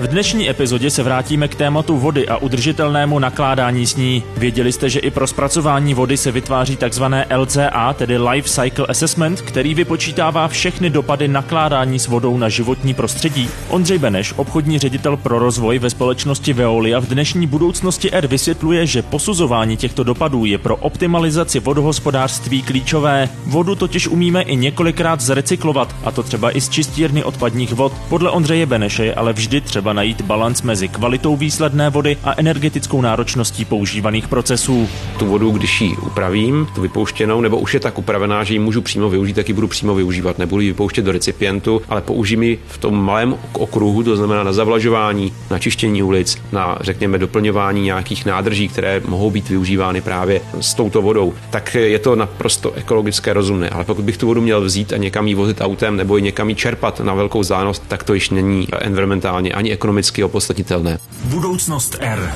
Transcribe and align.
V 0.00 0.06
dnešní 0.06 0.50
epizodě 0.50 0.90
se 0.90 1.02
vrátíme 1.02 1.48
k 1.48 1.54
tématu 1.54 1.98
vody 1.98 2.28
a 2.28 2.36
udržitelnému 2.36 3.18
nakládání 3.18 3.86
s 3.86 3.96
ní. 3.96 4.22
Věděli 4.36 4.72
jste, 4.72 4.90
že 4.90 5.00
i 5.00 5.10
pro 5.10 5.26
zpracování 5.26 5.94
vody 5.94 6.16
se 6.16 6.32
vytváří 6.32 6.76
tzv. 6.76 7.02
LCA, 7.36 7.92
tedy 7.92 8.18
Life 8.18 8.48
Cycle 8.48 8.86
Assessment, 8.86 9.40
který 9.40 9.74
vypočítává 9.74 10.48
všechny 10.48 10.90
dopady 10.90 11.28
nakládání 11.28 11.98
s 11.98 12.06
vodou 12.06 12.38
na 12.38 12.48
životní 12.48 12.94
prostředí. 12.94 13.48
Ondřej 13.68 13.98
Beneš, 13.98 14.34
obchodní 14.36 14.78
ředitel 14.78 15.16
pro 15.16 15.38
rozvoj 15.38 15.78
ve 15.78 15.90
společnosti 15.90 16.52
Veolia 16.52 17.00
v 17.00 17.06
dnešní 17.06 17.46
budoucnosti 17.46 18.12
R 18.12 18.26
vysvětluje, 18.26 18.86
že 18.86 19.02
posuzování 19.02 19.76
těchto 19.76 20.04
dopadů 20.04 20.44
je 20.44 20.58
pro 20.58 20.76
optimalizaci 20.76 21.60
vodohospodářství 21.60 22.62
klíčové. 22.62 23.28
Vodu 23.46 23.74
totiž 23.74 24.08
umíme 24.08 24.42
i 24.42 24.56
několikrát 24.56 25.20
zrecyklovat, 25.20 25.94
a 26.04 26.10
to 26.10 26.22
třeba 26.22 26.56
i 26.56 26.60
z 26.60 26.68
čistírny 26.68 27.24
odpadních 27.24 27.72
vod. 27.72 27.92
Podle 28.08 28.30
Ondřeje 28.30 28.66
Beneše 28.66 29.04
je 29.04 29.14
ale 29.14 29.32
vždy 29.32 29.60
třeba 29.60 29.87
třeba 29.88 29.92
najít 29.92 30.22
balans 30.22 30.62
mezi 30.62 30.88
kvalitou 30.88 31.36
výsledné 31.36 31.90
vody 31.90 32.16
a 32.24 32.34
energetickou 32.36 33.00
náročností 33.00 33.64
používaných 33.64 34.28
procesů. 34.28 34.88
Tu 35.18 35.26
vodu, 35.26 35.50
když 35.50 35.80
ji 35.80 35.96
upravím, 35.96 36.66
tu 36.74 36.80
vypouštěnou, 36.80 37.40
nebo 37.40 37.58
už 37.58 37.74
je 37.74 37.80
tak 37.80 37.98
upravená, 37.98 38.44
že 38.44 38.54
ji 38.54 38.58
můžu 38.58 38.82
přímo 38.82 39.10
využít, 39.10 39.32
tak 39.32 39.48
ji 39.48 39.54
budu 39.54 39.68
přímo 39.68 39.94
využívat. 39.94 40.38
Nebudu 40.38 40.60
ji 40.60 40.68
vypouštět 40.68 41.04
do 41.04 41.12
recipientu, 41.12 41.82
ale 41.88 42.00
použijím 42.00 42.42
ji 42.42 42.58
v 42.68 42.78
tom 42.78 43.04
malém 43.04 43.34
okruhu, 43.52 44.02
to 44.02 44.16
znamená 44.16 44.42
na 44.42 44.52
zavlažování, 44.52 45.32
na 45.50 45.58
čištění 45.58 46.02
ulic, 46.02 46.38
na 46.52 46.78
řekněme 46.80 47.18
doplňování 47.18 47.82
nějakých 47.82 48.26
nádrží, 48.26 48.68
které 48.68 49.02
mohou 49.08 49.30
být 49.30 49.48
využívány 49.48 50.00
právě 50.00 50.40
s 50.60 50.74
touto 50.74 51.02
vodou. 51.02 51.34
Tak 51.50 51.74
je 51.74 51.98
to 51.98 52.16
naprosto 52.16 52.72
ekologické 52.72 53.32
rozumné. 53.32 53.68
Ale 53.68 53.84
pokud 53.84 54.04
bych 54.04 54.16
tu 54.16 54.26
vodu 54.26 54.40
měl 54.40 54.60
vzít 54.60 54.92
a 54.92 54.96
někam 54.96 55.28
ji 55.28 55.34
vozit 55.34 55.60
autem 55.60 55.96
nebo 55.96 56.16
ji 56.16 56.22
někam 56.22 56.48
ji 56.48 56.54
čerpat 56.54 57.00
na 57.00 57.14
velkou 57.14 57.40
vzdálenost, 57.40 57.82
tak 57.88 58.02
to 58.02 58.14
již 58.14 58.30
není 58.30 58.68
environmentálně 58.80 59.52
ani 59.52 59.72
ekonomicky 59.78 60.24
opodstatnitelné. 60.24 60.98
Budoucnost 61.24 61.96
R. 62.00 62.32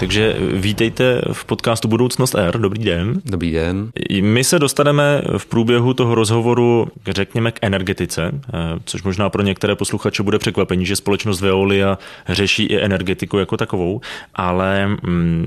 Takže 0.00 0.36
vítejte 0.52 1.22
v 1.32 1.44
podcastu 1.44 1.88
Budoucnost 1.88 2.34
R. 2.34 2.58
Dobrý 2.58 2.84
den. 2.84 3.20
Dobrý 3.24 3.52
den. 3.52 3.90
My 4.20 4.44
se 4.44 4.58
dostaneme 4.58 5.22
v 5.38 5.46
průběhu 5.46 5.94
toho 5.94 6.14
rozhovoru, 6.14 6.88
řekněme, 7.08 7.52
k 7.52 7.58
energetice, 7.62 8.30
eh, 8.32 8.58
což 8.84 9.02
možná 9.02 9.30
pro 9.30 9.42
některé 9.42 9.76
posluchače 9.76 10.22
bude 10.22 10.38
překvapení, 10.38 10.86
že 10.86 10.96
společnost 10.96 11.40
Veolia 11.40 11.98
řeší 12.28 12.64
i 12.64 12.80
energetiku 12.80 13.38
jako 13.38 13.56
takovou, 13.56 14.00
ale 14.34 14.86
mm, 14.86 15.46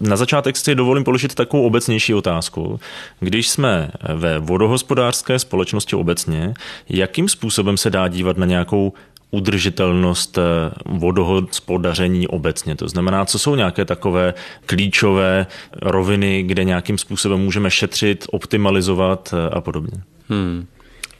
na 0.00 0.16
začátek 0.16 0.56
si 0.56 0.74
dovolím 0.74 1.04
položit 1.04 1.34
takovou 1.34 1.66
obecnější 1.66 2.14
otázku. 2.14 2.80
Když 3.20 3.48
jsme 3.48 3.90
ve 4.14 4.38
vodohospodářské 4.38 5.38
společnosti 5.38 5.96
obecně, 5.96 6.54
jakým 6.88 7.28
způsobem 7.28 7.76
se 7.76 7.90
dá 7.90 8.08
dívat 8.08 8.36
na 8.36 8.46
nějakou 8.46 8.92
udržitelnost 9.32 10.38
eh, 10.38 10.42
vodohospodaření 10.86 12.28
obecně. 12.28 12.76
To 12.76 12.88
znamená, 12.88 13.24
co 13.24 13.38
jsou 13.38 13.54
nějaké 13.54 13.84
takové 13.84 14.34
klíčové 14.66 15.46
roviny, 15.82 16.42
kde 16.42 16.64
nějakým 16.64 16.98
způsobem 16.98 17.40
můžeme 17.40 17.70
šetřit, 17.70 18.26
optimalizovat 18.30 19.34
eh, 19.34 19.50
a 19.50 19.60
podobně. 19.60 20.02
Hmm. 20.28 20.66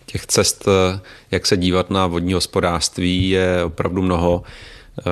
Těch 0.07 0.27
cest, 0.27 0.69
eh, 0.69 1.01
jak 1.31 1.47
se 1.47 1.57
dívat 1.57 1.91
na 1.91 2.07
vodní 2.07 2.33
hospodářství, 2.33 3.31
je 3.31 3.65
opravdu 3.65 4.03
mnoho. 4.03 4.43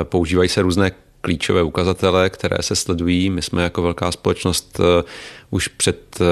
Používají 0.02 0.48
se 0.48 0.62
různé 0.62 0.90
klíčové 1.20 1.62
ukazatele, 1.62 2.30
které 2.30 2.56
se 2.60 2.76
sledují. 2.76 3.30
My 3.30 3.42
jsme 3.42 3.62
jako 3.62 3.82
velká 3.82 4.12
společnost 4.12 4.80
eh, 4.80 5.04
už 5.50 5.68
před 5.68 6.18
eh, 6.20 6.24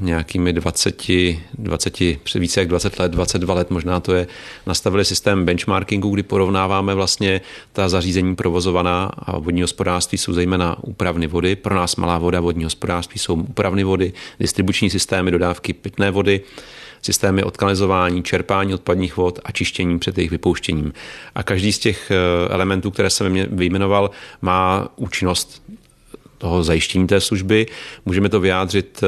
nějakými 0.00 0.52
20, 0.52 1.02
20 1.54 1.98
před 2.22 2.38
více 2.38 2.60
jak 2.60 2.68
20 2.68 2.98
let, 2.98 3.12
22 3.12 3.54
let 3.54 3.70
možná 3.70 4.00
to 4.00 4.14
je, 4.14 4.26
nastavili 4.66 5.04
systém 5.04 5.44
benchmarkingu, 5.44 6.10
kdy 6.10 6.22
porovnáváme 6.22 6.94
vlastně 6.94 7.40
ta 7.72 7.88
zařízení 7.88 8.36
provozovaná 8.36 9.04
a 9.18 9.38
vodní 9.38 9.62
hospodářství 9.62 10.18
jsou 10.18 10.32
zejména 10.32 10.76
úpravny 10.82 11.26
vody. 11.26 11.56
Pro 11.56 11.74
nás 11.74 11.96
malá 11.96 12.18
voda, 12.18 12.40
vodní 12.40 12.64
hospodářství 12.64 13.18
jsou 13.18 13.34
úpravny 13.34 13.84
vody, 13.84 14.12
distribuční 14.40 14.90
systémy, 14.90 15.30
dodávky 15.30 15.72
pitné 15.72 16.10
vody 16.10 16.40
systémy 17.06 17.42
odkanalizování, 17.42 18.22
čerpání 18.22 18.74
odpadních 18.74 19.16
vod 19.16 19.38
a 19.44 19.52
čištění 19.52 19.98
před 19.98 20.18
jejich 20.18 20.30
vypouštěním. 20.30 20.92
A 21.34 21.42
každý 21.42 21.72
z 21.72 21.78
těch 21.78 22.10
eh, 22.10 22.14
elementů, 22.54 22.90
které 22.90 23.10
jsem 23.10 23.46
vyjmenoval, 23.50 24.10
má 24.42 24.88
účinnost 24.96 25.62
toho 26.38 26.64
zajištění 26.64 27.06
té 27.06 27.20
služby. 27.20 27.66
Můžeme 28.06 28.28
to 28.28 28.40
vyjádřit 28.40 29.00
eh, 29.02 29.06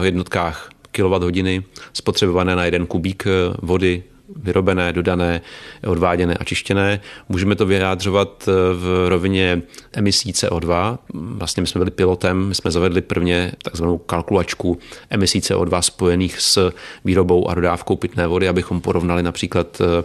v 0.00 0.04
jednotkách 0.04 0.70
kWh 0.92 1.62
spotřebované 1.92 2.56
na 2.56 2.64
jeden 2.64 2.86
kubík 2.86 3.26
eh, 3.26 3.30
vody 3.62 4.02
vyrobené, 4.36 4.92
dodané, 4.92 5.40
odváděné 5.86 6.34
a 6.34 6.44
čištěné. 6.44 7.00
Můžeme 7.28 7.56
to 7.56 7.66
vyjádřovat 7.66 8.48
eh, 8.48 8.52
v 8.74 9.08
rovině 9.08 9.62
emisí 9.92 10.32
CO2. 10.32 10.98
Vlastně 11.14 11.60
my 11.60 11.66
jsme 11.66 11.78
byli 11.78 11.90
pilotem, 11.90 12.48
my 12.48 12.54
jsme 12.54 12.70
zavedli 12.70 13.00
prvně 13.00 13.52
takzvanou 13.62 13.98
kalkulačku 13.98 14.78
emisí 15.10 15.40
CO2 15.40 15.80
spojených 15.80 16.40
s 16.40 16.72
výrobou 17.04 17.48
a 17.48 17.54
dodávkou 17.54 17.96
pitné 17.96 18.26
vody, 18.26 18.48
abychom 18.48 18.80
porovnali 18.80 19.22
například 19.22 19.80
eh, 19.80 20.04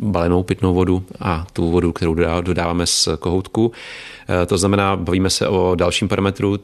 balenou 0.00 0.42
pitnou 0.42 0.74
vodu 0.74 1.04
a 1.20 1.46
tu 1.52 1.70
vodu, 1.70 1.92
kterou 1.92 2.14
dodáváme 2.40 2.86
z 2.86 3.08
kohoutku. 3.18 3.72
Eh, 4.28 4.46
to 4.46 4.58
znamená, 4.58 4.96
bavíme 4.96 5.30
se 5.30 5.48
o 5.48 5.74
dalším 5.74 6.08
parametru, 6.08 6.58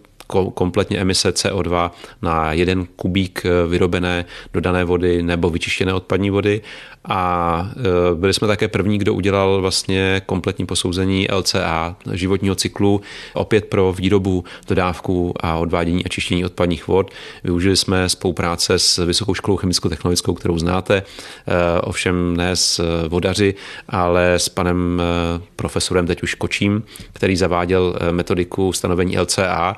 kompletně 0.55 0.99
emise 0.99 1.31
CO2 1.31 1.91
na 2.23 2.53
jeden 2.53 2.87
kubík 2.97 3.43
vyrobené 3.69 4.25
dodané 4.53 4.85
vody 4.85 5.23
nebo 5.23 5.51
vyčištěné 5.51 5.95
odpadní 5.95 6.31
vody 6.31 6.61
a 7.09 7.71
e, 8.13 8.15
byli 8.15 8.35
jsme 8.35 8.49
také 8.49 8.69
první, 8.69 8.99
kdo 8.99 9.15
udělal 9.15 9.61
vlastně 9.61 10.23
kompletní 10.27 10.67
posouzení 10.67 11.27
LCA 11.33 11.97
životního 12.13 12.55
cyklu, 12.55 13.01
opět 13.35 13.65
pro 13.65 13.93
výrobu, 13.93 14.45
dodávku 14.69 15.35
a 15.41 15.57
odvádění 15.57 16.05
a 16.05 16.09
čištění 16.09 16.45
odpadních 16.45 16.89
vod. 16.89 17.11
Využili 17.45 17.77
jsme 17.77 18.09
spolupráce 18.09 18.79
s 18.79 19.05
Vysokou 19.05 19.35
školou 19.35 19.57
chemicko-technologickou, 19.57 20.35
kterou 20.35 20.59
znáte, 20.59 20.97
e, 20.97 21.81
ovšem 21.81 22.37
ne 22.37 22.57
s 22.57 22.81
vodaři, 23.09 23.55
ale 23.89 24.35
s 24.35 24.49
panem 24.49 25.03
e, 25.03 25.41
profesorem 25.57 26.07
teď 26.07 26.23
už 26.23 26.35
Kočím, 26.35 26.83
který 27.13 27.37
zaváděl 27.37 27.95
metodiku 28.11 28.73
stanovení 28.73 29.19
LCA 29.19 29.77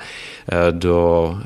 do 0.71 1.37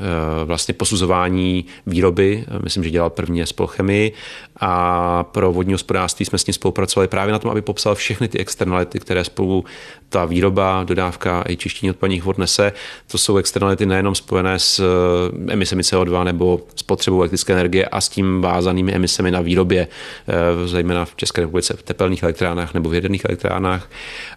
vlastně 0.45 0.75
posuzování 0.75 1.65
výroby. 1.87 2.45
Myslím, 2.62 2.84
že 2.84 2.91
dělal 2.91 3.11
prvně 3.11 3.47
spolchemii 3.47 4.12
a 4.61 5.25
pro 5.25 5.53
vodní 5.53 5.74
hospodářství 5.75 6.27
jsme 6.27 6.39
s 6.39 6.47
ním 6.47 6.55
spolupracovali 6.55 7.09
právě 7.09 7.33
na 7.33 7.39
tom, 7.39 7.51
aby 7.51 7.62
popsal 7.62 7.95
všechny 7.95 8.29
ty 8.29 8.39
externality, 8.39 9.01
které 9.01 9.25
spolu 9.25 9.65
ta 10.09 10.25
výroba, 10.25 10.85
dodávka 10.85 11.45
i 11.49 11.57
čištění 11.57 11.91
odpadních 11.91 12.23
vod 12.25 12.39
nese. 12.39 12.73
To 13.11 13.19
jsou 13.19 13.37
externality 13.37 13.87
nejenom 13.87 14.15
spojené 14.15 14.59
s 14.59 14.79
eh, 14.79 15.53
emisemi 15.53 15.83
CO2 15.83 16.25
nebo 16.25 16.61
spotřebou 16.77 17.21
elektrické 17.21 17.53
energie 17.53 17.87
a 17.87 18.01
s 18.01 18.09
tím 18.09 18.41
vázanými 18.41 18.93
emisemi 18.93 19.31
na 19.31 19.41
výrobě, 19.41 19.89
eh, 20.29 20.69
zejména 20.69 21.05
v 21.05 21.17
České 21.17 21.41
republice 21.41 21.75
v 21.77 21.83
tepelných 21.83 22.23
elektrárnách 22.23 22.75
nebo 22.75 22.89
v 22.89 22.95
jaderných 22.95 23.25
elektrárnách, 23.25 23.91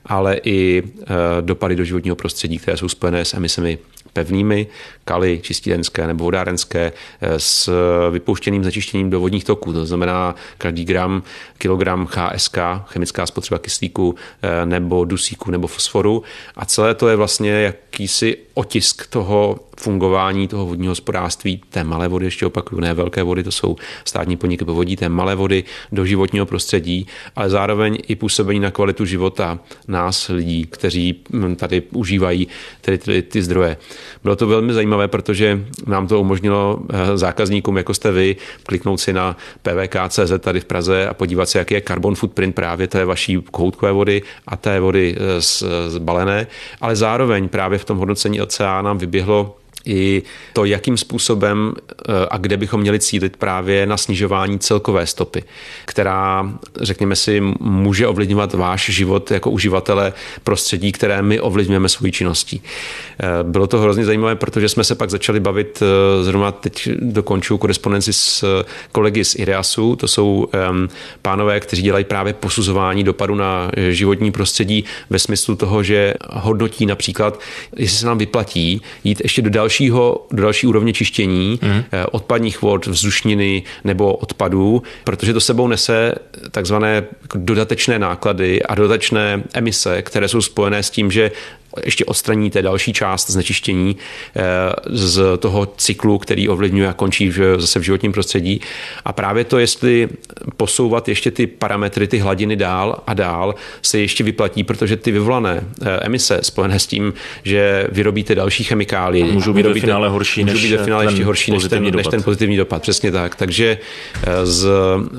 ale 0.06 0.40
i 0.44 0.84
eh, 0.84 1.06
dopady 1.42 1.76
do 1.76 1.84
životního 1.84 2.16
prostředí, 2.16 2.58
které 2.58 2.78
jsou 2.78 2.90
spojené 2.90 3.26
s 3.26 3.34
emisemi 3.34 3.78
pevnými, 4.14 4.68
kaly 5.06 5.40
čistírenské 5.44 6.08
nebo 6.08 6.24
vodárenské 6.24 6.92
s 7.38 7.70
vypouštěným 8.12 8.64
znečištěním 8.64 9.09
do 9.09 9.20
vodních 9.20 9.44
toků. 9.44 9.74
To 9.74 9.86
znamená 9.86 10.36
každý 10.58 10.86
gram, 10.86 11.24
kilogram 11.58 12.08
HSK, 12.12 12.58
chemická 12.86 13.26
spotřeba 13.26 13.60
kyslíku 13.60 14.16
nebo 14.66 15.06
dusíku 15.06 15.52
nebo 15.52 15.68
fosforu 15.68 16.24
a 16.56 16.66
celé 16.66 16.96
to 16.96 17.10
je 17.10 17.16
vlastně 17.16 17.52
jakýsi 17.52 18.38
otisk 18.54 19.08
toho 19.08 19.60
fungování 19.80 20.48
toho 20.48 20.66
vodního 20.66 20.92
hospodářství, 20.92 21.62
té 21.70 21.84
malé 21.84 22.08
vody, 22.08 22.26
ještě 22.26 22.46
opakuju, 22.46 22.82
ne 22.82 22.94
velké 22.94 23.24
vody, 23.24 23.44
to 23.44 23.52
jsou 23.52 23.76
státní 24.06 24.38
podniky 24.38 24.66
povodí, 24.66 24.96
té 24.96 25.10
malé 25.10 25.36
vody 25.36 25.64
do 25.92 26.06
životního 26.06 26.46
prostředí, 26.46 27.08
ale 27.35 27.50
zároveň 27.50 27.97
i 28.08 28.16
působení 28.16 28.59
na 28.59 28.72
kvalitu 28.72 29.06
života 29.06 29.59
nás, 29.88 30.28
lidí, 30.28 30.66
kteří 30.66 31.23
hm, 31.34 31.56
tady 31.56 31.82
užívají 31.91 32.47
tedy 32.82 32.97
ty, 32.97 33.22
ty 33.22 33.41
zdroje. 33.41 33.78
Bylo 34.23 34.35
to 34.35 34.47
velmi 34.47 34.73
zajímavé, 34.73 35.08
protože 35.08 35.66
nám 35.85 36.08
to 36.08 36.22
umožnilo 36.22 36.80
eh, 36.90 37.18
zákazníkům, 37.18 37.78
jako 37.78 37.94
jste 37.94 38.12
vy, 38.12 38.35
kliknout 38.66 39.00
si 39.00 39.14
na 39.14 39.38
pvk.cz 39.62 40.32
tady 40.40 40.59
v 40.59 40.66
Praze 40.66 41.07
a 41.08 41.14
podívat 41.14 41.50
se, 41.50 41.59
jaký 41.59 41.74
je 41.74 41.82
carbon 41.82 42.16
footprint 42.16 42.56
právě 42.56 42.88
té 42.88 43.06
vaší 43.06 43.38
kohoutkové 43.52 43.92
vody 43.92 44.22
a 44.48 44.58
té 44.58 44.80
vody 44.80 45.16
eh, 45.18 45.42
zbalené, 45.90 46.48
ale 46.82 46.96
zároveň 46.96 47.50
právě 47.50 47.80
v 47.80 47.86
tom 47.86 47.98
hodnocení 47.98 48.42
nám 48.82 48.98
vyběhlo 48.98 49.58
i 49.87 50.23
to, 50.53 50.66
jakým 50.66 50.97
způsobem 50.97 51.73
a 52.31 52.37
kde 52.37 52.57
bychom 52.57 52.81
měli 52.81 52.99
cílit 52.99 53.37
právě 53.37 53.85
na 53.85 53.97
snižování 53.97 54.59
celkové 54.59 55.07
stopy, 55.07 55.43
která, 55.85 56.51
řekněme 56.81 57.16
si, 57.16 57.41
může 57.59 58.07
ovlivňovat 58.07 58.53
váš 58.53 58.89
život 58.89 59.31
jako 59.31 59.49
uživatele 59.51 60.13
prostředí, 60.43 60.91
které 60.91 61.22
my 61.22 61.39
ovlivňujeme 61.39 61.89
svojí 61.89 62.11
činností. 62.11 62.61
Bylo 63.43 63.67
to 63.67 63.79
hrozně 63.79 64.05
zajímavé, 64.05 64.35
protože 64.35 64.69
jsme 64.69 64.84
se 64.84 64.95
pak 64.95 65.09
začali 65.09 65.39
bavit, 65.39 65.84
zrovna 66.22 66.51
teď 66.51 66.89
dokončuju 67.01 67.57
korespondenci 67.57 68.13
s 68.13 68.45
kolegy 68.91 69.25
z 69.25 69.35
IREASu, 69.35 69.95
to 69.95 70.07
jsou 70.07 70.47
pánové, 71.22 71.59
kteří 71.59 71.81
dělají 71.81 72.05
právě 72.05 72.34
posuzování 72.34 73.03
dopadu 73.03 73.35
na 73.35 73.72
životní 73.89 74.31
prostředí 74.31 74.84
ve 75.09 75.19
smyslu 75.19 75.55
toho, 75.55 75.84
že 75.84 76.13
hodnotí 76.29 76.85
například, 76.85 77.39
jestli 77.75 77.97
se 77.97 78.05
nám 78.05 78.17
vyplatí 78.17 78.81
jít 79.03 79.22
ještě 79.23 79.41
do 79.41 79.49
dalšího, 79.78 80.26
do 80.32 80.44
další 80.44 80.68
úrovně 80.68 80.94
čištění 80.94 81.59
mm. 81.62 81.84
odpadních 82.12 82.62
vod, 82.62 82.88
vzdušniny 82.88 83.64
nebo 83.84 84.14
odpadů, 84.14 84.84
protože 85.03 85.34
to 85.34 85.41
sebou 85.41 85.68
nese 85.68 86.16
takzvané 86.52 87.03
jako 87.22 87.38
dodatečné 87.41 88.00
náklady 88.00 88.64
a 88.64 88.76
dodatečné 88.76 89.44
emise, 89.53 90.02
které 90.02 90.28
jsou 90.28 90.41
spojené 90.41 90.84
s 90.84 90.90
tím, 90.90 91.12
že 91.12 91.32
ještě 91.85 92.05
odstraníte 92.05 92.61
další 92.61 92.93
část 92.93 93.29
znečištění 93.29 93.97
eh, 94.35 94.41
z 94.85 95.37
toho 95.40 95.66
cyklu, 95.78 96.17
který 96.17 96.49
ovlivňuje 96.49 96.87
a 96.87 96.93
končí 96.93 97.29
v, 97.29 97.59
zase 97.59 97.79
v 97.79 97.84
životním 97.84 98.11
prostředí. 98.11 98.61
A 99.05 99.14
právě 99.14 99.43
to, 99.43 99.59
jestli 99.59 100.09
posouvat 100.58 101.08
ještě 101.08 101.31
ty 101.31 101.47
parametry, 101.47 102.08
ty 102.08 102.17
hladiny 102.17 102.55
dál 102.55 103.03
a 103.08 103.14
dál, 103.14 103.55
se 103.81 103.99
ještě 103.99 104.23
vyplatí, 104.23 104.64
protože 104.64 104.97
ty 104.97 105.11
vyvolané 105.11 105.64
eh, 105.81 105.99
emise 106.02 106.40
spojené 106.43 106.79
s 106.79 106.87
tím, 106.87 107.14
že 107.43 107.87
vyrobíte 107.91 108.35
další 108.35 108.63
chemikálie, 108.63 109.25
můžou 109.25 109.53
být 109.53 109.66
ve 109.66 109.73
finále 109.73 110.09
horší, 110.09 110.43
než 110.43 110.63
být 110.63 110.75
ve 110.75 110.84
finále 110.84 111.05
ještě 111.05 111.25
horší 111.25 111.52
než 111.52 111.63
ten, 111.63 111.96
než 111.96 112.08
ten 112.08 112.23
pozitivní 112.23 112.58
dopad. 112.58 112.81
Přesně 112.81 113.11
tak. 113.11 113.35
Takže 113.35 113.78
eh, 114.23 114.46
z 114.46 114.67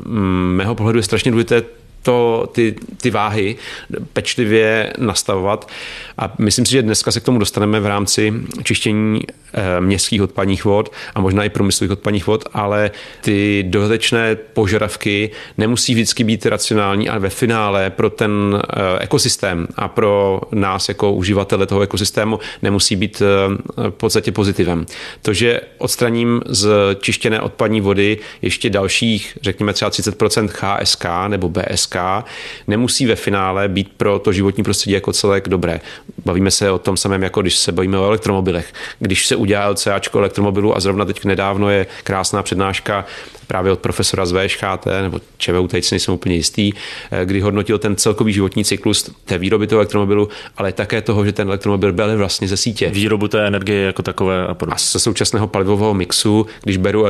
mm, 0.04 0.54
mého 0.56 0.74
pohledu 0.74 0.98
je 0.98 1.02
strašně 1.02 1.30
důležité 1.30 1.62
to, 2.08 2.49
ty, 2.52 2.75
ty 2.96 3.10
váhy 3.10 3.56
pečlivě 4.12 4.93
nastavovat. 4.99 5.69
A 6.19 6.32
myslím 6.38 6.66
si, 6.66 6.72
že 6.72 6.82
dneska 6.82 7.12
se 7.12 7.20
k 7.20 7.25
tomu 7.25 7.38
dostaneme 7.38 7.81
v 7.81 7.87
rámci 7.87 8.32
čištění 8.62 9.20
eh, 9.52 9.81
městských 9.81 10.22
odpadních 10.22 10.64
vod 10.64 10.93
a 11.14 11.20
možná 11.20 11.44
i 11.44 11.49
průmyslových 11.49 11.93
odpadních 11.93 12.26
vod, 12.26 12.44
ale 12.52 12.90
ty 13.20 13.64
dodatečné 13.69 14.37
požadavky 14.37 15.31
nemusí 15.58 15.94
vždycky 15.94 16.25
být 16.25 16.46
racionální, 16.46 17.08
ale 17.08 17.20
ve 17.20 17.31
finále 17.31 17.90
pro 17.90 18.11
ten 18.11 18.62
eh, 18.62 18.99
ekosystém 19.00 19.66
a 19.76 19.88
pro 19.88 20.40
nás 20.52 20.88
jako 20.88 21.12
uživatele 21.12 21.66
toho 21.66 21.81
ekosystému 21.81 22.38
nemusí 22.62 22.96
být 22.96 23.22
eh, 23.22 23.90
v 23.90 23.90
podstatě 23.90 24.32
pozitivem. 24.32 24.87
To, 25.22 25.32
že 25.32 25.61
odstraním 25.78 26.43
z 26.46 26.69
čištěné 27.00 27.40
odpadní 27.40 27.81
vody 27.81 28.19
ještě 28.43 28.70
dalších, 28.70 29.38
řekněme 29.43 29.72
třeba 29.72 29.90
30% 29.90 30.49
HSK 30.78 31.04
nebo 31.28 31.49
BSK, 31.49 31.97
nemusí 32.66 33.06
ve 33.06 33.16
finále 33.16 33.68
být 33.68 33.92
pro 33.96 34.18
to 34.18 34.32
životní 34.32 34.64
prostředí 34.64 34.94
jako 34.94 35.12
celek 35.12 35.48
dobré. 35.48 35.80
Bavíme 36.24 36.50
se 36.50 36.70
o 36.70 36.78
tom 36.78 36.96
samém, 36.96 37.22
jako 37.22 37.40
když 37.40 37.56
se 37.56 37.72
bavíme 37.72 37.98
o 37.98 38.04
elektromobilech. 38.04 38.72
Když 38.98 39.26
se 39.26 39.36
udělá 39.36 39.68
LCAčko 39.68 40.18
elektromobilu 40.18 40.76
a 40.76 40.80
zrovna 40.80 41.04
teď 41.04 41.24
nedávno 41.24 41.70
je 41.70 41.86
krásná 42.04 42.42
přednáška 42.42 43.04
právě 43.48 43.72
od 43.72 43.78
profesora 43.78 44.26
z 44.26 44.32
VŠHT 44.32 44.86
nebo 45.02 45.20
ČVU, 45.38 45.68
teď 45.68 45.84
si 45.84 45.94
nejsem 45.94 46.14
úplně 46.14 46.34
jistý, 46.34 46.72
eh, 47.10 47.24
kdy 47.24 47.40
hodnotil 47.40 47.78
ten 47.78 47.96
celkový 47.96 48.32
životní 48.32 48.64
cyklus 48.64 49.10
té 49.24 49.38
výroby 49.38 49.66
toho 49.66 49.78
elektromobilu, 49.78 50.28
ale 50.56 50.72
také 50.72 51.02
toho, 51.02 51.24
že 51.24 51.32
ten 51.32 51.48
elektromobil 51.48 51.92
byl 51.92 52.18
vlastně 52.18 52.48
ze 52.48 52.56
sítě. 52.56 52.90
Výrobu 52.90 53.28
té 53.28 53.46
energie 53.46 53.86
jako 53.86 54.02
takové 54.02 54.46
a 54.46 54.54
podobně. 54.54 54.74
A 54.74 54.78
ze 54.78 54.98
současného 54.98 55.48
palivového 55.48 55.94
mixu, 55.94 56.46
když 56.62 56.76
beru 56.76 57.06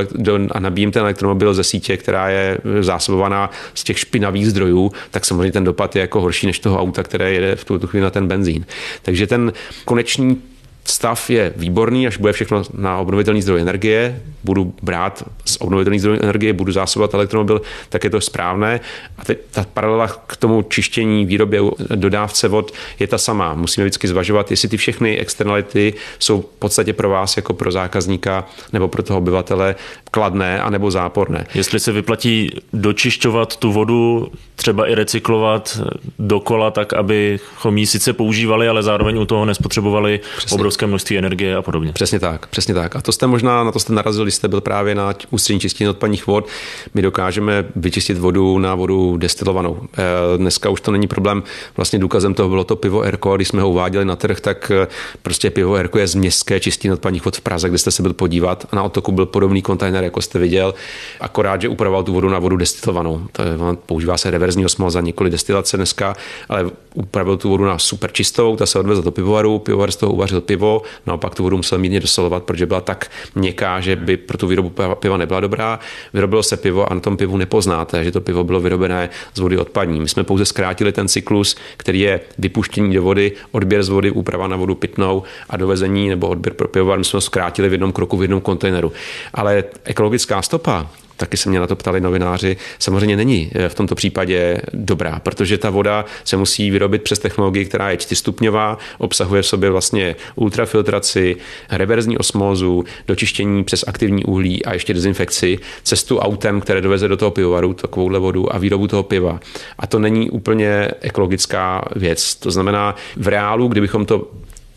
a 0.51 0.59
nabíjím 0.59 0.91
ten 0.91 1.01
elektromobil 1.01 1.53
ze 1.53 1.63
sítě, 1.63 1.97
která 1.97 2.29
je 2.29 2.57
zásobovaná 2.79 3.49
z 3.73 3.83
těch 3.83 3.99
špinavých 3.99 4.47
zdrojů, 4.47 4.91
tak 5.11 5.25
samozřejmě 5.25 5.51
ten 5.51 5.63
dopad 5.63 5.95
je 5.95 6.01
jako 6.01 6.21
horší 6.21 6.47
než 6.47 6.59
toho 6.59 6.79
auta, 6.79 7.03
které 7.03 7.33
jede 7.33 7.55
v 7.55 7.65
tu 7.65 7.87
chvíli 7.87 8.03
na 8.03 8.09
ten 8.09 8.27
benzín. 8.27 8.65
Takže 9.01 9.27
ten 9.27 9.53
konečný 9.85 10.41
stav 10.89 11.29
je 11.29 11.53
výborný, 11.55 12.07
až 12.07 12.17
bude 12.17 12.33
všechno 12.33 12.63
na 12.73 12.97
obnovitelný 12.97 13.41
zdroj 13.41 13.61
energie, 13.61 14.21
budu 14.43 14.73
brát 14.81 15.23
z 15.45 15.57
obnovitelných 15.59 16.01
zdrojů 16.01 16.19
energie, 16.21 16.53
budu 16.53 16.71
zásobovat 16.71 17.13
elektromobil, 17.13 17.61
tak 17.89 18.03
je 18.03 18.09
to 18.09 18.21
správné. 18.21 18.79
A 19.17 19.25
teď 19.25 19.39
ta 19.51 19.65
paralela 19.73 20.07
k 20.07 20.37
tomu 20.37 20.61
čištění, 20.61 21.25
výrobě, 21.25 21.61
dodávce 21.95 22.47
vod 22.47 22.71
je 22.99 23.07
ta 23.07 23.17
samá. 23.17 23.53
Musíme 23.53 23.85
vždycky 23.85 24.07
zvažovat, 24.07 24.51
jestli 24.51 24.69
ty 24.69 24.77
všechny 24.77 25.17
externality 25.17 25.93
jsou 26.19 26.41
v 26.41 26.45
podstatě 26.59 26.93
pro 26.93 27.09
vás 27.09 27.37
jako 27.37 27.53
pro 27.53 27.71
zákazníka 27.71 28.47
nebo 28.73 28.87
pro 28.87 29.03
toho 29.03 29.17
obyvatele 29.17 29.75
kladné 30.11 30.61
anebo 30.61 30.91
záporné. 30.91 31.45
Jestli 31.53 31.79
se 31.79 31.91
vyplatí 31.91 32.51
dočišťovat 32.73 33.57
tu 33.57 33.71
vodu, 33.71 34.31
třeba 34.55 34.87
i 34.87 34.95
recyklovat 34.95 35.79
dokola, 36.19 36.71
tak 36.71 36.93
abychom 36.93 37.77
ji 37.77 37.87
sice 37.87 38.13
používali, 38.13 38.67
ale 38.67 38.83
zároveň 38.83 39.17
u 39.17 39.25
toho 39.25 39.45
nespotřebovali 39.45 40.19
Přesně. 40.37 40.55
obrovské 40.55 40.78
množství 40.87 41.17
energie 41.17 41.55
a 41.55 41.61
podobně. 41.61 41.93
Přesně 41.93 42.19
tak, 42.19 42.47
přesně 42.47 42.73
tak. 42.73 42.95
A 42.95 43.01
to 43.01 43.11
jste 43.11 43.27
možná, 43.27 43.63
na 43.63 43.71
to 43.71 43.79
jste 43.79 43.93
narazili, 43.93 44.25
když 44.25 44.35
jste 44.35 44.47
byl 44.47 44.61
právě 44.61 44.95
na 44.95 45.13
ústřední 45.29 45.59
čištění 45.59 45.89
odpadních 45.89 46.27
vod. 46.27 46.47
My 46.93 47.01
dokážeme 47.01 47.65
vyčistit 47.75 48.17
vodu 48.17 48.59
na 48.59 48.75
vodu 48.75 49.17
destilovanou. 49.17 49.81
Eh, 49.97 50.37
dneska 50.37 50.69
už 50.69 50.81
to 50.81 50.91
není 50.91 51.07
problém. 51.07 51.43
Vlastně 51.77 51.99
důkazem 51.99 52.33
toho 52.33 52.49
bylo 52.49 52.63
to 52.63 52.75
pivo 52.75 53.01
Erko, 53.01 53.35
když 53.35 53.47
jsme 53.47 53.61
ho 53.61 53.69
uváděli 53.69 54.05
na 54.05 54.15
trh, 54.15 54.39
tak 54.39 54.71
eh, 54.71 54.87
prostě 55.21 55.49
pivo 55.49 55.75
Erko 55.75 55.99
je 55.99 56.07
z 56.07 56.15
městské 56.15 56.59
čistění 56.59 56.91
odpadních 56.91 57.25
vod 57.25 57.37
v 57.37 57.41
Praze, 57.41 57.69
kde 57.69 57.77
jste 57.77 57.91
se 57.91 58.01
byl 58.01 58.13
podívat. 58.13 58.65
A 58.71 58.75
na 58.75 58.83
otoku 58.83 59.11
byl 59.11 59.25
podobný 59.25 59.61
kontejner, 59.61 60.03
jako 60.03 60.21
jste 60.21 60.39
viděl, 60.39 60.73
akorát, 61.19 61.61
že 61.61 61.69
upravoval 61.69 62.03
tu 62.03 62.13
vodu 62.13 62.29
na 62.29 62.39
vodu 62.39 62.57
destilovanou. 62.57 63.21
To 63.31 63.41
je, 63.41 63.49
používá 63.85 64.17
se 64.17 64.31
reverzní 64.31 64.65
osmoza, 64.65 65.01
nikoli 65.01 65.29
destilace 65.29 65.77
dneska, 65.77 66.15
ale 66.49 66.71
upravil 66.93 67.37
tu 67.37 67.49
vodu 67.49 67.65
na 67.65 67.79
super 67.79 68.11
čistou, 68.11 68.55
ta 68.55 68.65
se 68.65 68.79
odvezla 68.79 69.03
do 69.03 69.11
pivovaru, 69.11 69.59
pivovar 69.59 69.91
z 69.91 69.95
toho 69.95 70.13
uvařil 70.13 70.41
pivo, 70.41 70.68
naopak 71.05 71.35
tu 71.35 71.43
vodu 71.43 71.57
musel 71.57 71.77
mírně 71.77 71.99
dosolovat, 71.99 72.43
protože 72.43 72.65
byla 72.65 72.81
tak 72.81 73.11
měkká, 73.35 73.79
že 73.79 73.95
by 73.95 74.17
pro 74.17 74.37
tu 74.37 74.47
výrobu 74.47 74.71
piva 74.99 75.17
nebyla 75.17 75.39
dobrá. 75.39 75.79
Vyrobilo 76.13 76.43
se 76.43 76.57
pivo 76.57 76.91
a 76.91 76.93
na 76.93 76.99
tom 76.99 77.17
pivu 77.17 77.37
nepoznáte, 77.37 78.03
že 78.03 78.11
to 78.11 78.21
pivo 78.21 78.43
bylo 78.43 78.59
vyrobené 78.59 79.09
z 79.33 79.39
vody 79.39 79.57
odpadní. 79.57 79.99
My 79.99 80.07
jsme 80.07 80.23
pouze 80.23 80.45
zkrátili 80.45 80.91
ten 80.91 81.07
cyklus, 81.07 81.55
který 81.77 81.99
je 81.99 82.19
vypuštění 82.37 82.93
do 82.93 83.03
vody, 83.03 83.31
odběr 83.51 83.83
z 83.83 83.89
vody, 83.89 84.11
úprava 84.11 84.47
na 84.47 84.55
vodu 84.55 84.75
pitnou 84.75 85.23
a 85.49 85.57
dovezení 85.57 86.09
nebo 86.09 86.27
odběr 86.27 86.53
pro 86.53 86.67
pivovar. 86.67 86.97
My 86.99 87.05
jsme 87.05 87.17
ho 87.17 87.21
zkrátili 87.21 87.69
v 87.69 87.71
jednom 87.71 87.91
kroku, 87.91 88.17
v 88.17 88.21
jednom 88.21 88.41
kontejneru. 88.41 88.91
Ale 89.33 89.63
ekologická 89.83 90.41
stopa, 90.41 90.87
taky 91.19 91.37
se 91.37 91.49
mě 91.49 91.59
na 91.59 91.67
to 91.67 91.75
ptali 91.75 92.01
novináři, 92.01 92.57
samozřejmě 92.79 93.15
není 93.15 93.51
eh, 93.55 93.69
v 93.69 93.75
tomto 93.75 93.95
případě 93.95 94.61
dobrá, 94.73 95.19
protože 95.19 95.57
ta 95.57 95.69
voda 95.69 96.05
se 96.23 96.37
musí 96.37 96.71
vyrobit 96.71 97.03
přes 97.03 97.19
technologii, 97.19 97.65
která 97.65 97.91
je 97.91 97.97
čtyřstupňová, 97.97 98.77
obsahuje 98.97 99.41
v 99.41 99.45
sobě 99.45 99.69
vlastně 99.69 100.15
ultrafiltraci, 100.35 101.35
reverzní 101.71 102.17
osmózu, 102.17 102.83
dočištění 103.07 103.63
přes 103.63 103.83
aktivní 103.87 104.23
uhlí 104.23 104.65
a 104.65 104.73
ještě 104.73 104.93
dezinfekci, 104.93 105.59
cestu 105.83 106.17
autem, 106.17 106.61
které 106.61 106.81
doveze 106.81 107.07
do 107.07 107.17
toho 107.17 107.31
pivovaru, 107.31 107.73
takovouhle 107.73 108.19
vodu 108.19 108.55
a 108.55 108.57
výrobu 108.57 108.87
toho 108.87 109.03
piva. 109.03 109.39
A 109.79 109.87
to 109.87 109.99
není 109.99 110.29
úplně 110.29 110.87
ekologická 111.01 111.85
věc. 111.95 112.35
To 112.35 112.51
znamená, 112.51 112.95
v 113.17 113.27
reálu, 113.27 113.67
kdybychom 113.67 114.05
to 114.05 114.27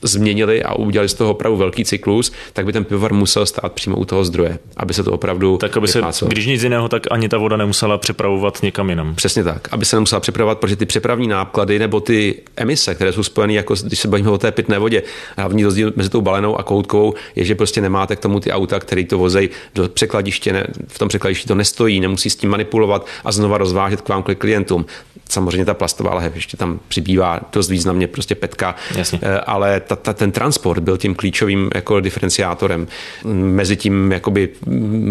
změnili 0.02 0.62
a 0.62 0.74
udělali 0.74 1.08
z 1.08 1.14
toho 1.14 1.30
opravdu 1.30 1.56
velký 1.58 1.84
cyklus, 1.84 2.32
tak 2.52 2.66
by 2.66 2.72
ten 2.72 2.84
pivovar 2.84 3.12
musel 3.12 3.46
stát 3.46 3.72
přímo 3.72 3.96
u 3.96 4.04
toho 4.04 4.24
zdroje, 4.24 4.58
aby 4.76 4.94
se 4.94 5.02
to 5.02 5.12
opravdu 5.12 5.56
Tak, 5.56 5.76
aby 5.76 5.88
se, 5.88 6.02
když 6.28 6.46
nic 6.46 6.62
jiného, 6.62 6.88
tak 6.88 7.02
ani 7.10 7.28
ta 7.28 7.38
voda 7.38 7.56
nemusela 7.56 7.98
přepravovat 7.98 8.62
někam 8.62 8.90
jinam. 8.90 9.14
Přesně 9.14 9.44
tak, 9.44 9.68
aby 9.70 9.84
se 9.84 9.96
nemusela 9.96 10.20
přepravovat, 10.20 10.58
protože 10.58 10.76
ty 10.76 10.86
přepravní 10.86 11.28
náklady 11.28 11.78
nebo 11.78 12.00
ty 12.00 12.34
emise, 12.56 12.94
které 12.94 13.12
jsou 13.12 13.22
spojeny, 13.22 13.54
jako 13.54 13.74
když 13.84 13.98
se 13.98 14.08
bavíme 14.08 14.30
o 14.30 14.38
té 14.38 14.52
pitné 14.52 14.78
vodě, 14.78 15.02
hlavní 15.36 15.64
rozdíl 15.64 15.92
mezi 15.96 16.10
tou 16.10 16.20
balenou 16.20 16.56
a 16.56 16.62
koutkovou 16.62 17.14
je, 17.36 17.44
že 17.44 17.54
prostě 17.54 17.80
nemáte 17.80 18.16
k 18.16 18.20
tomu 18.20 18.40
ty 18.40 18.52
auta, 18.52 18.80
které 18.80 19.04
to 19.04 19.18
vozejí 19.18 19.50
do 19.74 19.88
překladiště, 19.88 20.52
ne, 20.52 20.66
v 20.88 20.98
tom 20.98 21.08
překladišti 21.08 21.48
to 21.48 21.54
nestojí, 21.54 22.00
nemusí 22.00 22.30
s 22.30 22.36
tím 22.36 22.50
manipulovat 22.50 23.06
a 23.24 23.32
znova 23.32 23.58
rozvážet 23.58 24.00
k 24.00 24.08
vám 24.08 24.22
k 24.22 24.34
klientům. 24.34 24.86
Samozřejmě 25.28 25.64
ta 25.64 25.74
plastová 25.74 26.14
lahev 26.14 26.34
ještě 26.34 26.56
tam 26.56 26.80
přibývá 26.88 27.40
dost 27.52 27.70
významně, 27.70 28.06
prostě 28.06 28.34
petka, 28.34 28.74
Jasně. 28.96 29.18
Eh, 29.22 29.40
ale 29.40 29.80
ta, 29.96 29.96
ta, 29.96 30.12
ten 30.12 30.32
transport 30.32 30.82
byl 30.82 30.98
tím 30.98 31.14
klíčovým 31.14 31.70
jako 31.74 32.00
diferenciátorem 32.00 32.86
mezi 33.24 33.76
tím 33.76 34.12
jakoby 34.12 34.48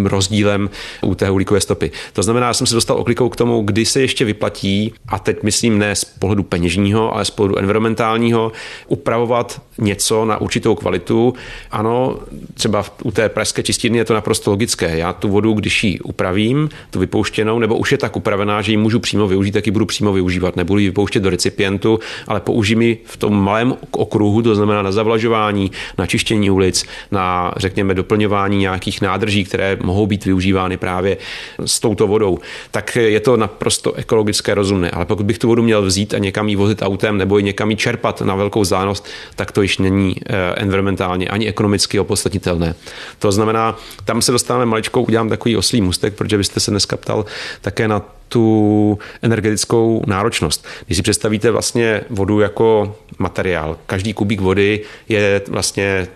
rozdílem 0.03 0.69
u 1.01 1.15
té 1.15 1.29
uhlíkové 1.31 1.61
stopy. 1.61 1.91
To 2.13 2.23
znamená, 2.23 2.47
já 2.47 2.53
jsem 2.53 2.67
se 2.67 2.75
dostal 2.75 2.97
oklikou 2.97 3.29
k 3.29 3.35
tomu, 3.35 3.61
kdy 3.61 3.85
se 3.85 4.01
ještě 4.01 4.25
vyplatí, 4.25 4.93
a 5.07 5.19
teď 5.19 5.43
myslím 5.43 5.79
ne 5.79 5.95
z 5.95 6.05
pohledu 6.05 6.43
peněžního, 6.43 7.15
ale 7.15 7.25
z 7.25 7.29
pohledu 7.29 7.57
environmentálního, 7.57 8.51
upravovat 8.87 9.61
něco 9.77 10.25
na 10.25 10.41
určitou 10.41 10.75
kvalitu. 10.75 11.33
Ano, 11.71 12.19
třeba 12.53 12.85
u 13.03 13.11
té 13.11 13.29
pražské 13.29 13.63
čistírny 13.63 13.97
je 13.97 14.05
to 14.05 14.13
naprosto 14.13 14.51
logické. 14.51 14.97
Já 14.97 15.13
tu 15.13 15.29
vodu, 15.29 15.53
když 15.53 15.83
ji 15.83 15.99
upravím, 15.99 16.69
tu 16.91 16.99
vypouštěnou, 16.99 17.59
nebo 17.59 17.77
už 17.77 17.91
je 17.91 17.97
tak 17.97 18.15
upravená, 18.15 18.61
že 18.61 18.71
ji 18.71 18.77
můžu 18.77 18.99
přímo 18.99 19.27
využít, 19.27 19.51
tak 19.51 19.65
ji 19.65 19.71
budu 19.71 19.85
přímo 19.85 20.13
využívat, 20.13 20.55
nebudu 20.55 20.79
ji 20.79 20.87
vypouštět 20.87 21.23
do 21.23 21.29
recipientu, 21.29 21.99
ale 22.27 22.39
použijím 22.39 22.81
ji 22.81 22.97
v 23.05 23.17
tom 23.17 23.43
malém 23.43 23.75
okruhu, 23.91 24.41
to 24.41 24.55
znamená 24.55 24.70
na 24.71 24.91
zavlažování, 24.91 25.71
na 25.97 26.05
čištění 26.05 26.49
ulic, 26.49 26.85
na 27.11 27.53
řekněme 27.57 27.93
doplňování 27.93 28.57
nějakých 28.57 29.01
nádrží, 29.01 29.43
které 29.43 29.77
mohou 29.81 30.07
být 30.07 30.25
využívány 30.25 30.77
právě 30.77 31.17
s 31.65 31.79
touto 31.79 32.07
vodou. 32.07 32.39
Tak 32.71 32.95
je 32.95 33.19
to 33.19 33.37
naprosto 33.37 33.93
ekologické 33.93 34.53
rozumné. 34.53 34.91
Ale 34.91 35.05
pokud 35.05 35.25
bych 35.25 35.37
tu 35.39 35.47
vodu 35.47 35.63
měl 35.63 35.81
vzít 35.81 36.13
a 36.13 36.17
někam 36.17 36.49
ji 36.49 36.55
vozit 36.55 36.81
autem 36.81 37.17
nebo 37.17 37.39
i 37.39 37.43
někam 37.43 37.69
ji 37.71 37.75
čerpat 37.75 38.21
na 38.21 38.35
velkou 38.35 38.61
vzdálenost, 38.61 39.07
tak 39.35 39.51
to 39.51 39.61
již 39.61 39.77
není 39.77 40.15
eh, 40.25 40.35
environmentálně 40.55 41.27
ani 41.27 41.47
ekonomicky 41.47 41.99
opodstatnitelné. 41.99 42.75
To 43.19 43.31
znamená, 43.31 43.77
tam 44.05 44.21
se 44.21 44.31
dostáváme 44.31 44.65
maličkou, 44.65 45.03
udělám 45.03 45.29
takový 45.29 45.57
oslý 45.57 45.81
mustek, 45.81 46.13
protože 46.13 46.37
byste 46.37 46.59
se 46.59 46.71
dneska 46.71 46.97
ptal 46.97 47.25
také 47.61 47.87
na 47.87 48.01
tu 48.31 48.99
energetickou 49.21 50.01
náročnost. 50.07 50.65
Když 50.85 50.97
si 50.97 51.01
představíte 51.03 51.51
vlastně 51.51 52.01
vodu 52.09 52.39
jako 52.39 52.95
materiál, 53.19 53.77
každý 53.85 54.13
kubík 54.13 54.41
vody 54.41 54.81
je 55.09 55.41
vlastně 55.47 56.07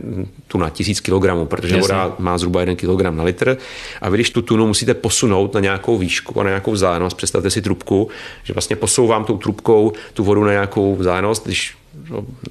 tu 0.48 0.57
na 0.57 0.69
tisíc 0.69 1.00
kilogramů, 1.00 1.45
protože 1.45 1.75
Jasně. 1.75 1.81
voda 1.81 2.15
má 2.19 2.38
zhruba 2.38 2.60
jeden 2.60 2.75
kilogram 2.75 3.17
na 3.17 3.24
litr 3.24 3.57
a 4.01 4.10
vy 4.10 4.17
když 4.17 4.29
tu 4.29 4.41
tunu 4.41 4.67
musíte 4.67 4.93
posunout 4.93 5.53
na 5.53 5.60
nějakou 5.60 5.98
výšku 5.98 6.39
a 6.39 6.43
na 6.43 6.50
nějakou 6.50 6.72
vzdálenost, 6.72 7.17
představte 7.17 7.50
si 7.50 7.62
trubku, 7.62 8.07
že 8.43 8.53
vlastně 8.53 8.75
posouvám 8.75 9.25
tou 9.25 9.38
trubkou 9.38 9.93
tu 10.13 10.24
vodu 10.24 10.43
na 10.43 10.51
nějakou 10.51 10.95
vzdálenost, 10.95 11.45
když 11.45 11.75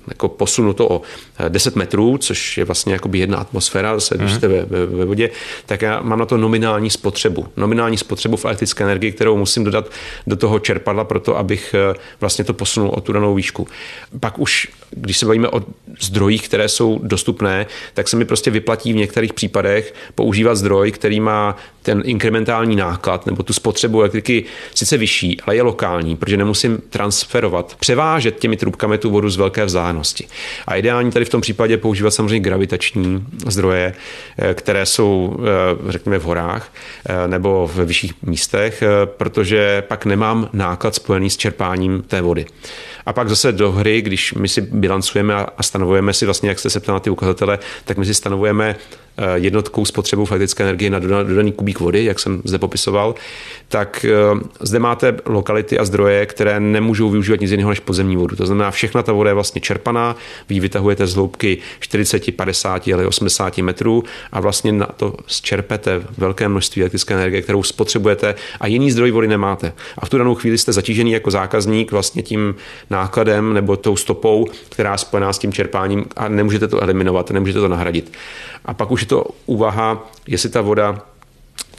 jako 0.08 0.28
posunu 0.28 0.72
to 0.72 0.88
o 0.88 1.02
10 1.48 1.76
metrů, 1.76 2.18
což 2.18 2.58
je 2.58 2.64
vlastně 2.64 2.92
jako 2.92 3.10
jedna 3.12 3.38
atmosféra, 3.38 3.94
zase, 3.94 4.16
když 4.16 4.30
mhm. 4.30 4.38
jste 4.38 4.48
ve, 4.48 4.64
ve, 4.64 4.86
ve 4.86 5.04
vodě, 5.04 5.30
tak 5.66 5.82
já 5.82 6.00
mám 6.00 6.18
na 6.18 6.26
to 6.26 6.36
nominální 6.36 6.90
spotřebu. 6.90 7.46
Nominální 7.56 7.96
spotřebu 7.96 8.36
v 8.36 8.44
elektrické 8.44 8.84
energii, 8.84 9.12
kterou 9.12 9.36
musím 9.36 9.64
dodat 9.64 9.90
do 10.26 10.36
toho 10.36 10.58
čerpadla 10.58 11.04
proto, 11.04 11.38
abych 11.38 11.74
eh, 11.74 11.94
vlastně 12.20 12.44
to 12.44 12.54
posunul 12.54 12.88
o 12.88 13.00
tu 13.00 13.12
danou 13.12 13.34
výšku. 13.34 13.68
Pak 14.20 14.38
už, 14.38 14.68
když 14.90 15.18
se 15.18 15.26
bavíme 15.26 15.48
o 15.48 15.62
zdrojích, 16.00 16.48
které 16.48 16.68
jsou 16.68 17.00
dostupné, 17.02 17.66
tak 17.94 18.08
se 18.08 18.16
mi 18.16 18.24
prostě 18.24 18.50
vyplatí 18.50 18.92
v 18.92 18.96
některých 18.96 19.32
případech 19.32 19.94
používat 20.14 20.54
zdroj, 20.54 20.92
který 20.92 21.20
má 21.20 21.56
ten 21.82 22.02
inkrementální 22.04 22.76
náklad 22.76 23.26
nebo 23.26 23.42
tu 23.42 23.52
spotřebu 23.52 24.00
elektriky 24.00 24.44
sice 24.74 24.96
vyšší, 24.96 25.40
ale 25.40 25.56
je 25.56 25.62
lokální, 25.62 26.16
protože 26.16 26.36
nemusím 26.36 26.78
transferovat, 26.90 27.76
převážet 27.80 28.38
těmi 28.38 28.56
trubkami 28.56 28.98
tu 28.98 29.10
vodu 29.10 29.30
z 29.34 29.36
velké 29.36 29.64
vzdálenosti. 29.64 30.26
A 30.66 30.76
ideální 30.76 31.10
tady 31.10 31.24
v 31.24 31.28
tom 31.28 31.40
případě 31.40 31.76
používat 31.76 32.10
samozřejmě 32.10 32.40
gravitační 32.40 33.26
zdroje, 33.46 33.94
eh, 34.38 34.54
které 34.54 34.86
jsou, 34.86 35.36
eh, 35.38 35.92
řekněme, 35.92 36.18
v 36.18 36.22
horách 36.22 36.72
eh, 37.06 37.28
nebo 37.28 37.70
ve 37.74 37.84
vyšších 37.84 38.14
místech, 38.22 38.82
protože 39.04 39.82
pak 39.88 40.06
nemám 40.06 40.48
náklad 40.52 40.94
spojený 40.94 41.30
s 41.30 41.36
čerpáním 41.36 42.02
té 42.02 42.20
vody. 42.20 42.46
A 43.06 43.12
pak 43.12 43.28
zase 43.28 43.52
do 43.52 43.72
hry, 43.72 44.02
když 44.02 44.34
my 44.34 44.48
si 44.48 44.60
bilancujeme 44.60 45.34
a 45.34 45.62
stanovujeme 45.62 46.12
si 46.12 46.24
vlastně, 46.24 46.48
jak 46.48 46.58
jste 46.58 46.70
se 46.70 46.80
ptal 46.80 46.94
na 46.94 47.00
ty 47.00 47.10
ukazatele, 47.10 47.58
tak 47.84 47.98
my 47.98 48.06
si 48.06 48.14
stanovujeme 48.14 48.76
jednotkou 49.34 49.84
spotřebu 49.84 50.24
faktické 50.24 50.64
energie 50.64 50.90
na 50.90 50.98
dodaný 50.98 51.52
kubík 51.52 51.80
vody, 51.80 52.04
jak 52.04 52.18
jsem 52.18 52.42
zde 52.44 52.58
popisoval, 52.58 53.14
tak 53.68 54.06
zde 54.60 54.78
máte 54.78 55.16
lokality 55.26 55.78
a 55.78 55.84
zdroje, 55.84 56.26
které 56.26 56.60
nemůžou 56.60 57.10
využívat 57.10 57.40
nic 57.40 57.50
jiného 57.50 57.70
než 57.70 57.80
podzemní 57.80 58.16
vodu. 58.16 58.36
To 58.36 58.46
znamená, 58.46 58.70
všechna 58.70 59.02
ta 59.02 59.12
voda 59.12 59.23
je 59.28 59.34
vlastně 59.34 59.60
čerpaná, 59.60 60.16
vy 60.48 60.60
vytahujete 60.60 61.06
z 61.06 61.14
hloubky 61.14 61.58
40, 61.80 62.36
50, 62.36 62.88
ale 62.88 63.06
80 63.06 63.58
metrů 63.58 64.04
a 64.32 64.40
vlastně 64.40 64.72
na 64.72 64.86
to 64.86 65.14
zčerpete 65.26 66.02
velké 66.18 66.48
množství 66.48 66.82
elektrické 66.82 67.14
energie, 67.14 67.42
kterou 67.42 67.62
spotřebujete 67.62 68.34
a 68.60 68.66
jiný 68.66 68.90
zdroj 68.90 69.10
vody 69.10 69.28
nemáte. 69.28 69.72
A 69.98 70.06
v 70.06 70.10
tu 70.10 70.18
danou 70.18 70.34
chvíli 70.34 70.58
jste 70.58 70.72
zatížený 70.72 71.12
jako 71.12 71.30
zákazník 71.30 71.92
vlastně 71.92 72.22
tím 72.22 72.54
nákladem 72.90 73.52
nebo 73.54 73.76
tou 73.76 73.96
stopou, 73.96 74.46
která 74.68 74.92
je 74.92 74.98
spojená 74.98 75.32
s 75.32 75.38
tím 75.38 75.52
čerpáním 75.52 76.04
a 76.16 76.28
nemůžete 76.28 76.68
to 76.68 76.82
eliminovat, 76.82 77.30
nemůžete 77.30 77.60
to 77.60 77.68
nahradit. 77.68 78.12
A 78.64 78.74
pak 78.74 78.90
už 78.90 79.00
je 79.00 79.06
to 79.06 79.24
úvaha, 79.46 80.10
jestli 80.26 80.48
ta 80.48 80.60
voda 80.60 81.02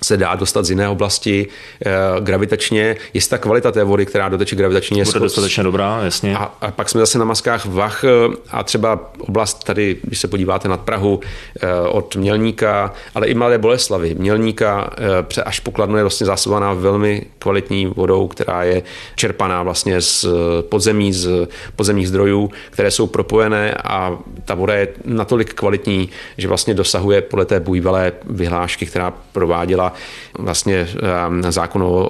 se 0.04 0.18
dá 0.18 0.36
dostat 0.36 0.66
z 0.66 0.70
jiné 0.70 0.90
oblasti 0.90 1.48
e, 1.86 2.22
gravitačně. 2.22 2.96
Jestli 3.14 3.30
ta 3.30 3.38
kvalita 3.38 3.72
té 3.72 3.84
vody, 3.84 4.06
která 4.06 4.30
doteče 4.30 4.56
gravitačně, 4.56 5.02
je 5.02 5.06
dostatečně 5.20 5.64
dobrá, 5.64 6.00
jasně. 6.04 6.38
A, 6.38 6.52
a 6.62 6.72
pak 6.72 6.90
jsme 6.90 7.00
zase 7.00 7.20
na 7.20 7.26
maskách 7.26 7.66
Vach 7.66 8.04
eh, 8.04 8.08
a 8.52 8.64
třeba 8.64 9.12
oblast 9.20 9.64
tady, 9.64 9.98
když 10.04 10.20
se 10.20 10.28
podíváte 10.28 10.70
nad 10.70 10.82
Prahu, 10.82 11.20
e, 11.62 11.88
od 11.88 12.16
Mělníka, 12.16 12.94
ale 13.16 13.28
i 13.28 13.34
Malé 13.34 13.58
Boleslavy. 13.58 14.16
Mělníka 14.20 14.90
e, 15.38 15.44
až 15.44 15.60
pokladno 15.60 15.98
je 15.98 16.04
vlastně 16.04 16.26
zásobovaná 16.26 16.74
velmi 16.74 17.26
kvalitní 17.40 17.86
vodou, 17.86 18.28
která 18.28 18.64
je 18.64 18.84
čerpaná 19.16 19.64
vlastně 19.64 20.02
z 20.02 20.26
podzemí, 20.70 21.14
z 21.14 21.48
podzemních 21.76 22.08
zdrojů, 22.08 22.52
které 22.70 22.92
jsou 22.92 23.08
propojené 23.08 23.74
a 23.84 24.18
ta 24.46 24.56
voda 24.56 24.74
je 24.74 24.88
natolik 25.06 25.54
kvalitní, 25.54 26.10
že 26.38 26.48
vlastně 26.48 26.74
dosahuje 26.74 27.22
podle 27.22 27.46
té 27.46 27.60
bývalé 27.60 28.12
vyhlášky, 28.30 28.86
která 28.86 29.14
prováděla 29.32 29.85
vlastně 30.40 30.88
eh, 31.46 31.52
zákon 31.52 31.84
o, 31.84 32.06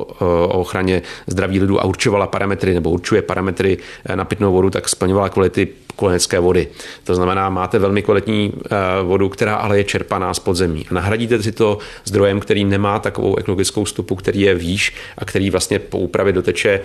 ochraně 0.48 1.02
zdraví 1.28 1.60
lidu 1.60 1.82
a 1.82 1.86
určovala 1.86 2.28
parametry 2.28 2.74
nebo 2.74 2.90
určuje 2.90 3.22
parametry 3.22 3.78
eh, 4.06 4.16
na 4.16 4.26
pitnou 4.26 4.54
vodu, 4.54 4.70
tak 4.70 4.90
splňovala 4.90 5.30
kvality 5.30 5.68
kolenecké 5.96 6.40
vody. 6.40 6.68
To 7.04 7.16
znamená, 7.16 7.50
máte 7.50 7.80
velmi 7.80 8.02
kvalitní 8.02 8.54
eh, 8.54 8.70
vodu, 9.04 9.30
která 9.30 9.56
ale 9.56 9.78
je 9.78 9.84
čerpaná 9.84 10.34
z 10.34 10.40
podzemí. 10.40 10.86
Nahradíte 10.92 11.44
si 11.44 11.52
to 11.52 11.78
zdrojem, 12.06 12.40
který 12.40 12.66
nemá 12.66 13.00
takovou 13.00 13.36
ekologickou 13.36 13.86
stupu, 13.86 14.16
který 14.16 14.42
je 14.42 14.56
výš 14.56 14.94
a 15.18 15.26
který 15.26 15.50
vlastně 15.50 15.80
po 15.80 15.98
úpravě 15.98 16.34
doteče 16.34 16.80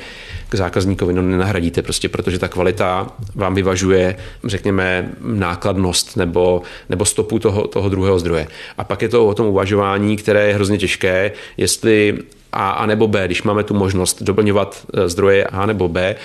k 0.51 0.55
zákazníkovi. 0.55 1.13
No 1.13 1.23
nenahradíte 1.23 1.83
prostě, 1.83 2.09
protože 2.09 2.39
ta 2.39 2.49
kvalita 2.49 3.07
vám 3.35 3.55
vyvažuje, 3.55 4.17
řekněme, 4.45 5.11
nákladnost 5.21 6.17
nebo, 6.17 6.63
nebo 6.89 7.05
stopu 7.05 7.39
toho, 7.39 7.67
toho 7.67 7.89
druhého 7.89 8.19
zdroje. 8.19 8.47
A 8.79 8.85
pak 8.85 9.03
je 9.03 9.09
to 9.09 9.27
o 9.27 9.35
tom 9.35 9.47
uvažování, 9.47 10.17
které 10.17 10.47
je 10.47 10.55
hrozně 10.55 10.79
těžké, 10.79 11.33
jestli 11.57 12.19
a, 12.53 12.71
a 12.71 12.87
nebo 12.87 13.09
B, 13.09 13.27
když 13.27 13.43
máme 13.43 13.65
tu 13.65 13.75
možnost 13.75 14.23
doplňovat 14.23 14.87
eh, 14.95 15.09
zdroje 15.09 15.45
A 15.45 15.67
nebo 15.67 15.89
B, 15.89 16.17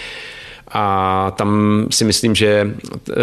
a 0.78 1.32
tam 1.36 1.86
si 1.90 2.04
myslím, 2.04 2.36
že 2.36 2.76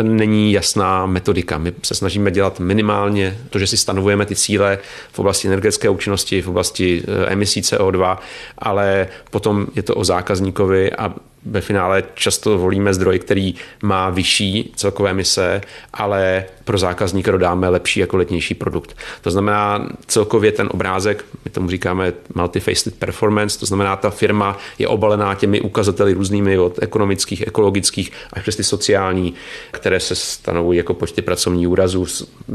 není 0.02 0.52
jasná 0.52 1.06
metodika. 1.06 1.58
My 1.58 1.72
se 1.82 1.94
snažíme 1.94 2.30
dělat 2.30 2.60
minimálně 2.60 3.38
to, 3.50 3.58
že 3.58 3.66
si 3.66 3.76
stanovujeme 3.76 4.26
ty 4.26 4.36
cíle 4.36 4.78
v 5.12 5.18
oblasti 5.18 5.48
energetické 5.48 5.88
účinnosti, 5.88 6.42
v 6.42 6.48
oblasti 6.48 7.02
eh, 7.04 7.32
emisí 7.32 7.60
CO2, 7.60 8.18
ale 8.58 9.08
potom 9.30 9.66
je 9.74 9.82
to 9.82 9.94
o 9.94 10.04
zákazníkovi 10.04 10.92
a 10.92 11.14
ve 11.44 11.60
finále 11.60 12.02
často 12.14 12.58
volíme 12.58 12.94
zdroj, 12.94 13.18
který 13.18 13.54
má 13.82 14.10
vyšší 14.10 14.72
celkové 14.76 15.10
emise, 15.10 15.60
ale 15.92 16.44
pro 16.64 16.78
zákazníka 16.78 17.32
dodáme 17.32 17.68
lepší 17.68 18.00
jako 18.00 18.16
letnější 18.16 18.54
produkt. 18.54 18.96
To 19.20 19.30
znamená 19.30 19.88
celkově 20.06 20.52
ten 20.52 20.68
obrázek, 20.72 21.24
my 21.44 21.50
tomu 21.50 21.70
říkáme 21.70 22.12
multifaceted 22.34 22.98
performance, 22.98 23.58
to 23.58 23.66
znamená 23.66 23.96
ta 23.96 24.10
firma 24.10 24.58
je 24.78 24.88
obalená 24.88 25.34
těmi 25.34 25.60
ukazateli 25.60 26.12
různými 26.12 26.58
od 26.58 26.82
ekonomických, 26.82 27.46
ekologických 27.46 28.12
až 28.32 28.42
přes 28.42 28.56
ty 28.56 28.64
sociální, 28.64 29.34
které 29.70 30.00
se 30.00 30.14
stanovují 30.14 30.76
jako 30.76 30.94
počty 30.94 31.22
pracovních 31.22 31.68
úrazů 31.68 32.06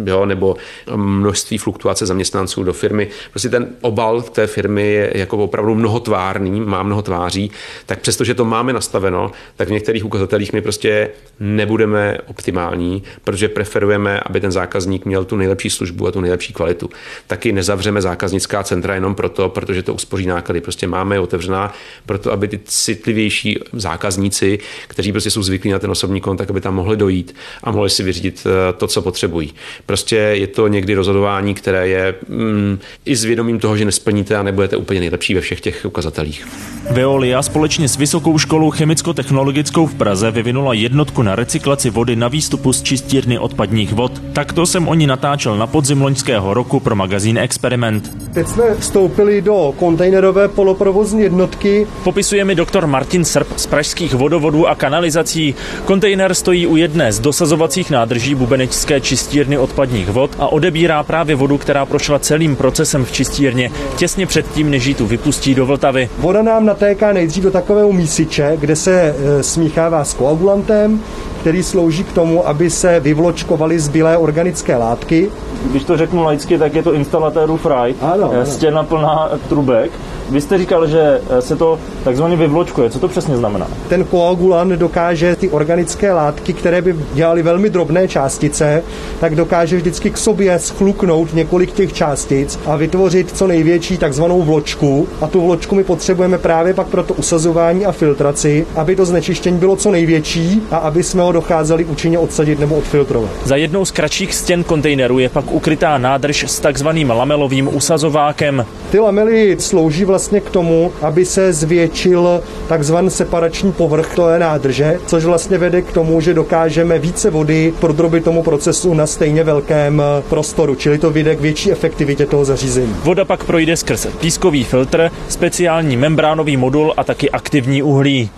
jo, 0.06 0.26
nebo 0.26 0.56
množství 0.96 1.58
fluktuace 1.58 2.06
zaměstnanců 2.06 2.64
do 2.64 2.74
firmy. 2.74 3.08
Prostě 3.30 3.50
ten 3.50 3.68
obal 3.82 4.22
té 4.22 4.48
firmy 4.48 4.88
je 4.88 5.12
jako 5.16 5.38
opravdu 5.38 5.76
mnohotvárný, 5.76 6.62
má 6.62 6.84
mnoho 6.84 7.02
tváří, 7.02 7.52
tak 7.86 8.00
přestože 8.00 8.34
to 8.34 8.46
máme 8.46 8.74
nastaveno, 8.78 9.32
tak 9.56 9.68
v 9.68 9.72
některých 9.72 10.06
ukazatelích 10.06 10.54
my 10.54 10.62
prostě 10.62 11.10
nebudeme 11.40 12.18
optimální, 12.28 13.04
protože 13.24 13.50
preferujeme, 13.50 14.20
aby 14.20 14.40
ten 14.40 14.52
zákazník 14.52 15.06
měl 15.06 15.26
tu 15.26 15.36
nejlepší 15.36 15.70
službu 15.70 16.08
a 16.08 16.12
tu 16.12 16.22
nejlepší 16.22 16.54
kvalitu. 16.54 16.90
Taky 17.28 17.52
nezavřeme 17.52 18.02
zákaznická 18.02 18.64
centra 18.64 18.94
jenom 18.96 19.16
proto, 19.16 19.50
protože 19.50 19.84
to 19.84 19.94
uspoří 19.94 20.26
náklady. 20.26 20.62
Prostě 20.62 20.88
máme 20.88 21.16
je 21.16 21.20
otevřená 21.20 21.74
proto, 22.06 22.32
aby 22.32 22.48
ty 22.48 22.60
citlivější 22.66 23.60
zákazníci, 23.74 24.60
kteří 24.88 25.12
prostě 25.12 25.32
jsou 25.32 25.44
zvyklí 25.44 25.72
na 25.72 25.80
ten 25.80 25.92
osobní 25.92 26.22
kontakt, 26.22 26.50
aby 26.50 26.62
tam 26.62 26.76
mohli 26.76 26.98
dojít 26.98 27.36
a 27.64 27.72
mohli 27.72 27.90
si 27.90 28.04
vyřídit 28.04 28.48
eh, 28.48 28.74
to, 28.74 28.88
co 28.88 29.02
potřebují. 29.02 29.54
Prostě 29.86 30.16
je 30.16 30.48
to 30.48 30.68
někdy 30.68 30.96
rozhodování, 30.96 31.54
které 31.54 31.88
je 31.88 32.16
mm, 32.28 32.80
i 33.06 33.16
s 33.16 33.24
vědomím 33.24 33.60
toho, 33.60 33.78
že 33.78 33.86
nesplníte 33.86 34.36
a 34.36 34.44
nebudete 34.44 34.78
úplně 34.78 35.00
nejlepší 35.00 35.34
ve 35.34 35.42
všech 35.42 35.62
těch 35.62 35.86
ukazatelích. 35.86 36.48
Veolia 36.92 37.42
společně 37.42 37.88
s 37.88 37.98
Vysokou 37.98 38.38
školou 38.38 38.67
školou 38.68 38.72
chemicko-technologickou 38.72 39.86
v 39.86 39.96
Praze 39.96 40.32
vyvinula 40.32 40.74
jednotku 40.74 41.22
na 41.22 41.36
recyklaci 41.36 41.90
vody 41.90 42.16
na 42.16 42.28
výstupu 42.28 42.74
z 42.74 42.82
čistírny 42.82 43.40
odpadních 43.40 43.94
vod. 43.94 44.22
Takto 44.34 44.66
jsem 44.66 44.88
o 44.88 44.94
ní 44.94 45.08
natáčel 45.08 45.58
na 45.58 45.68
podzim 45.68 46.02
loňského 46.02 46.54
roku 46.54 46.80
pro 46.80 46.96
magazín 46.96 47.38
Experiment. 47.38 48.12
Teď 48.34 48.48
jsme 48.48 48.76
vstoupili 48.76 49.42
do 49.42 49.74
kontejnerové 49.80 50.48
poloprovozní 50.48 51.22
jednotky. 51.22 51.88
Popisuje 52.04 52.46
mi 52.46 52.56
doktor 52.56 52.88
Martin 52.88 53.26
Srb 53.26 53.48
z 53.56 53.66
pražských 53.66 54.14
vodovodů 54.14 54.68
a 54.68 54.76
kanalizací. 54.76 55.56
Kontejner 55.86 56.34
stojí 56.34 56.68
u 56.68 56.76
jedné 56.76 57.12
z 57.12 57.20
dosazovacích 57.20 57.92
nádrží 57.92 58.36
bubenečské 58.36 59.02
čistírny 59.02 59.58
odpadních 59.58 60.10
vod 60.10 60.32
a 60.40 60.48
odebírá 60.48 61.04
právě 61.04 61.36
vodu, 61.36 61.58
která 61.58 61.86
prošla 61.86 62.20
celým 62.20 62.56
procesem 62.56 63.06
v 63.06 63.12
čistírně 63.12 63.72
těsně 63.98 64.26
předtím, 64.26 64.70
než 64.70 64.86
ji 64.86 64.94
tu 64.94 65.06
vypustí 65.06 65.56
do 65.56 65.66
Vltavy. 65.66 66.10
Voda 66.18 66.42
nám 66.42 66.66
natéká 66.66 67.14
nejdřív 67.14 67.44
do 67.44 67.52
takového 67.52 67.94
mísiče, 67.94 68.57
kde 68.60 68.76
se 68.76 69.16
e, 69.18 69.44
smíchává 69.44 70.04
s 70.04 70.14
koagulantem, 70.14 71.00
který 71.42 71.64
slouží 71.64 72.04
k 72.04 72.12
tomu, 72.12 72.48
aby 72.48 72.70
se 72.70 73.00
vyvločkovaly 73.00 73.80
zbylé 73.80 74.18
organické 74.18 74.78
látky. 74.78 75.30
Když 75.72 75.84
to 75.84 75.98
řeknu 75.98 76.24
laicky, 76.24 76.58
tak 76.58 76.74
je 76.74 76.84
to 76.84 76.94
instalatérův 76.94 77.66
raj, 77.66 77.96
Ano, 78.02 78.32
ano. 78.32 78.46
stěna 78.46 78.84
plná 78.84 79.30
trubek. 79.50 79.92
Vy 80.30 80.42
jste 80.42 80.58
říkal, 80.58 80.88
že 80.88 81.22
se 81.40 81.56
to 81.56 81.80
takzvaně 82.04 82.36
vyvločkuje. 82.36 82.90
Co 82.90 83.00
to 83.00 83.08
přesně 83.08 83.38
znamená? 83.38 83.68
Ten 83.90 84.06
koagulant 84.06 84.72
dokáže 84.72 85.36
ty 85.36 85.50
organické 85.50 86.14
látky, 86.14 86.54
které 86.54 86.82
by 86.82 86.96
dělaly 87.14 87.44
velmi 87.44 87.70
drobné 87.70 88.08
částice, 88.08 88.84
tak 89.20 89.36
dokáže 89.36 89.78
vždycky 89.78 90.10
k 90.10 90.18
sobě 90.18 90.60
schluknout 90.60 91.34
několik 91.34 91.72
těch 91.72 91.94
částic 91.94 92.60
a 92.66 92.76
vytvořit 92.76 93.38
co 93.38 93.48
největší 93.48 93.98
takzvanou 93.98 94.42
vločku. 94.42 95.08
A 95.22 95.28
tu 95.28 95.42
vločku 95.42 95.76
my 95.76 95.84
potřebujeme 95.84 96.38
právě 96.38 96.74
pak 96.74 96.88
pro 96.88 97.04
to 97.04 97.14
usazování 97.14 97.86
a 97.86 97.92
filtraci, 97.92 98.68
aby 98.76 98.96
to 98.96 99.06
znečištění 99.06 99.58
bylo 99.58 99.76
co 99.76 99.92
největší 99.92 100.62
a 100.72 100.78
aby 100.78 101.04
jsme 101.04 101.24
ho 101.24 101.32
docházeli 101.32 101.86
účinně 101.86 102.20
odsadit 102.20 102.60
nebo 102.60 102.76
odfiltrovat. 102.76 103.30
Za 103.44 103.56
jednou 103.56 103.86
z 103.86 103.92
kratších 103.92 104.36
stěn 104.36 104.64
kontejneru 104.64 105.20
je 105.20 105.30
pak 105.30 105.52
ukrytá 105.52 105.98
nádrž 105.98 106.46
s 106.48 106.60
takzvaným 106.60 107.10
lamelovým 107.10 107.76
usazovákem. 107.76 108.66
Ty 108.92 109.00
lamely 109.00 109.56
slouží 109.60 110.06
vlastně 110.06 110.17
k 110.40 110.50
tomu, 110.50 110.92
aby 111.02 111.26
se 111.26 111.54
zvětšil 111.54 112.42
takzvaný 112.68 113.10
separační 113.10 113.72
povrch 113.72 114.16
té 114.16 114.40
nádrže, 114.40 115.00
což 115.06 115.24
vlastně 115.24 115.58
vede 115.58 115.82
k 115.82 115.92
tomu, 115.92 116.22
že 116.22 116.34
dokážeme 116.34 117.00
více 117.00 117.30
vody 117.30 117.74
prodrobit 117.80 118.24
tomu 118.24 118.44
procesu 118.44 118.94
na 118.94 119.08
stejně 119.08 119.44
velkém 119.44 120.02
eh, 120.02 120.22
prostoru, 120.30 120.76
čili 120.76 120.98
to 120.98 121.12
vyjde 121.12 121.36
k 121.36 121.42
větší 121.42 121.72
efektivitě 121.72 122.26
toho 122.26 122.46
zařízení. 122.46 122.96
Voda 123.04 123.26
pak 123.26 123.44
projde 123.44 123.78
skrz 123.78 124.08
pískový 124.20 124.64
filtr, 124.64 125.12
speciální 125.30 125.98
membránový 125.98 126.58
modul 126.58 126.94
a 126.98 127.04
taky 127.04 127.32
aktivní 127.32 127.84
uhlí. 127.84 128.30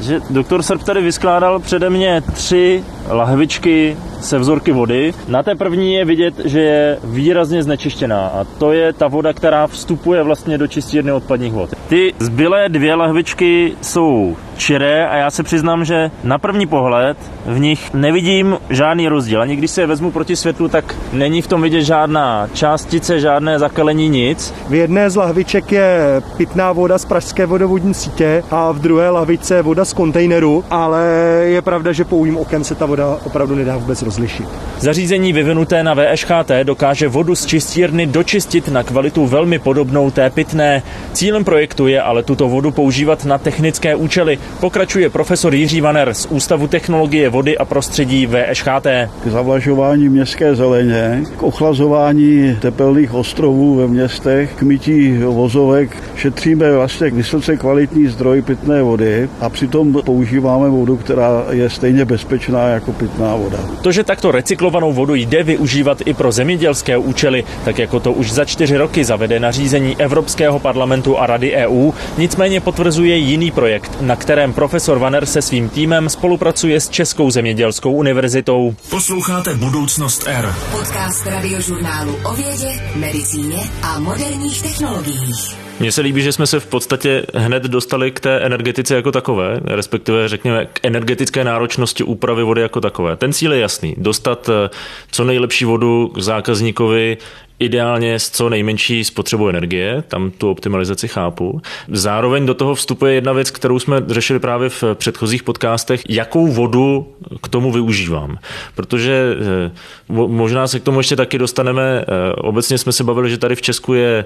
Že 0.00 0.20
doktor 0.30 0.62
Srb 0.62 0.82
tady 0.82 1.02
vyskládal 1.02 1.58
přede 1.58 1.90
mě 1.90 2.22
tři 2.32 2.84
lahvičky 3.08 3.96
se 4.20 4.38
vzorky 4.38 4.72
vody. 4.72 5.14
Na 5.28 5.42
té 5.42 5.54
první 5.54 5.94
je 5.94 6.04
vidět, 6.04 6.34
že 6.44 6.60
je 6.60 6.98
výrazně 7.04 7.62
znečištěná 7.62 8.26
a 8.26 8.44
to 8.44 8.72
je 8.72 8.92
ta 8.92 9.08
voda, 9.08 9.32
která 9.32 9.66
vstupuje 9.66 10.22
vlastně 10.22 10.58
do 10.58 10.66
čistírny 10.66 11.12
odpadních 11.12 11.52
vod. 11.52 11.70
Ty 11.88 12.14
zbylé 12.18 12.68
dvě 12.68 12.94
lahvičky 12.94 13.72
jsou 13.82 14.36
čiré 14.56 15.08
a 15.08 15.16
já 15.16 15.30
se 15.30 15.42
přiznám, 15.42 15.84
že 15.84 16.10
na 16.24 16.38
první 16.38 16.66
pohled 16.66 17.16
v 17.46 17.58
nich 17.60 17.94
nevidím 17.94 18.58
žádný 18.70 19.08
rozdíl. 19.08 19.42
Ani 19.42 19.56
když 19.56 19.70
se 19.70 19.80
je 19.80 19.86
vezmu 19.86 20.10
proti 20.10 20.36
světlu, 20.36 20.68
tak 20.68 20.94
není 21.12 21.42
v 21.42 21.46
tom 21.46 21.62
vidět 21.62 21.82
žádná 21.82 22.48
částice, 22.52 23.20
žádné 23.20 23.58
zakalení, 23.58 24.08
nic. 24.08 24.54
V 24.68 24.74
jedné 24.74 25.10
z 25.10 25.16
lahviček 25.16 25.72
je 25.72 26.22
pitná 26.36 26.72
voda 26.72 26.98
z 26.98 27.04
pražské 27.04 27.46
vodovodní 27.46 27.94
sítě 27.94 28.42
a 28.50 28.72
v 28.72 28.78
druhé 28.78 29.10
lahvičce 29.10 29.54
je 29.54 29.62
voda 29.62 29.84
z 29.84 29.92
kontejneru, 29.92 30.64
ale 30.70 31.04
je 31.44 31.62
pravda, 31.62 31.92
že 31.92 32.04
pouhým 32.04 32.36
okem 32.36 32.64
se 32.64 32.74
ta 32.74 32.86
voda 32.86 33.18
opravdu 33.24 33.54
nedá 33.54 33.76
vůbec 33.76 34.02
rozlišit. 34.02 34.46
Zařízení 34.78 35.32
vyvinuté 35.32 35.82
na 35.82 35.94
VŠHT 35.94 36.50
dokáže 36.62 37.08
vodu 37.08 37.34
z 37.34 37.46
čistírny 37.46 38.06
dočistit 38.06 38.68
na 38.68 38.82
kvalitu 38.82 39.26
velmi 39.26 39.58
podobnou 39.58 40.10
té 40.10 40.30
pitné. 40.30 40.82
Cílem 41.12 41.44
projektu 41.44 41.86
je 41.86 42.02
ale 42.02 42.22
tuto 42.22 42.48
vodu 42.48 42.70
používat 42.70 43.24
na 43.24 43.38
technické 43.38 43.94
účely, 43.94 44.38
pokračuje 44.60 45.10
profesor 45.10 45.54
Jiří 45.54 45.80
Vaner 45.80 46.14
z 46.14 46.26
Ústavu 46.26 46.66
technologie 46.66 47.28
vody 47.28 47.58
a 47.58 47.64
prostředí 47.64 48.26
VŠHT. 48.26 48.86
K 49.24 49.26
zavlažování 49.26 50.08
městské 50.08 50.54
zeleně, 50.54 51.22
k 51.36 51.42
ochlazování 51.42 52.56
tepelných 52.60 53.14
ostrovů 53.14 53.74
ve 53.74 53.86
městech, 53.86 54.52
k 54.56 54.62
mytí 54.62 55.18
vozovek 55.18 55.96
šetříme 56.16 56.72
vlastně 56.72 57.10
vysoce 57.10 57.56
kvalitní 57.56 58.06
zdroj 58.06 58.42
pitné 58.42 58.82
vody 58.82 59.28
a 59.40 59.48
přitom 59.48 60.02
používáme 60.04 60.68
vodu, 60.68 60.96
která 60.96 61.44
je 61.50 61.70
stejně 61.70 62.04
bezpečná 62.04 62.68
jako 62.68 62.92
pitná 62.92 63.36
voda. 63.36 63.58
To, 63.82 63.92
že 63.92 64.04
takto 64.04 64.30
recyklovanou 64.30 64.92
vodu 64.92 65.14
jde 65.14 65.42
využívat 65.42 65.98
i 66.04 66.14
pro 66.14 66.32
zemědělské 66.32 66.96
účely, 66.96 67.44
tak 67.64 67.78
jako 67.78 68.00
to 68.00 68.12
už 68.12 68.32
za 68.32 68.44
čtyři 68.44 68.76
roky 68.76 69.04
zavede 69.04 69.40
nařízení 69.40 69.96
Evropského 69.98 70.58
parlamentu 70.58 71.18
a 71.18 71.26
Rady 71.26 71.52
EU, 71.52 71.92
nicméně 72.18 72.60
potvrzuje 72.60 73.16
jiný 73.16 73.50
projekt, 73.50 73.98
na 74.00 74.16
kterém 74.36 74.52
profesor 74.52 74.98
Vaner 74.98 75.26
se 75.26 75.42
svým 75.42 75.68
týmem 75.68 76.08
spolupracuje 76.08 76.80
s 76.80 76.88
Českou 76.88 77.30
zemědělskou 77.30 77.92
univerzitou. 77.92 78.74
Posloucháte 78.90 79.54
Budoucnost 79.54 80.24
R. 80.26 80.54
Podcast 80.72 81.26
radiožurnálu 81.26 82.16
o 82.24 82.34
vědě, 82.34 82.68
medicíně 82.94 83.56
a 83.82 83.98
moderních 83.98 84.62
technologiích. 84.62 85.56
Mně 85.80 85.92
se 85.92 86.00
líbí, 86.00 86.22
že 86.22 86.32
jsme 86.32 86.46
se 86.46 86.60
v 86.60 86.66
podstatě 86.66 87.26
hned 87.34 87.62
dostali 87.62 88.10
k 88.10 88.20
té 88.20 88.40
energetice 88.40 88.94
jako 88.94 89.12
takové, 89.12 89.60
respektive 89.64 90.28
řekněme 90.28 90.66
k 90.66 90.80
energetické 90.82 91.44
náročnosti 91.44 92.02
úpravy 92.04 92.42
vody 92.42 92.62
jako 92.62 92.80
takové. 92.80 93.16
Ten 93.16 93.32
cíl 93.32 93.52
je 93.52 93.60
jasný. 93.60 93.94
Dostat 93.98 94.48
eh, 94.48 94.70
co 95.10 95.24
nejlepší 95.24 95.64
vodu 95.64 96.08
k 96.08 96.18
zákazníkovi 96.18 97.16
ideálně 97.58 98.18
s 98.18 98.30
co 98.30 98.48
nejmenší 98.48 99.04
spotřebou 99.04 99.48
energie, 99.48 100.02
tam 100.08 100.30
tu 100.30 100.50
optimalizaci 100.50 101.08
chápu. 101.08 101.60
Zároveň 101.88 102.46
do 102.46 102.54
toho 102.54 102.74
vstupuje 102.74 103.14
jedna 103.14 103.32
věc, 103.32 103.50
kterou 103.50 103.78
jsme 103.78 104.02
řešili 104.06 104.38
právě 104.38 104.68
v 104.68 104.84
předchozích 104.94 105.42
podcastech, 105.42 106.02
jakou 106.08 106.46
vodu 106.46 107.12
k 107.42 107.48
tomu 107.48 107.72
využívám. 107.72 108.38
Protože 108.74 109.36
eh, 109.40 109.70
možná 110.08 110.66
se 110.66 110.80
k 110.80 110.82
tomu 110.82 111.00
ještě 111.00 111.16
taky 111.16 111.38
dostaneme, 111.38 112.04
eh, 112.08 112.32
obecně 112.32 112.78
jsme 112.78 112.92
se 112.92 113.04
bavili, 113.04 113.30
že 113.30 113.38
tady 113.38 113.54
v 113.54 113.62
Česku 113.62 113.94
je, 113.94 114.24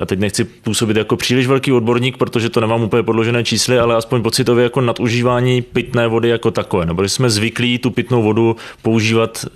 a 0.00 0.06
teď 0.06 0.18
nechci 0.18 0.44
působit 0.44 0.96
jako 0.96 1.16
příliš 1.16 1.46
velký 1.46 1.72
odborník, 1.72 2.16
protože 2.16 2.48
to 2.48 2.60
nemám 2.60 2.82
úplně 2.82 3.02
podložené 3.02 3.44
čísly, 3.44 3.78
ale 3.78 3.96
aspoň 3.96 4.22
pocitově 4.22 4.62
jako 4.64 4.80
nadužívání 4.80 5.62
pitné 5.62 6.08
vody 6.08 6.28
jako 6.28 6.50
takové. 6.50 6.86
Nebo 6.86 7.04
jsme 7.04 7.30
zvyklí 7.30 7.78
tu 7.78 7.90
pitnou 7.90 8.22
vodu 8.22 8.56
používat 8.82 9.46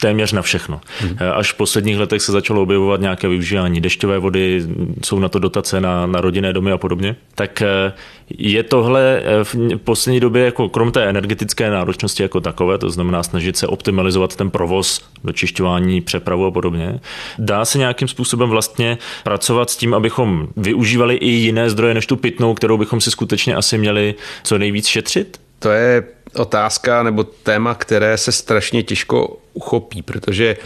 téměř 0.00 0.32
na 0.32 0.42
všechno. 0.42 0.80
Hmm. 1.00 1.16
Až 1.34 1.52
v 1.52 1.56
posledních 1.56 1.98
letech 1.98 2.22
se 2.22 2.32
začalo 2.32 2.62
objevovat 2.62 3.00
nějaké 3.00 3.28
využívání 3.28 3.80
dešťové 3.80 4.18
vody, 4.18 4.62
jsou 5.04 5.18
na 5.18 5.28
to 5.28 5.38
dotace 5.38 5.80
na, 5.80 6.06
na 6.06 6.20
rodinné 6.20 6.52
domy 6.52 6.72
a 6.72 6.78
podobně. 6.78 7.16
Tak 7.34 7.62
eh, 7.62 7.92
je 8.38 8.62
tohle 8.62 9.22
eh, 9.24 9.44
v 9.44 9.76
poslední 9.84 10.20
době, 10.20 10.44
jako 10.44 10.68
krom 10.68 10.92
té 10.92 11.04
energetické 11.04 11.70
náročnosti 11.70 12.22
jako 12.22 12.40
takové, 12.40 12.78
to 12.78 12.90
znamená 12.90 13.22
snažit 13.22 13.56
se 13.56 13.66
optimalizovat 13.66 14.36
ten 14.36 14.50
provoz, 14.50 15.08
dočišťování, 15.24 16.00
přepravu 16.00 16.46
a 16.46 16.50
podobně, 16.50 17.00
dá 17.38 17.64
se 17.64 17.78
nějakým 17.78 18.08
způsobem 18.08 18.48
vlastně 18.48 18.98
pracovat 19.24 19.70
s 19.70 19.76
tím, 19.76 19.94
abychom 19.94 20.48
využívali 20.56 21.14
i 21.14 21.28
jiné 21.28 21.70
zdroje 21.70 21.94
než 21.94 22.06
tu 22.06 22.16
pitnou, 22.16 22.54
kterou 22.54 22.78
bychom 22.78 23.00
si 23.00 23.10
skutečně 23.10 23.54
asi 23.54 23.78
měli 23.78 24.14
co 24.44 24.58
nejvíc 24.58 24.86
šetřit? 24.86 25.40
To 25.58 25.70
je 25.70 26.02
otázka 26.36 27.02
nebo 27.02 27.24
téma, 27.24 27.74
které 27.74 28.18
se 28.18 28.32
strašně 28.32 28.82
těžko 28.82 29.36
uchopí, 29.54 30.02
protože 30.02 30.56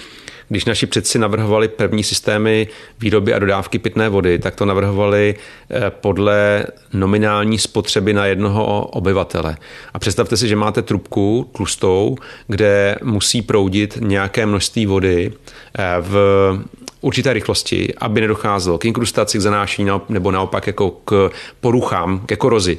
když 0.49 0.65
naši 0.65 0.87
předci 0.87 1.19
navrhovali 1.19 1.69
první 1.69 2.05
systémy 2.05 2.69
výroby 3.01 3.35
a 3.35 3.39
dodávky 3.39 3.79
pitné 3.79 4.09
vody, 4.09 4.39
tak 4.39 4.55
to 4.55 4.65
navrhovali 4.65 5.35
eh, 5.71 5.91
podle 5.91 6.67
nominální 6.93 7.59
spotřeby 7.59 8.13
na 8.13 8.27
jednoho 8.27 8.87
obyvatele. 8.87 9.57
A 9.95 9.99
představte 9.99 10.37
si, 10.37 10.49
že 10.49 10.57
máte 10.57 10.83
trubku 10.83 11.51
tlustou, 11.53 12.17
kde 12.47 12.97
musí 13.03 13.43
proudit 13.43 13.99
nějaké 14.01 14.47
množství 14.47 14.87
vody 14.87 15.33
eh, 15.79 15.83
v 16.01 16.15
určité 17.01 17.33
rychlosti, 17.33 17.95
aby 17.99 18.21
nedocházelo 18.21 18.79
k 18.79 18.85
inkrustaci, 18.85 19.39
k 19.39 19.41
zanášení 19.41 19.91
nebo 20.09 20.31
naopak 20.31 20.67
jako 20.67 20.91
k 20.91 21.31
poruchám, 21.61 22.21
ke 22.27 22.37
korozi. 22.37 22.79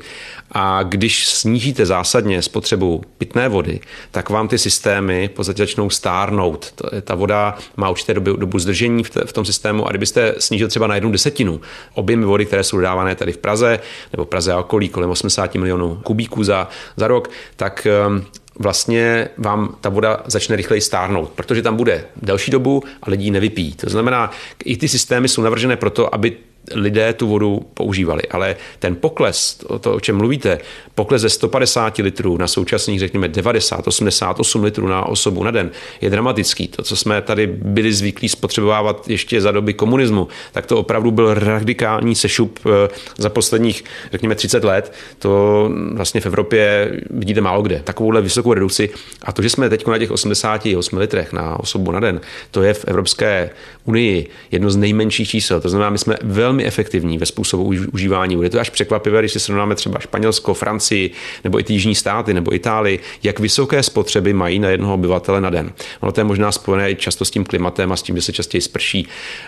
A 0.52 0.84
když 0.84 1.28
snížíte 1.28 1.86
zásadně 1.86 2.42
spotřebu 2.42 3.02
pitné 3.18 3.50
vody, 3.50 3.80
tak 4.12 4.30
vám 4.30 4.48
ty 4.48 4.58
systémy 4.58 5.30
podstatě 5.40 5.64
začnou 5.64 5.90
stárnout. 5.90 6.74
Ta 7.02 7.16
voda 7.16 7.58
má 7.78 7.90
určité 7.90 8.14
dobu, 8.14 8.36
dobu 8.36 8.60
zdržení 8.60 9.04
v 9.04 9.34
tom 9.34 9.46
systému 9.46 9.88
a 9.88 9.90
kdybyste 9.90 10.36
snížil 10.38 10.68
třeba 10.68 10.88
na 10.88 10.96
jednu 10.96 11.12
desetinu 11.12 11.62
objemy 11.94 12.26
vody, 12.26 12.46
které 12.46 12.64
jsou 12.64 12.78
dodávané 12.78 13.16
tady 13.16 13.32
v 13.32 13.38
Praze, 13.38 13.80
nebo 14.12 14.26
Praze 14.26 14.54
a 14.54 14.60
okolí 14.60 14.90
kolem 14.90 15.10
80 15.10 15.56
milionů 15.56 15.96
kubíků 16.04 16.44
za, 16.44 16.68
za 16.98 17.08
rok, 17.08 17.30
tak 17.56 17.88
ehm, 17.88 18.26
vlastně 18.60 19.30
vám 19.38 19.76
ta 19.82 19.90
voda 19.90 20.24
začne 20.26 20.56
rychleji 20.56 20.82
stárnout, 20.82 21.30
protože 21.30 21.62
tam 21.62 21.76
bude 21.76 22.06
delší 22.22 22.52
dobu 22.52 22.84
a 23.02 23.10
lidi 23.10 23.32
nevypijí. 23.32 23.74
To 23.74 23.90
znamená, 23.90 24.32
i 24.66 24.78
ty 24.78 24.88
systémy 24.88 25.28
jsou 25.28 25.42
navržené 25.42 25.78
proto, 25.78 26.16
aby 26.16 26.38
lidé 26.74 27.14
tu 27.14 27.28
vodu 27.28 27.60
používali. 27.74 28.22
Ale 28.32 28.56
ten 28.80 28.96
pokles, 28.96 29.56
to, 29.56 29.80
to, 29.80 29.94
o 29.94 30.00
čem 30.00 30.18
mluvíte, 30.18 30.60
pokles 30.96 31.22
ze 31.22 31.30
150 31.30 31.98
litrů 31.98 32.38
na 32.38 32.48
současných, 32.48 33.00
řekněme, 33.00 33.28
90, 33.28 33.88
88 33.88 34.64
litrů 34.64 34.88
na 34.88 35.06
osobu 35.06 35.44
na 35.44 35.52
den, 35.52 35.72
je 36.02 36.10
dramatický. 36.10 36.68
To, 36.68 36.84
co 36.84 36.96
jsme 36.96 37.22
tady 37.22 37.48
byli 37.48 37.94
zvyklí 37.94 38.30
spotřebovávat 38.30 39.10
ještě 39.10 39.42
za 39.42 39.52
doby 39.52 39.74
komunismu, 39.74 40.28
tak 40.52 40.66
to 40.66 40.78
opravdu 40.78 41.12
byl 41.12 41.34
radikální 41.34 42.16
sešup 42.16 42.60
eh, 42.66 42.90
za 43.18 43.30
posledních, 43.30 43.84
řekněme, 44.12 44.36
30 44.36 44.64
let. 44.64 44.94
To 45.20 45.72
vlastně 45.94 46.22
v 46.22 46.26
Evropě 46.26 46.92
vidíte 47.10 47.42
málo 47.42 47.62
kde. 47.62 47.82
Takovouhle 47.84 48.22
vysokou 48.22 48.54
redukci. 48.54 48.90
A 49.24 49.32
to, 49.32 49.42
že 49.42 49.50
jsme 49.50 49.70
teď 49.70 49.88
na 49.88 49.98
těch 49.98 50.12
88 50.12 50.98
litrech 50.98 51.34
na 51.34 51.60
osobu 51.60 51.92
na 51.92 52.00
den, 52.00 52.22
to 52.52 52.64
je 52.64 52.74
v 52.74 52.86
Evropské 52.86 53.50
unii 53.86 54.30
jedno 54.52 54.72
z 54.72 54.76
nejmenších 54.76 55.30
čísel. 55.30 55.62
To 55.62 55.70
znamená, 55.70 55.90
my 55.90 55.98
jsme 55.98 56.16
velmi 56.24 56.59
velmi 56.60 56.68
efektivní 56.68 57.18
ve 57.18 57.26
způsobu 57.26 57.74
užívání 57.94 58.36
vody. 58.36 58.50
To 58.50 58.58
je 58.58 58.62
až 58.62 58.70
překvapivé, 58.70 59.20
když 59.20 59.32
si 59.32 59.40
srovnáme 59.40 59.76
třeba 59.76 60.00
Španělsko, 60.00 60.54
Francii 60.54 61.12
nebo 61.44 61.60
i 61.60 61.64
ty 61.64 61.74
jižní 61.74 61.96
státy 61.96 62.34
nebo 62.34 62.54
Itálii, 62.56 63.00
jak 63.24 63.40
vysoké 63.40 63.84
spotřeby 63.84 64.34
mají 64.34 64.60
na 64.60 64.70
jednoho 64.70 64.94
obyvatele 64.94 65.42
na 65.42 65.50
den. 65.50 65.72
Ono 66.00 66.12
to 66.12 66.20
je 66.20 66.26
možná 66.26 66.52
spojené 66.52 66.96
často 66.96 67.26
s 67.26 67.32
tím 67.32 67.46
klimatem 67.46 67.92
a 67.92 67.96
s 67.96 68.02
tím, 68.02 68.16
že 68.16 68.22
se 68.22 68.34
častěji 68.34 68.62
sprší. 68.62 69.08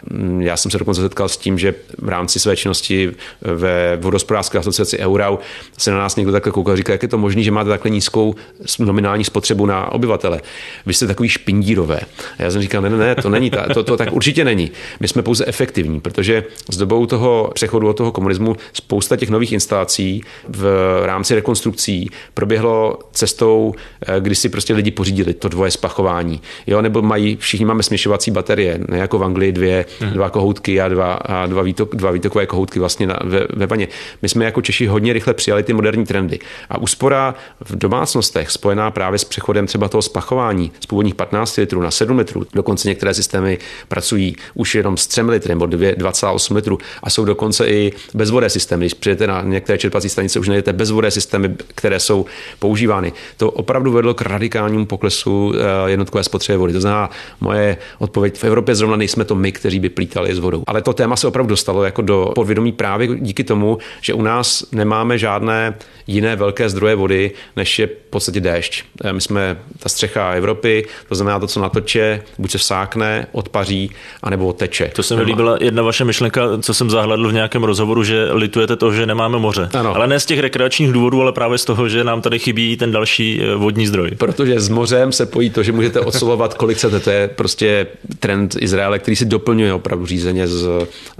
Mm, 0.09 0.41
já 0.41 0.57
jsem 0.57 0.71
se 0.71 0.77
dokonce 0.77 1.01
setkal 1.01 1.29
s 1.29 1.37
tím, 1.37 1.57
že 1.57 1.75
v 1.97 2.09
rámci 2.09 2.39
své 2.39 2.55
činnosti 2.55 3.11
ve 3.41 3.97
vodospodářské 3.97 4.57
asociaci 4.57 4.97
Eurau 4.97 5.37
se 5.77 5.91
na 5.91 5.97
nás 5.97 6.15
někdo 6.15 6.31
takhle 6.31 6.51
koukal, 6.51 6.75
říká, 6.75 6.91
jak 6.91 7.03
je 7.03 7.09
to 7.09 7.17
možné, 7.17 7.43
že 7.43 7.51
máte 7.51 7.69
takhle 7.69 7.91
nízkou 7.91 8.35
nominální 8.79 9.23
spotřebu 9.23 9.65
na 9.65 9.91
obyvatele. 9.91 10.41
Vy 10.85 10.93
jste 10.93 11.07
takový 11.07 11.29
špindírové. 11.29 11.99
A 12.39 12.43
já 12.43 12.51
jsem 12.51 12.61
říkal, 12.61 12.81
ne, 12.81 12.89
ne, 12.89 12.97
ne, 12.97 13.15
to 13.15 13.29
není, 13.29 13.49
ta, 13.49 13.65
to, 13.73 13.83
to 13.83 13.97
tak 13.97 14.13
určitě 14.13 14.45
není. 14.45 14.71
My 14.99 15.07
jsme 15.07 15.21
pouze 15.21 15.45
efektivní, 15.45 16.01
protože 16.01 16.43
s 16.69 16.77
dobou 16.77 17.00
toho 17.07 17.51
přechodu 17.53 17.89
od 17.89 17.97
toho 17.97 18.11
komunismu 18.11 18.55
spousta 18.73 19.15
těch 19.15 19.29
nových 19.29 19.51
instalací 19.51 20.23
v 20.47 20.65
rámci 21.05 21.35
rekonstrukcí 21.35 22.09
proběhlo 22.33 22.99
cestou, 23.11 23.73
eh, 24.07 24.19
kdy 24.19 24.35
si 24.35 24.49
prostě 24.49 24.73
lidi 24.73 24.91
pořídili 24.91 25.33
to 25.33 25.49
dvoje 25.49 25.71
spachování. 25.71 26.41
Jo, 26.67 26.81
nebo 26.81 27.01
mají, 27.01 27.35
všichni 27.35 27.65
máme 27.65 27.83
směšovací 27.83 28.31
baterie, 28.31 28.79
ne 28.89 28.97
jako 28.97 29.19
v 29.19 29.23
Anglii 29.23 29.51
dvě, 29.51 29.85
hmm. 29.99 30.13
dva 30.13 30.29
kohoutky 30.29 30.81
a 30.81 30.87
dva, 30.87 31.13
a 31.13 31.45
dva, 31.45 31.61
výtok, 31.61 31.95
dva 31.95 32.11
výtokové 32.11 32.45
kohoutky 32.45 32.79
vlastně 32.79 33.07
na, 33.07 33.19
ve, 33.23 33.47
ve 33.49 33.67
vaně. 33.67 33.87
My 34.21 34.29
jsme 34.29 34.45
jako 34.45 34.61
Češi 34.61 34.87
hodně 34.87 35.13
rychle 35.13 35.33
přijali 35.33 35.63
ty 35.63 35.73
moderní 35.73 36.05
trendy. 36.05 36.39
A 36.69 36.77
úspora 36.77 37.35
v 37.59 37.75
domácnostech 37.75 38.51
spojená 38.51 38.91
právě 38.91 39.19
s 39.19 39.23
přechodem 39.23 39.67
třeba 39.67 39.87
toho 39.87 40.01
spachování 40.01 40.71
z 40.79 40.85
původních 40.85 41.15
15 41.15 41.57
litrů 41.57 41.81
na 41.81 41.91
7 41.91 42.17
litrů, 42.17 42.45
dokonce 42.53 42.87
některé 42.87 43.13
systémy 43.13 43.57
pracují 43.87 44.35
už 44.53 44.75
jenom 44.75 44.97
s 44.97 45.07
3 45.07 45.21
litry 45.21 45.49
nebo 45.49 45.65
2,8 45.65 46.55
litrů 46.55 46.77
a 47.03 47.09
jsou 47.09 47.25
dokonce 47.25 47.67
i 47.67 47.93
bezvodé 48.13 48.49
systémy. 48.49 48.83
Když 48.83 48.93
přijete 48.93 49.27
na 49.27 49.41
některé 49.41 49.77
čerpací 49.77 50.09
stanice, 50.09 50.39
už 50.39 50.47
najdete 50.47 50.73
bezvodé 50.73 51.11
systémy, 51.11 51.55
které 51.75 51.99
jsou 51.99 52.25
používány. 52.59 53.13
To 53.37 53.51
opravdu 53.51 53.91
vedlo 53.91 54.13
k 54.13 54.21
radikálnímu 54.21 54.85
poklesu 54.85 55.53
eh, 55.55 55.89
jednotkové 55.91 56.23
spotřeby 56.23 56.57
vody. 56.57 56.73
To 56.73 56.81
znamená, 56.81 57.09
moje 57.41 57.77
odpověď 57.99 58.37
v 58.37 58.43
Evropě 58.43 58.75
zrovna 58.75 58.95
nejsme 58.95 59.25
to 59.25 59.35
my, 59.35 59.51
kteří 59.51 59.79
by 59.79 59.89
plítali 59.89 60.35
s 60.35 60.39
vodou. 60.39 60.63
Ale 60.67 60.81
to 60.81 60.93
téma 60.93 61.15
se 61.15 61.27
opravdu 61.27 61.49
dostalo 61.49 61.83
jako 61.83 62.01
do 62.01 62.31
podvědomí 62.35 62.71
právě 62.71 63.07
díky 63.07 63.43
tomu, 63.43 63.77
že 64.01 64.13
u 64.13 64.21
nás 64.21 64.65
nemáme 64.71 65.17
žádné 65.17 65.73
jiné 66.11 66.35
velké 66.35 66.69
zdroje 66.69 66.95
vody, 66.95 67.31
než 67.55 67.79
je 67.79 67.87
v 67.87 67.91
podstatě 68.09 68.39
déšť. 68.39 68.83
Eh, 69.03 69.13
my 69.13 69.21
jsme 69.21 69.57
ta 69.79 69.89
střecha 69.89 70.31
Evropy, 70.31 70.85
to 71.09 71.15
znamená 71.15 71.39
to, 71.39 71.47
co 71.47 71.61
natoče, 71.61 72.21
buď 72.37 72.51
se 72.51 72.57
vsákne, 72.57 73.27
odpaří, 73.31 73.91
anebo 74.23 74.53
teče. 74.53 74.91
To 74.95 75.03
se 75.03 75.15
mi 75.15 75.21
líbila 75.21 75.57
jedna 75.61 75.83
vaše 75.83 76.05
myšlenka, 76.05 76.41
co 76.61 76.73
jsem 76.73 76.89
zahledl 76.89 77.29
v 77.29 77.33
nějakém 77.33 77.63
rozhovoru, 77.63 78.03
že 78.03 78.27
litujete 78.31 78.75
to, 78.75 78.93
že 78.93 79.05
nemáme 79.05 79.39
moře. 79.39 79.69
Ano. 79.73 79.95
Ale 79.95 80.07
ne 80.07 80.19
z 80.19 80.25
těch 80.25 80.39
rekreačních 80.39 80.91
důvodů, 80.91 81.21
ale 81.21 81.31
právě 81.31 81.57
z 81.57 81.65
toho, 81.65 81.89
že 81.89 82.03
nám 82.03 82.21
tady 82.21 82.39
chybí 82.39 82.77
ten 82.77 82.91
další 82.91 83.41
eh, 83.41 83.55
vodní 83.55 83.87
zdroj. 83.87 84.11
Protože 84.17 84.59
s 84.59 84.69
mořem 84.69 85.11
se 85.11 85.25
pojí 85.25 85.49
to, 85.49 85.63
že 85.63 85.71
můžete 85.71 85.99
odsolovat, 85.99 86.53
kolik 86.53 86.77
chcete. 86.77 86.99
To 86.99 87.09
je 87.09 87.27
prostě 87.27 87.87
trend 88.19 88.55
Izraele, 88.59 88.99
který 88.99 89.15
si 89.15 89.25
doplňuje 89.25 89.73
opravdu 89.73 90.05
řízeně 90.05 90.47
z, 90.47 90.67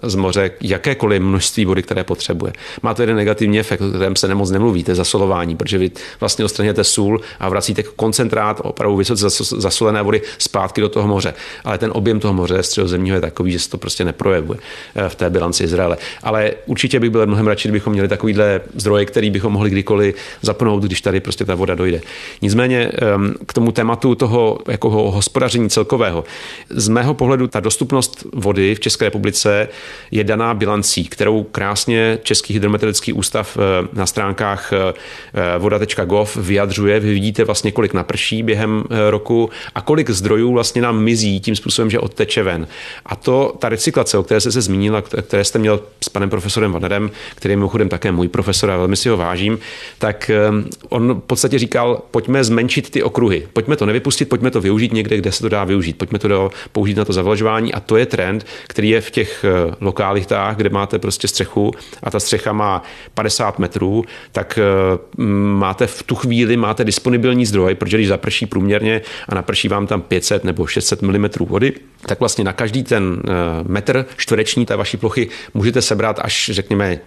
z 0.04 0.16
moře 0.16 0.52
jakékoliv 0.62 1.22
množství 1.22 1.66
vody, 1.66 1.84
které 1.84 2.04
potřebuje. 2.04 2.54
Má 2.82 2.94
to 2.94 3.02
jeden 3.02 3.16
negativní 3.16 3.60
efekt, 3.60 3.82
o 3.82 3.90
kterém 3.90 4.16
se 4.16 4.28
nemoc 4.28 4.52
nemluví, 4.52 4.81
je 4.88 4.96
zasolování, 4.96 5.56
protože 5.56 5.78
vy 5.78 5.92
vlastně 6.20 6.46
odstraněte 6.46 6.84
sůl 6.84 7.22
a 7.40 7.50
vracíte 7.50 7.84
koncentrát 7.84 8.62
opravdu 8.64 8.98
vysoce 8.98 9.44
zasolené 9.44 10.02
vody 10.02 10.22
zpátky 10.38 10.82
do 10.82 10.90
toho 10.90 11.08
moře. 11.08 11.34
Ale 11.64 11.78
ten 11.78 11.92
objem 11.94 12.20
toho 12.20 12.34
moře 12.34 12.64
středozemního 12.64 13.16
je 13.16 13.22
takový, 13.22 13.52
že 13.52 13.60
se 13.60 13.70
to 13.70 13.78
prostě 13.78 14.06
neprojevuje 14.06 14.60
eh, 14.96 15.10
v 15.10 15.16
té 15.16 15.30
bilanci 15.30 15.64
Izraele. 15.64 15.98
Ale 16.24 16.52
určitě 16.66 17.00
bych 17.00 17.10
byl 17.10 17.28
mnohem 17.28 17.48
radši, 17.48 17.68
kdybychom 17.68 17.94
měli 17.94 18.08
takovýhle 18.08 18.62
zdroje, 18.76 19.06
který 19.06 19.30
bychom 19.30 19.54
mohli 19.54 19.70
kdykoliv 19.70 20.16
zapnout, 20.42 20.84
když 20.84 21.02
tady 21.02 21.20
prostě 21.20 21.46
ta 21.46 21.56
voda 21.56 21.76
dojde. 21.76 22.02
Nicméně 22.42 22.92
ehm, 22.94 23.34
k 23.46 23.54
tomu 23.54 23.72
tématu 23.72 24.16
toho 24.16 24.58
jako 24.68 24.90
hospodaření 24.90 25.70
celkového. 25.70 26.24
Z 26.70 26.88
mého 26.88 27.14
pohledu 27.14 27.48
ta 27.48 27.60
dostupnost 27.60 28.26
vody 28.34 28.76
v 28.76 28.80
České 28.80 29.06
republice 29.06 29.68
je 30.12 30.24
daná 30.24 30.54
bilancí, 30.54 31.06
kterou 31.06 31.44
krásně 31.44 32.20
Český 32.24 32.54
hydrometeorický 32.54 33.14
ústav 33.14 33.58
eh, 33.58 33.88
na 33.94 34.06
stránkách 34.06 34.71
eh, 34.74 35.58
voda.gov 35.58 36.38
vyjadřuje. 36.38 37.00
Vy 37.00 37.14
vidíte 37.14 37.44
vlastně, 37.44 37.72
kolik 37.72 37.94
naprší 37.94 38.44
během 38.44 38.84
roku 39.10 39.50
a 39.76 39.82
kolik 39.82 40.10
zdrojů 40.10 40.54
vlastně 40.54 40.82
nám 40.82 41.00
mizí 41.00 41.40
tím 41.40 41.56
způsobem, 41.56 41.90
že 41.90 42.00
odteče 42.00 42.44
ven. 42.44 42.68
A 43.06 43.16
to, 43.16 43.56
ta 43.60 43.70
recyklace, 43.70 44.18
o 44.18 44.24
které 44.24 44.42
jste 44.42 44.52
se 44.52 44.62
zmínila, 44.62 45.02
které 45.02 45.44
jste 45.44 45.60
měl 45.60 45.80
s 46.04 46.10
panem 46.10 46.30
profesorem 46.30 46.72
Vanerem, 46.72 47.12
který 47.36 47.52
je 47.52 47.58
mimochodem 47.58 47.90
také 47.90 48.12
můj 48.12 48.28
profesor 48.28 48.72
a 48.72 48.78
velmi 48.78 48.96
si 48.96 49.10
ho 49.10 49.18
vážím, 49.18 49.60
tak 49.98 50.30
ehm, 50.30 50.66
on 50.90 51.14
v 51.14 51.20
podstatě 51.20 51.60
říkal, 51.60 52.02
pojďme 52.12 52.44
zmenšit 52.44 52.90
ty 52.90 53.04
okruhy, 53.04 53.48
pojďme 53.54 53.76
to 53.76 53.86
nevypustit, 53.86 54.30
pojďme 54.30 54.52
to 54.52 54.62
využít 54.62 54.94
někde, 54.94 55.18
kde 55.18 55.32
se 55.32 55.42
to 55.42 55.50
dá 55.50 55.64
využít, 55.64 55.98
pojďme 55.98 56.20
to 56.20 56.28
do, 56.28 56.50
použít 56.72 56.98
na 56.98 57.06
to 57.06 57.14
zavlažování 57.14 57.74
a 57.74 57.80
to 57.80 57.98
je 57.98 58.06
trend, 58.06 58.46
který 58.68 58.90
je 58.90 59.02
v 59.02 59.12
těch 59.12 59.46
eh, 59.46 59.76
lokalitách, 59.82 60.56
kde 60.56 60.70
máte 60.70 61.00
prostě 61.00 61.28
střechu 61.28 61.72
a 62.04 62.12
ta 62.12 62.20
střecha 62.20 62.54
má 62.54 62.84
50 63.14 63.60
metrů, 63.60 64.04
tak 64.32 64.51
eh, 64.58 65.22
máte 65.34 65.88
v 65.88 66.04
tu 66.04 66.16
chvíli 66.16 66.58
máte 66.58 66.84
disponibilní 66.84 67.46
zdroj, 67.46 67.76
protože 67.76 67.98
když 67.98 68.08
zaprší 68.08 68.46
průměrně 68.46 69.02
a 69.30 69.36
naprší 69.36 69.68
vám 69.68 69.88
tam 69.88 70.02
500 70.02 70.44
nebo 70.44 70.68
600 70.68 71.02
mm 71.02 71.30
vody, 71.40 71.74
tak 72.06 72.20
vlastně 72.20 72.44
na 72.44 72.54
každý 72.54 72.84
ten 72.84 73.22
eh, 73.24 73.32
metr 73.68 74.06
čtvereční 74.18 74.66
té 74.66 74.76
vaší 74.76 74.98
plochy 74.98 75.30
můžete 75.54 75.82
sebrat 75.82 76.20
až, 76.20 76.50
řekněme, 76.54 77.00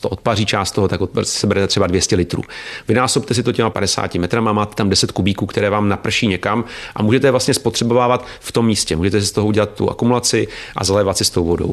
to 0.00 0.08
odpaří 0.08 0.46
část 0.46 0.72
toho, 0.72 0.88
tak 0.88 1.00
seberete 1.22 1.66
třeba 1.66 1.86
200 1.86 2.16
litrů. 2.16 2.42
Vynásobte 2.88 3.34
si 3.34 3.42
to 3.42 3.52
těma 3.52 3.70
50 3.70 4.14
metrama, 4.14 4.52
máte 4.52 4.74
tam 4.74 4.90
10 4.90 5.12
kubíků, 5.12 5.46
které 5.46 5.70
vám 5.70 5.88
naprší 5.88 6.26
někam 6.26 6.64
a 6.94 7.02
můžete 7.02 7.30
vlastně 7.30 7.54
spotřebovávat 7.54 8.26
v 8.40 8.52
tom 8.52 8.66
místě. 8.66 8.96
Můžete 8.96 9.20
si 9.20 9.26
z 9.26 9.32
toho 9.32 9.46
udělat 9.46 9.70
tu 9.70 9.90
akumulaci 9.90 10.48
a 10.76 10.84
zalévat 10.84 11.16
si 11.16 11.24
s 11.24 11.30
tou 11.30 11.44
vodou 11.44 11.72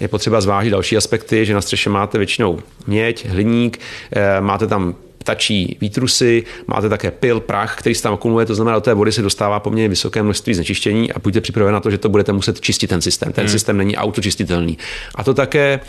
je 0.00 0.08
potřeba 0.08 0.40
zvážit 0.40 0.70
další 0.70 0.96
aspekty, 0.96 1.46
že 1.46 1.54
na 1.54 1.60
střeše 1.60 1.90
máte 1.90 2.18
většinou 2.18 2.58
měď, 2.86 3.28
hliník, 3.28 3.78
eh, 4.12 4.40
máte 4.40 4.66
tam 4.66 4.94
ptačí 5.26 5.76
výtrusy, 5.80 6.44
máte 6.66 6.88
také 6.88 7.10
pil, 7.10 7.40
prach, 7.40 7.76
který 7.78 7.94
se 7.94 8.02
tam 8.02 8.14
akumuluje, 8.14 8.46
to 8.46 8.54
znamená, 8.54 8.74
do 8.74 8.80
té 8.80 8.94
vody 8.94 9.12
se 9.12 9.22
dostává 9.22 9.60
poměrně 9.60 9.88
vysoké 9.88 10.22
množství 10.22 10.54
znečištění 10.54 11.12
a 11.12 11.18
buďte 11.18 11.40
připraveni 11.40 11.72
na 11.72 11.80
to, 11.80 11.90
že 11.90 11.98
to 11.98 12.08
budete 12.08 12.32
muset 12.32 12.60
čistit 12.60 12.86
ten 12.86 13.00
systém. 13.00 13.32
Ten 13.32 13.44
hmm. 13.44 13.52
systém 13.52 13.76
není 13.76 13.96
autočistitelný. 13.96 14.78
A 15.14 15.24
to 15.24 15.34
také 15.34 15.80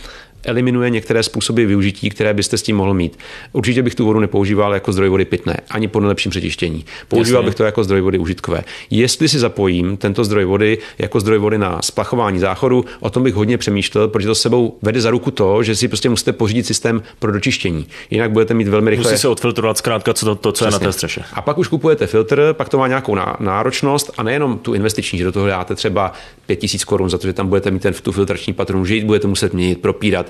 eliminuje 0.44 0.90
některé 0.90 1.24
způsoby 1.24 1.66
využití, 1.66 2.10
které 2.10 2.34
byste 2.34 2.58
s 2.58 2.62
tím 2.62 2.76
mohl 2.76 2.94
mít. 2.94 3.20
Určitě 3.54 3.84
bych 3.84 3.96
tu 3.96 4.06
vodu 4.06 4.20
nepoužíval 4.20 4.74
jako 4.74 4.92
zdroj 4.92 5.10
vody 5.10 5.26
pitné, 5.26 5.58
ani 5.70 5.88
po 5.88 6.00
nejlepším 6.00 6.30
přečištění. 6.30 6.86
Používal 7.08 7.42
Jasně. 7.42 7.50
bych 7.50 7.56
to 7.56 7.64
jako 7.64 7.84
zdroj 7.84 8.02
vody 8.02 8.18
užitkové. 8.18 8.64
Jestli 8.90 9.30
si 9.30 9.40
zapojím 9.40 9.98
tento 9.98 10.24
zdroj 10.24 10.46
vody 10.46 10.78
jako 10.98 11.20
zdroj 11.20 11.38
vody 11.38 11.58
na 11.58 11.82
splachování 11.82 12.40
záchodu, 12.40 12.86
o 13.00 13.10
tom 13.10 13.24
bych 13.24 13.34
hodně 13.34 13.58
přemýšlel, 13.58 14.08
protože 14.08 14.28
to 14.28 14.36
s 14.36 14.42
sebou 14.42 14.78
vede 14.82 15.02
za 15.02 15.10
ruku 15.10 15.32
to, 15.32 15.64
že 15.64 15.76
si 15.76 15.88
prostě 15.88 16.10
musíte 16.10 16.34
pořídit 16.34 16.66
systém 16.66 17.04
pro 17.20 17.32
dočištění. 17.32 17.88
Jinak 18.10 18.32
budete 18.32 18.54
mít 18.54 18.68
velmi 18.68 18.90
rychle. 18.90 19.12
Musí 19.12 19.22
se 19.22 19.28
odfiltrovat 19.28 19.78
zkrátka 19.78 20.14
co 20.14 20.26
to, 20.26 20.36
to 20.36 20.52
co 20.52 20.66
Přesně. 20.66 20.76
je 20.76 20.80
na 20.80 20.80
té 20.80 20.94
střeše. 20.94 21.24
A 21.34 21.42
pak 21.42 21.58
už 21.58 21.68
kupujete 21.68 22.08
filtr, 22.08 22.54
pak 22.54 22.70
to 22.70 22.78
má 22.78 22.88
nějakou 22.88 23.18
náročnost 23.40 24.12
a 24.18 24.24
nejenom 24.24 24.58
tu 24.58 24.74
investiční, 24.74 25.20
že 25.20 25.26
do 25.26 25.32
toho 25.32 25.48
dáte 25.48 25.76
třeba 25.76 26.14
5000 26.46 26.84
korun 26.84 27.10
za 27.10 27.18
to, 27.18 27.28
že 27.28 27.34
tam 27.34 27.48
budete 27.48 27.72
mít 27.72 27.82
ten, 27.82 27.94
tu 27.94 28.12
filtrační 28.12 28.54
patronu, 28.54 28.86
ji 28.86 29.04
budete 29.04 29.28
muset 29.28 29.54
měnit, 29.54 29.82
propírat 29.82 30.27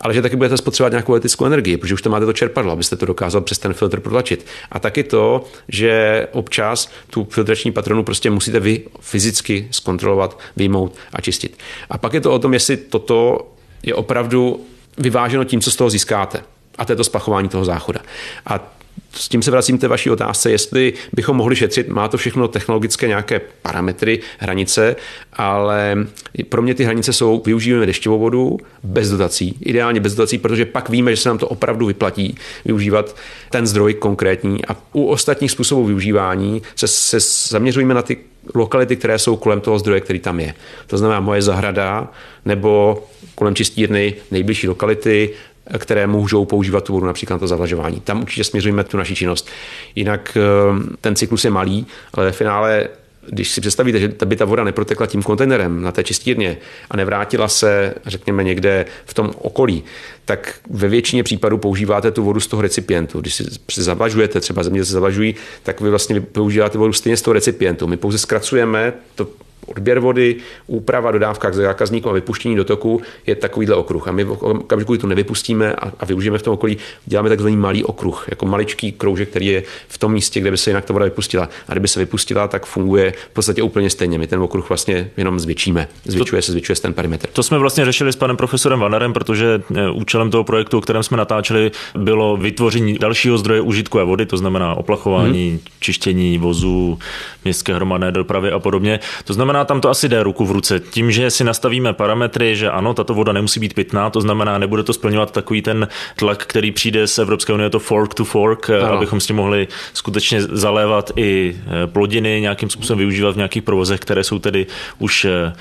ale 0.00 0.14
že 0.14 0.22
taky 0.22 0.36
budete 0.36 0.56
spotřebovat 0.56 0.90
nějakou 0.90 1.12
elektrickou 1.12 1.44
energii, 1.44 1.76
protože 1.76 1.94
už 1.94 2.02
tam 2.02 2.12
máte 2.12 2.26
to 2.26 2.32
čerpadlo, 2.32 2.72
abyste 2.72 2.96
to 2.96 3.06
dokázal 3.06 3.40
přes 3.40 3.58
ten 3.58 3.74
filtr 3.74 4.00
protlačit. 4.00 4.46
A 4.72 4.78
taky 4.78 5.02
to, 5.02 5.44
že 5.68 6.26
občas 6.32 6.90
tu 7.10 7.24
filtrační 7.30 7.72
patronu 7.72 8.04
prostě 8.04 8.30
musíte 8.30 8.60
vy 8.60 8.82
fyzicky 9.00 9.68
zkontrolovat, 9.70 10.38
vyjmout 10.56 10.94
a 11.12 11.20
čistit. 11.20 11.58
A 11.90 11.98
pak 11.98 12.14
je 12.14 12.20
to 12.20 12.32
o 12.32 12.38
tom, 12.38 12.54
jestli 12.54 12.76
toto 12.76 13.48
je 13.82 13.94
opravdu 13.94 14.66
vyváženo 14.98 15.44
tím, 15.44 15.60
co 15.60 15.70
z 15.70 15.76
toho 15.76 15.90
získáte. 15.90 16.42
A 16.78 16.84
to 16.84 16.92
je 16.92 16.96
to 16.96 17.04
spachování 17.04 17.48
toho 17.48 17.64
záchoda. 17.64 18.00
A 18.46 18.74
s 19.12 19.28
tím 19.28 19.42
se 19.42 19.50
vracím 19.50 19.78
té 19.78 19.88
vaší 19.88 20.10
otázce, 20.10 20.50
jestli 20.50 20.92
bychom 21.12 21.36
mohli 21.36 21.56
šetřit. 21.56 21.88
Má 21.88 22.08
to 22.08 22.16
všechno 22.16 22.48
technologické 22.48 23.08
nějaké 23.08 23.40
parametry, 23.62 24.20
hranice, 24.38 24.96
ale 25.32 26.06
pro 26.48 26.62
mě 26.62 26.74
ty 26.74 26.84
hranice 26.84 27.12
jsou, 27.12 27.42
využíváme 27.46 27.86
dešťovou 27.86 28.18
vodu 28.18 28.58
bez 28.82 29.10
dotací, 29.10 29.56
ideálně 29.60 30.00
bez 30.00 30.14
dotací, 30.14 30.38
protože 30.38 30.64
pak 30.64 30.88
víme, 30.88 31.10
že 31.10 31.22
se 31.22 31.28
nám 31.28 31.38
to 31.38 31.48
opravdu 31.48 31.86
vyplatí 31.86 32.36
využívat 32.64 33.16
ten 33.50 33.66
zdroj 33.66 33.94
konkrétní 33.94 34.64
a 34.64 34.76
u 34.92 35.06
ostatních 35.06 35.50
způsobů 35.50 35.84
využívání 35.84 36.62
se, 36.76 36.88
se 36.88 37.18
zaměřujeme 37.48 37.94
na 37.94 38.02
ty 38.02 38.16
lokality, 38.54 38.96
které 38.96 39.18
jsou 39.18 39.36
kolem 39.36 39.60
toho 39.60 39.78
zdroje, 39.78 40.00
který 40.00 40.18
tam 40.18 40.40
je. 40.40 40.54
To 40.86 40.98
znamená 40.98 41.20
moje 41.20 41.42
zahrada 41.42 42.08
nebo 42.44 43.02
kolem 43.34 43.54
čistírny 43.54 44.14
nejbližší 44.30 44.68
lokality, 44.68 45.30
které 45.78 46.06
můžou 46.06 46.44
používat 46.44 46.84
tu 46.84 46.92
vodu 46.92 47.06
například 47.06 47.34
na 47.34 47.38
to 47.38 47.46
zavlažování. 47.46 48.00
Tam 48.00 48.22
určitě 48.22 48.44
směřujeme 48.44 48.84
tu 48.84 48.96
naši 48.96 49.14
činnost. 49.14 49.48
Jinak 49.94 50.36
eh, 50.36 50.94
ten 51.00 51.16
cyklus 51.16 51.44
je 51.44 51.50
malý, 51.50 51.86
ale 52.14 52.26
ve 52.26 52.32
finále 52.32 52.88
když 53.30 53.50
si 53.50 53.60
představíte, 53.60 54.00
že 54.00 54.08
by 54.24 54.36
ta 54.36 54.44
voda 54.44 54.64
neprotekla 54.64 55.06
tím 55.06 55.22
kontejnerem 55.22 55.82
na 55.82 55.92
té 55.92 56.04
čistírně 56.04 56.56
a 56.90 56.96
nevrátila 56.96 57.48
se, 57.48 57.94
řekněme, 58.06 58.44
někde 58.44 58.86
v 59.04 59.14
tom 59.14 59.30
okolí, 59.38 59.84
tak 60.24 60.54
ve 60.70 60.88
většině 60.88 61.22
případů 61.22 61.58
používáte 61.58 62.10
tu 62.10 62.24
vodu 62.24 62.40
z 62.40 62.46
toho 62.46 62.62
recipientu. 62.62 63.20
Když 63.20 63.34
si 63.70 63.82
zavlažujete, 63.82 64.40
třeba 64.40 64.62
země 64.62 64.84
se 64.84 64.92
zavlažují, 64.92 65.34
tak 65.62 65.80
vy 65.80 65.90
vlastně 65.90 66.20
používáte 66.20 66.78
vodu 66.78 66.92
stejně 66.92 67.16
z 67.16 67.22
toho 67.22 67.34
recipientu. 67.34 67.86
My 67.86 67.96
pouze 67.96 68.18
zkracujeme 68.18 68.92
to 69.14 69.28
odběr 69.66 69.98
vody, 69.98 70.36
úprava, 70.66 71.10
dodávka 71.10 71.50
k 71.50 71.54
zákazníkům 71.54 72.10
a 72.10 72.14
vypuštění 72.14 72.56
do 72.56 72.64
toku 72.64 73.02
je 73.26 73.34
takovýhle 73.34 73.76
okruh. 73.76 74.08
A 74.08 74.12
my 74.12 74.24
v 74.24 74.30
okamžiku, 74.30 74.92
kdy 74.92 75.00
to 75.00 75.06
nevypustíme 75.06 75.72
a, 75.72 75.92
a 76.00 76.04
využijeme 76.04 76.38
v 76.38 76.42
tom 76.42 76.54
okolí, 76.54 76.76
děláme 77.06 77.28
takzvaný 77.28 77.56
malý 77.56 77.84
okruh, 77.84 78.26
jako 78.30 78.46
maličký 78.46 78.92
kroužek, 78.92 79.28
který 79.28 79.46
je 79.46 79.62
v 79.88 79.98
tom 79.98 80.12
místě, 80.12 80.40
kde 80.40 80.50
by 80.50 80.56
se 80.56 80.70
jinak 80.70 80.84
ta 80.84 80.92
voda 80.92 81.04
vypustila. 81.04 81.48
A 81.68 81.72
kdyby 81.72 81.88
se 81.88 82.00
vypustila, 82.00 82.48
tak 82.48 82.66
funguje 82.66 83.12
v 83.30 83.32
podstatě 83.32 83.62
úplně 83.62 83.90
stejně. 83.90 84.18
My 84.18 84.26
ten 84.26 84.40
okruh 84.40 84.68
vlastně 84.68 85.10
jenom 85.16 85.40
zvětšíme. 85.40 85.88
Zvětšuje 86.04 86.42
se, 86.42 86.52
zvětšuje 86.52 86.76
se 86.76 86.82
ten 86.82 86.94
perimetr. 86.94 87.28
To 87.32 87.42
jsme 87.42 87.58
vlastně 87.58 87.84
řešili 87.84 88.12
s 88.12 88.16
panem 88.16 88.36
profesorem 88.36 88.80
Vanerem, 88.80 89.12
protože 89.12 89.62
e, 89.74 89.90
účelem 89.90 90.30
toho 90.30 90.44
projektu, 90.44 90.78
o 90.78 90.80
kterém 90.80 91.02
jsme 91.02 91.16
natáčeli, 91.16 91.70
bylo 91.98 92.36
vytvoření 92.36 92.98
dalšího 92.98 93.38
zdroje 93.38 93.60
užitkové 93.60 94.04
vody, 94.04 94.26
to 94.26 94.36
znamená 94.36 94.74
oplachování, 94.74 95.50
hmm. 95.50 95.58
čištění 95.80 96.38
vozů, 96.38 96.98
městské 97.44 97.74
hromadné 97.74 98.12
dopravy 98.12 98.50
a 98.50 98.58
podobně. 98.58 99.00
To 99.24 99.32
znamená, 99.32 99.53
tam 99.64 99.80
to 99.80 99.90
asi 99.90 100.08
jde 100.08 100.22
ruku 100.22 100.44
v 100.44 100.50
ruce. 100.50 100.80
Tím, 100.80 101.10
že 101.10 101.30
si 101.30 101.44
nastavíme 101.44 101.92
parametry, 101.92 102.56
že 102.56 102.70
ano, 102.70 102.94
tato 102.94 103.14
voda 103.14 103.32
nemusí 103.32 103.60
být 103.60 103.74
pitná, 103.74 104.10
to 104.10 104.20
znamená, 104.20 104.58
nebude 104.58 104.82
to 104.82 104.92
splňovat 104.92 105.30
takový 105.30 105.62
ten 105.62 105.88
tlak, 106.16 106.46
který 106.46 106.70
přijde 106.70 107.06
z 107.06 107.18
Evropské 107.18 107.52
unie, 107.52 107.70
to 107.70 107.78
fork 107.78 108.14
to 108.14 108.24
fork, 108.24 108.70
ano. 108.70 108.92
abychom 108.92 109.20
s 109.20 109.26
tím 109.26 109.36
mohli 109.36 109.68
skutečně 109.94 110.42
zalévat 110.42 111.10
i 111.16 111.56
eh, 111.56 111.86
plodiny, 111.86 112.40
nějakým 112.40 112.70
způsobem 112.70 112.98
využívat 112.98 113.34
v 113.34 113.36
nějakých 113.36 113.62
provozech, 113.62 114.00
které 114.00 114.24
jsou 114.24 114.38
tedy 114.38 114.66
už, 114.98 115.24
eh, 115.24 115.52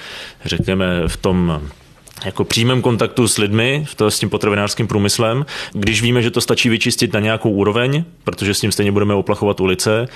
řekněme, 0.45 1.07
v 1.07 1.17
tom 1.17 1.61
jako 2.25 2.43
přímém 2.43 2.81
kontaktu 2.81 3.27
s 3.27 3.37
lidmi, 3.37 3.85
to 3.95 4.11
s 4.11 4.19
tím 4.19 4.29
potravinářským 4.29 4.87
průmyslem, 4.87 5.45
když 5.73 6.01
víme, 6.01 6.21
že 6.21 6.31
to 6.31 6.41
stačí 6.41 6.69
vyčistit 6.69 7.13
na 7.13 7.19
nějakou 7.19 7.49
úroveň, 7.49 8.03
protože 8.23 8.53
s 8.53 8.59
tím 8.59 8.71
stejně 8.71 8.91
budeme 8.91 9.13
oplachovat 9.13 9.59
ulice. 9.59 10.07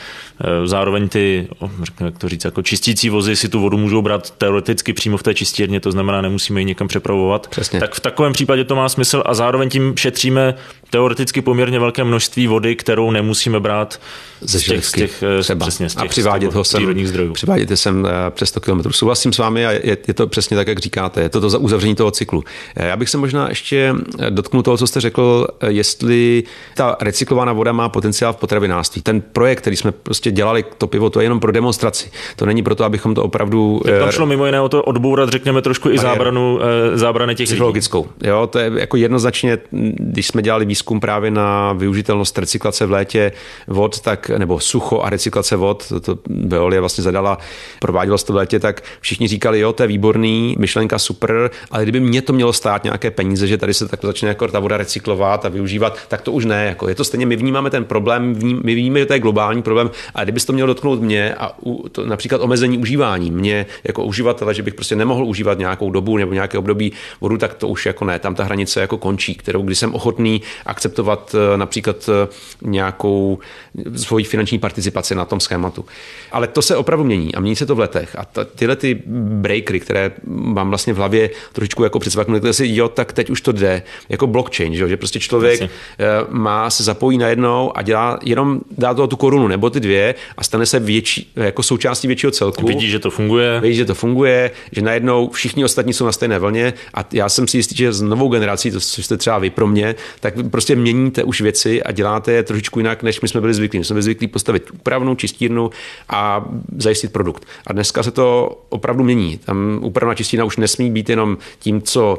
Eh, 0.42 0.68
zároveň 0.68 1.10
ty, 1.10 1.48
řekněme, 1.84 2.08
jak 2.08 2.18
to 2.18 2.30
říct, 2.30 2.46
jako 2.46 2.62
čistící 2.62 3.10
vozy 3.10 3.36
si 3.36 3.50
tu 3.50 3.60
vodu 3.60 3.78
můžou 3.78 4.02
brát 4.02 4.32
teoreticky 4.32 4.94
přímo 4.94 5.18
v 5.18 5.24
té 5.24 5.34
čistírně, 5.34 5.80
to 5.80 5.92
znamená, 5.92 6.22
nemusíme 6.22 6.62
ji 6.62 6.66
někam 6.66 6.88
přepravovat. 6.88 7.48
Přesně. 7.48 7.80
Tak 7.80 7.96
v 7.96 8.00
takovém 8.00 8.34
případě 8.34 8.64
to 8.64 8.76
má 8.76 8.90
smysl 8.90 9.24
a 9.26 9.34
zároveň 9.34 9.70
tím 9.70 9.94
šetříme 9.98 10.56
teoreticky 10.90 11.42
poměrně 11.42 11.80
velké 11.80 12.04
množství 12.04 12.48
vody, 12.48 12.76
kterou 12.76 13.12
nemusíme 13.12 13.60
brát 13.60 14.00
ze 14.42 14.60
z 14.60 14.64
těch, 14.64 14.86
z 14.86 14.92
těch, 14.92 15.24
eh, 15.24 15.42
třeba. 15.42 15.66
Přesně, 15.66 15.90
z 15.90 15.96
těch, 15.96 16.04
a 16.04 16.08
přivádět 16.08 16.54
ho 16.54 16.64
sem, 16.64 17.08
zdrojů. 17.08 17.34
Přivádět 17.34 17.80
sem 17.80 18.06
eh, 18.06 18.32
přes 18.32 18.50
100 18.50 18.62
km. 18.62 18.92
Souhlasím 18.92 19.34
s 19.34 19.38
vámi 19.38 19.66
a 19.66 19.72
je, 19.72 19.98
je, 20.08 20.14
to 20.14 20.28
přesně 20.28 20.58
tak, 20.58 20.68
jak 20.68 20.80
říkáte. 20.80 21.22
Je 21.22 21.30
to 21.30 21.42
to 21.42 21.50
za 21.50 21.58
uzavření 21.58 21.96
toho 21.96 22.12
cyklu. 22.12 22.44
Eh, 22.76 22.88
já 22.88 22.96
bych 22.96 23.10
se 23.10 23.18
možná 23.18 23.50
ještě 23.50 23.96
dotknul 24.30 24.64
toho, 24.64 24.78
co 24.78 24.88
jste 24.88 25.02
řekl, 25.02 25.48
jestli 25.68 26.44
ta 26.76 26.98
recyklovaná 27.02 27.54
voda 27.54 27.72
má 27.72 27.90
potenciál 27.90 28.34
v 28.34 28.36
potravinářství. 28.36 29.02
Ten 29.02 29.22
projekt, 29.22 29.62
který 29.62 29.76
jsme 29.76 29.92
prostě 29.92 30.32
dělali, 30.32 30.66
to 30.78 30.88
pivo, 30.88 31.10
to 31.10 31.20
je 31.20 31.26
jenom 31.26 31.40
pro 31.40 31.52
demonstraci. 31.52 32.12
To 32.36 32.46
není 32.46 32.64
proto, 32.64 32.84
abychom 32.84 33.16
to 33.16 33.24
opravdu. 33.24 33.82
Tak 33.86 34.00
tam 34.00 34.12
šlo 34.12 34.26
mimo 34.26 34.46
jiné 34.46 34.62
o 34.62 34.70
to 34.70 34.84
odbourat, 34.84 35.30
řekněme, 35.30 35.62
trošku 35.62 35.90
i 35.90 35.98
zábranu, 35.98 36.60
zábrany 36.94 37.36
těch 37.36 37.48
psychologickou. 37.48 38.08
Jo, 38.24 38.48
to 38.48 38.60
je 38.60 38.72
jako 38.76 38.98
jednoznačně, 38.98 39.58
když 40.00 40.28
jsme 40.28 40.42
dělali 40.42 40.66
výzkum 40.66 41.00
právě 41.00 41.32
na 41.32 41.74
využitelnost 41.74 42.38
recyklace 42.38 42.86
v 42.86 42.92
létě 42.92 43.32
vod, 43.68 44.00
tak, 44.00 44.27
nebo 44.38 44.60
sucho 44.60 45.02
a 45.02 45.10
recyklace 45.10 45.56
vod, 45.56 45.88
to, 45.90 46.00
to 46.00 46.18
Veolia 46.30 46.82
vlastně 46.82 47.04
zadala, 47.04 47.38
provádělo 47.80 48.18
to 48.18 48.34
v 48.34 48.36
létě, 48.36 48.60
tak 48.60 48.84
všichni 49.02 49.28
říkali, 49.28 49.60
jo, 49.60 49.74
to 49.74 49.84
je 49.84 49.88
výborný, 49.88 50.56
myšlenka 50.60 51.00
super, 51.00 51.50
ale 51.72 51.84
kdyby 51.84 52.00
mě 52.00 52.22
to 52.22 52.34
mělo 52.34 52.54
stát 52.54 52.84
nějaké 52.84 53.12
peníze, 53.12 53.48
že 53.48 53.58
tady 53.58 53.74
se 53.74 53.88
tak 53.88 54.00
začne 54.04 54.30
jako 54.30 54.48
ta 54.48 54.60
voda 54.60 54.78
recyklovat 54.78 55.46
a 55.46 55.50
využívat, 55.50 55.98
tak 56.08 56.22
to 56.22 56.32
už 56.32 56.46
ne. 56.46 56.66
Jako 56.66 56.90
je 56.90 56.96
to 56.96 57.04
stejně, 57.04 57.26
my 57.26 57.36
vnímáme 57.36 57.70
ten 57.70 57.86
problém, 57.86 58.36
my 58.64 58.76
víme, 58.76 59.00
že 59.00 59.06
to 59.06 59.14
je 59.14 59.20
globální 59.20 59.62
problém, 59.62 59.92
a 60.16 60.24
kdyby 60.24 60.40
to 60.40 60.54
mělo 60.54 60.68
dotknout 60.68 61.02
mě 61.02 61.36
a 61.36 61.52
u, 61.66 61.90
to, 61.90 62.06
například 62.06 62.42
omezení 62.42 62.78
užívání, 62.78 63.32
mě 63.32 63.66
jako 63.84 64.04
uživatele, 64.04 64.54
že 64.54 64.64
bych 64.64 64.74
prostě 64.74 64.96
nemohl 64.96 65.26
užívat 65.26 65.60
nějakou 65.60 65.92
dobu 65.92 66.18
nebo 66.18 66.34
nějaké 66.34 66.58
období 66.58 66.92
vodu, 67.22 67.38
tak 67.38 67.54
to 67.54 67.68
už 67.68 67.86
jako 67.86 68.06
ne, 68.06 68.20
tam 68.20 68.36
ta 68.36 68.44
hranice 68.44 68.82
jako 68.82 68.98
končí, 68.98 69.36
kterou 69.36 69.62
když 69.62 69.80
jsem 69.80 69.96
ochotný 69.96 70.42
akceptovat 70.66 71.36
eh, 71.36 71.58
například 71.58 72.10
eh, 72.10 72.28
nějakou 72.62 73.40
svoji 74.18 74.26
finanční 74.26 74.60
participaci 74.60 75.16
na 75.16 75.26
tom 75.26 75.40
schématu. 75.40 75.86
Ale 76.32 76.48
to 76.48 76.62
se 76.62 76.76
opravdu 76.76 77.06
mění 77.06 77.36
a 77.36 77.40
mění 77.40 77.56
se 77.56 77.66
to 77.66 77.76
v 77.76 77.80
letech. 77.80 78.16
A 78.16 78.26
ta, 78.26 78.46
tyhle 78.46 78.76
ty 78.76 79.02
breakery, 79.06 79.80
které 79.80 80.12
mám 80.26 80.70
vlastně 80.70 80.94
v 80.94 80.98
hlavě 80.98 81.30
trošičku 81.54 81.84
jako 81.84 82.00
předsvaknuté, 82.00 82.54
si 82.54 82.68
jo, 82.68 82.90
tak 82.90 83.14
teď 83.14 83.30
už 83.30 83.42
to 83.42 83.52
jde. 83.52 83.84
Jako 84.10 84.28
blockchain, 84.28 84.76
že, 84.76 84.88
že 84.88 84.98
prostě 84.98 85.20
člověk 85.20 85.62
Asi. 85.62 85.70
Eh, 86.00 86.06
má, 86.30 86.70
se 86.70 86.84
zapojí 86.84 87.18
najednou 87.18 87.78
a 87.78 87.82
dělá 87.82 88.20
jenom 88.24 88.62
dá 88.78 88.94
to 88.94 89.08
tu 89.08 89.16
korunu 89.16 89.48
nebo 89.48 89.70
ty 89.70 89.80
dvě 89.80 90.16
a 90.38 90.44
stane 90.44 90.66
se 90.66 90.80
větší, 90.80 91.32
jako 91.36 91.64
součástí 91.64 92.08
většího 92.08 92.32
celku. 92.32 92.68
Vidí, 92.68 92.90
že 92.90 93.00
to 93.00 93.10
funguje. 93.10 93.60
Vidí, 93.62 93.76
že 93.76 93.86
to 93.86 93.94
funguje, 93.94 94.52
že 94.72 94.82
najednou 94.82 95.30
všichni 95.30 95.66
ostatní 95.66 95.94
jsou 95.94 96.06
na 96.06 96.12
stejné 96.12 96.40
vlně 96.40 96.74
a 96.94 97.06
já 97.14 97.30
jsem 97.30 97.48
si 97.48 97.58
jistý, 97.58 97.76
že 97.76 97.94
s 97.94 98.02
novou 98.02 98.30
generací, 98.30 98.72
to 98.72 98.80
jste 98.80 99.18
třeba 99.18 99.38
vy 99.38 99.50
pro 99.50 99.68
mě, 99.68 99.96
tak 100.20 100.34
prostě 100.52 100.76
měníte 100.76 101.24
už 101.24 101.42
věci 101.42 101.84
a 101.84 101.92
děláte 101.92 102.32
je 102.32 102.44
trošičku 102.44 102.80
jinak, 102.80 103.04
než 103.04 103.22
my 103.22 103.28
jsme 103.28 103.42
byli 103.42 103.54
zvyklí. 103.54 103.80
My 103.80 103.86
jsme 103.86 103.94
byli 103.94 104.04
zvyklí 104.08 104.28
postavit 104.28 104.72
úpravnou 104.72 105.16
čistírnu 105.16 105.70
a 106.10 106.46
zajistit 106.78 107.14
produkt. 107.14 107.46
A 107.68 107.74
dneska 107.74 108.04
se 108.04 108.12
to 108.12 108.60
opravdu 108.70 109.04
mění. 109.04 109.38
Tam 109.38 109.80
úpravná 109.82 110.16
čistírna 110.16 110.46
už 110.46 110.58
nesmí 110.58 110.92
být 110.92 111.10
jenom 111.10 111.38
tím, 111.60 111.82
co 111.82 112.18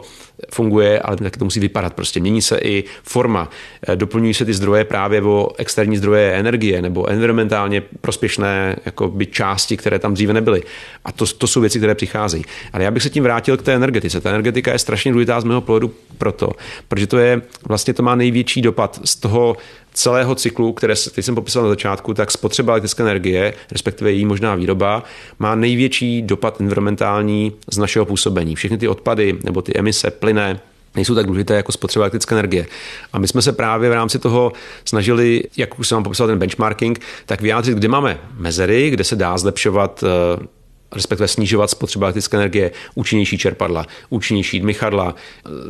funguje, 0.53 1.01
ale 1.01 1.17
tak 1.17 1.37
to 1.37 1.45
musí 1.45 1.61
vypadat. 1.61 1.95
Prostě 1.95 2.21
mění 2.21 2.43
se 2.43 2.59
i 2.59 2.85
forma. 3.03 3.51
Eh, 3.89 3.97
doplňují 3.97 4.35
se 4.35 4.45
ty 4.45 4.55
zdroje 4.55 4.85
právě 4.85 5.23
o 5.23 5.51
externí 5.57 5.97
zdroje 5.97 6.33
energie 6.33 6.83
nebo 6.83 7.11
environmentálně 7.11 7.81
prospěšné 8.01 8.77
jako 8.85 9.09
by 9.09 9.27
části, 9.27 9.77
které 9.77 9.99
tam 9.99 10.15
dříve 10.15 10.33
nebyly. 10.33 10.63
A 11.05 11.13
to, 11.13 11.27
to 11.27 11.47
jsou 11.47 11.61
věci, 11.61 11.79
které 11.79 11.95
přicházejí. 11.95 12.45
Ale 12.73 12.85
já 12.85 12.91
bych 12.91 13.03
se 13.03 13.11
tím 13.11 13.25
vrátil 13.25 13.57
k 13.57 13.63
té 13.63 13.75
energetice. 13.75 14.21
Ta 14.21 14.31
energetika 14.31 14.73
je 14.73 14.79
strašně 14.79 15.13
důležitá 15.13 15.41
z 15.41 15.45
mého 15.45 15.61
pohledu 15.61 15.95
proto, 16.19 16.51
protože 16.89 17.07
to 17.07 17.19
je 17.19 17.43
vlastně 17.69 17.95
to 17.95 18.03
má 18.03 18.15
největší 18.15 18.63
dopad 18.63 19.01
z 19.05 19.17
toho 19.17 19.57
celého 19.99 20.35
cyklu, 20.35 20.73
které 20.73 20.95
teď 21.15 21.25
jsem 21.25 21.35
popisal 21.35 21.63
na 21.63 21.69
začátku, 21.69 22.15
tak 22.15 22.31
spotřeba 22.31 22.73
elektrické 22.73 23.03
energie, 23.03 23.55
respektive 23.71 24.13
její 24.13 24.25
možná 24.25 24.55
výroba, 24.55 25.03
má 25.39 25.55
největší 25.55 26.23
dopad 26.23 26.61
environmentální 26.61 27.53
z 27.73 27.79
našeho 27.79 28.05
působení. 28.05 28.55
Všechny 28.55 28.79
ty 28.79 28.89
odpady 28.89 29.39
nebo 29.45 29.63
ty 29.63 29.73
emise 29.79 30.11
plyné 30.11 30.61
nejsou 30.95 31.15
tak 31.15 31.27
důležité 31.27 31.55
jako 31.55 31.73
spotřeba 31.73 32.05
elektrické 32.05 32.35
energie. 32.35 32.67
A 33.13 33.19
my 33.19 33.29
jsme 33.29 33.43
se 33.43 33.53
právě 33.53 33.91
v 33.91 33.93
rámci 33.93 34.19
toho 34.19 34.53
snažili, 34.85 35.43
jak 35.57 35.79
už 35.79 35.89
jsem 35.89 35.97
vám 35.97 36.05
popisal 36.05 36.27
ten 36.27 36.39
benchmarking, 36.39 37.01
tak 37.27 37.41
vyjádřit, 37.41 37.75
kde 37.75 37.89
máme 37.89 38.19
mezery, 38.37 38.91
kde 38.91 39.05
se 39.05 39.17
dá 39.17 39.39
zlepšovat 39.39 40.05
eh, 40.07 40.47
respektive 40.93 41.29
snižovat 41.29 41.71
spotřebu 41.71 42.05
elektrické 42.05 42.37
energie, 42.37 42.71
účinnější 42.95 43.39
čerpadla, 43.39 43.87
účinnější 44.11 44.61
dmychadla, 44.61 45.15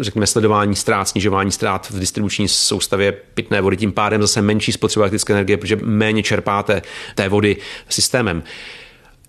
řekněme 0.00 0.26
sledování 0.26 0.76
ztrát, 0.76 1.08
snižování 1.08 1.52
ztrát 1.52 1.90
v 1.90 1.98
distribuční 1.98 2.48
soustavě 2.48 3.12
pitné 3.12 3.60
vody, 3.60 3.76
tím 3.76 3.92
pádem 3.92 4.22
zase 4.22 4.42
menší 4.42 4.72
spotřeba 4.72 5.04
elektrické 5.04 5.32
energie, 5.32 5.56
protože 5.56 5.76
méně 5.82 6.22
čerpáte 6.22 6.82
té 7.14 7.28
vody 7.28 7.56
systémem. 7.88 8.42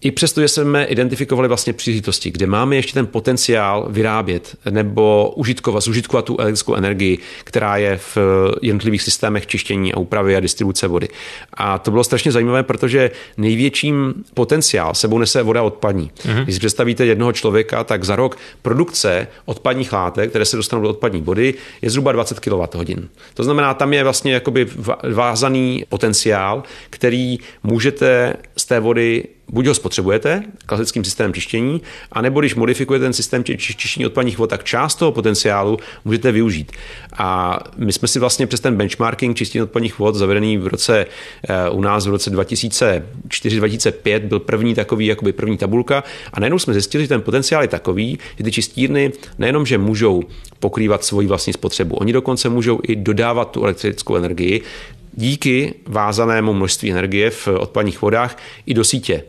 I 0.01 0.11
přesto, 0.11 0.41
že 0.41 0.47
jsme 0.47 0.85
identifikovali 0.85 1.47
vlastně 1.47 1.73
příležitosti, 1.73 2.31
kde 2.31 2.47
máme 2.47 2.75
ještě 2.75 2.93
ten 2.93 3.07
potenciál 3.07 3.87
vyrábět 3.89 4.55
nebo 4.69 5.33
užitkovat, 5.35 5.83
zužitkovat 5.83 6.25
tu 6.25 6.37
elektrickou 6.39 6.75
energii, 6.75 7.17
která 7.43 7.77
je 7.77 7.97
v 7.97 8.17
jednotlivých 8.61 9.01
systémech 9.01 9.47
čištění 9.47 9.93
a 9.93 9.97
úpravy 9.97 10.35
a 10.35 10.39
distribuce 10.39 10.87
vody. 10.87 11.07
A 11.53 11.77
to 11.77 11.91
bylo 11.91 12.03
strašně 12.03 12.31
zajímavé, 12.31 12.63
protože 12.63 13.11
největším 13.37 14.13
potenciál 14.33 14.93
sebou 14.93 15.17
nese 15.17 15.43
voda 15.43 15.63
odpadní. 15.63 16.11
Mm-hmm. 16.17 16.43
Když 16.43 16.55
si 16.55 16.59
představíte 16.59 17.05
jednoho 17.05 17.33
člověka, 17.33 17.83
tak 17.83 18.03
za 18.03 18.15
rok 18.15 18.37
produkce 18.61 19.27
odpadních 19.45 19.93
látek, 19.93 20.29
které 20.29 20.45
se 20.45 20.57
dostanou 20.57 20.81
do 20.81 20.89
odpadní 20.89 21.21
vody, 21.21 21.53
je 21.81 21.89
zhruba 21.89 22.11
20 22.11 22.39
kWh. 22.39 22.95
To 23.33 23.43
znamená, 23.43 23.73
tam 23.73 23.93
je 23.93 24.03
vlastně 24.03 24.33
jakoby 24.33 24.67
vázaný 25.13 25.85
potenciál, 25.89 26.63
který 26.89 27.39
můžete 27.63 28.33
z 28.57 28.65
té 28.65 28.79
vody 28.79 29.23
buď 29.49 29.65
ho 29.67 29.73
spotřebujete 29.73 30.43
klasickým 30.65 31.03
systémem 31.03 31.33
čištění, 31.33 31.81
anebo 32.11 32.39
když 32.39 32.55
modifikujete 32.55 33.05
ten 33.05 33.13
systém 33.13 33.43
čištění 33.43 34.05
odpadních 34.05 34.37
vod, 34.37 34.49
tak 34.49 34.63
část 34.63 34.95
toho 34.95 35.11
potenciálu 35.11 35.77
můžete 36.05 36.31
využít. 36.31 36.71
A 37.17 37.59
my 37.77 37.93
jsme 37.93 38.07
si 38.07 38.19
vlastně 38.19 38.47
přes 38.47 38.59
ten 38.59 38.75
benchmarking 38.75 39.37
čistění 39.37 39.63
odpadních 39.63 39.99
vod 39.99 40.15
zavedený 40.15 40.57
v 40.57 40.67
roce 40.67 41.05
eh, 41.49 41.69
u 41.69 41.81
nás 41.81 42.05
v 42.05 42.09
roce 42.09 42.31
2004-2005 42.31 44.19
byl 44.19 44.39
první 44.39 44.75
takový, 44.75 45.05
jakoby 45.05 45.33
první 45.33 45.57
tabulka 45.57 46.03
a 46.33 46.39
najednou 46.39 46.59
jsme 46.59 46.73
zjistili, 46.73 47.03
že 47.03 47.07
ten 47.07 47.21
potenciál 47.21 47.61
je 47.61 47.67
takový, 47.67 48.19
že 48.37 48.43
ty 48.43 48.51
čistírny 48.51 49.11
nejenom, 49.37 49.65
že 49.65 49.77
můžou 49.77 50.23
pokrývat 50.59 51.03
svoji 51.03 51.27
vlastní 51.27 51.53
spotřebu, 51.53 51.95
oni 51.95 52.13
dokonce 52.13 52.49
můžou 52.49 52.79
i 52.83 52.95
dodávat 52.95 53.51
tu 53.51 53.63
elektrickou 53.63 54.15
energii 54.15 54.61
díky 55.13 55.73
vázanému 55.85 56.53
množství 56.53 56.91
energie 56.91 57.29
v 57.29 57.47
odpadních 57.47 58.01
vodách 58.01 58.37
i 58.65 58.73
do 58.73 58.83
sítě. 58.83 59.23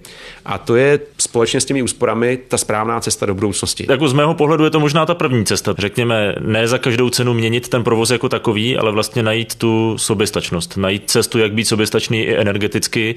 A 0.45 0.59
to 0.59 0.77
je 0.77 1.01
společně 1.19 1.61
s 1.61 1.65
těmi 1.65 1.83
úsporami 1.83 2.39
ta 2.49 2.59
správná 2.59 3.01
cesta 3.01 3.27
do 3.27 3.35
budoucnosti. 3.35 3.87
Jako 3.89 4.09
z 4.09 4.13
mého 4.13 4.35
pohledu 4.35 4.65
je 4.65 4.71
to 4.71 4.81
možná 4.81 5.07
ta 5.07 5.15
první 5.15 5.45
cesta. 5.45 5.75
Řekněme, 5.79 6.35
ne 6.41 6.69
za 6.69 6.79
každou 6.79 7.11
cenu 7.11 7.35
měnit 7.35 7.69
ten 7.69 7.85
provoz 7.85 8.11
jako 8.11 8.29
takový, 8.29 8.77
ale 8.77 8.93
vlastně 8.93 9.23
najít 9.23 9.55
tu 9.55 9.99
soběstačnost, 9.99 10.77
najít 10.77 11.11
cestu, 11.11 11.39
jak 11.39 11.53
být 11.53 11.65
soběstačný 11.65 12.23
i 12.23 12.37
energeticky. 12.37 13.15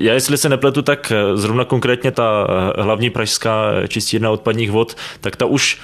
Já, 0.00 0.14
jestli 0.14 0.38
se 0.38 0.48
nepletu, 0.48 0.82
tak 0.82 1.12
zrovna 1.34 1.64
konkrétně 1.64 2.10
ta 2.10 2.46
hlavní 2.78 3.10
pražská 3.10 3.72
čistírna 3.88 4.30
odpadních 4.30 4.70
vod, 4.70 4.96
tak 5.20 5.36
ta 5.36 5.46
už 5.46 5.80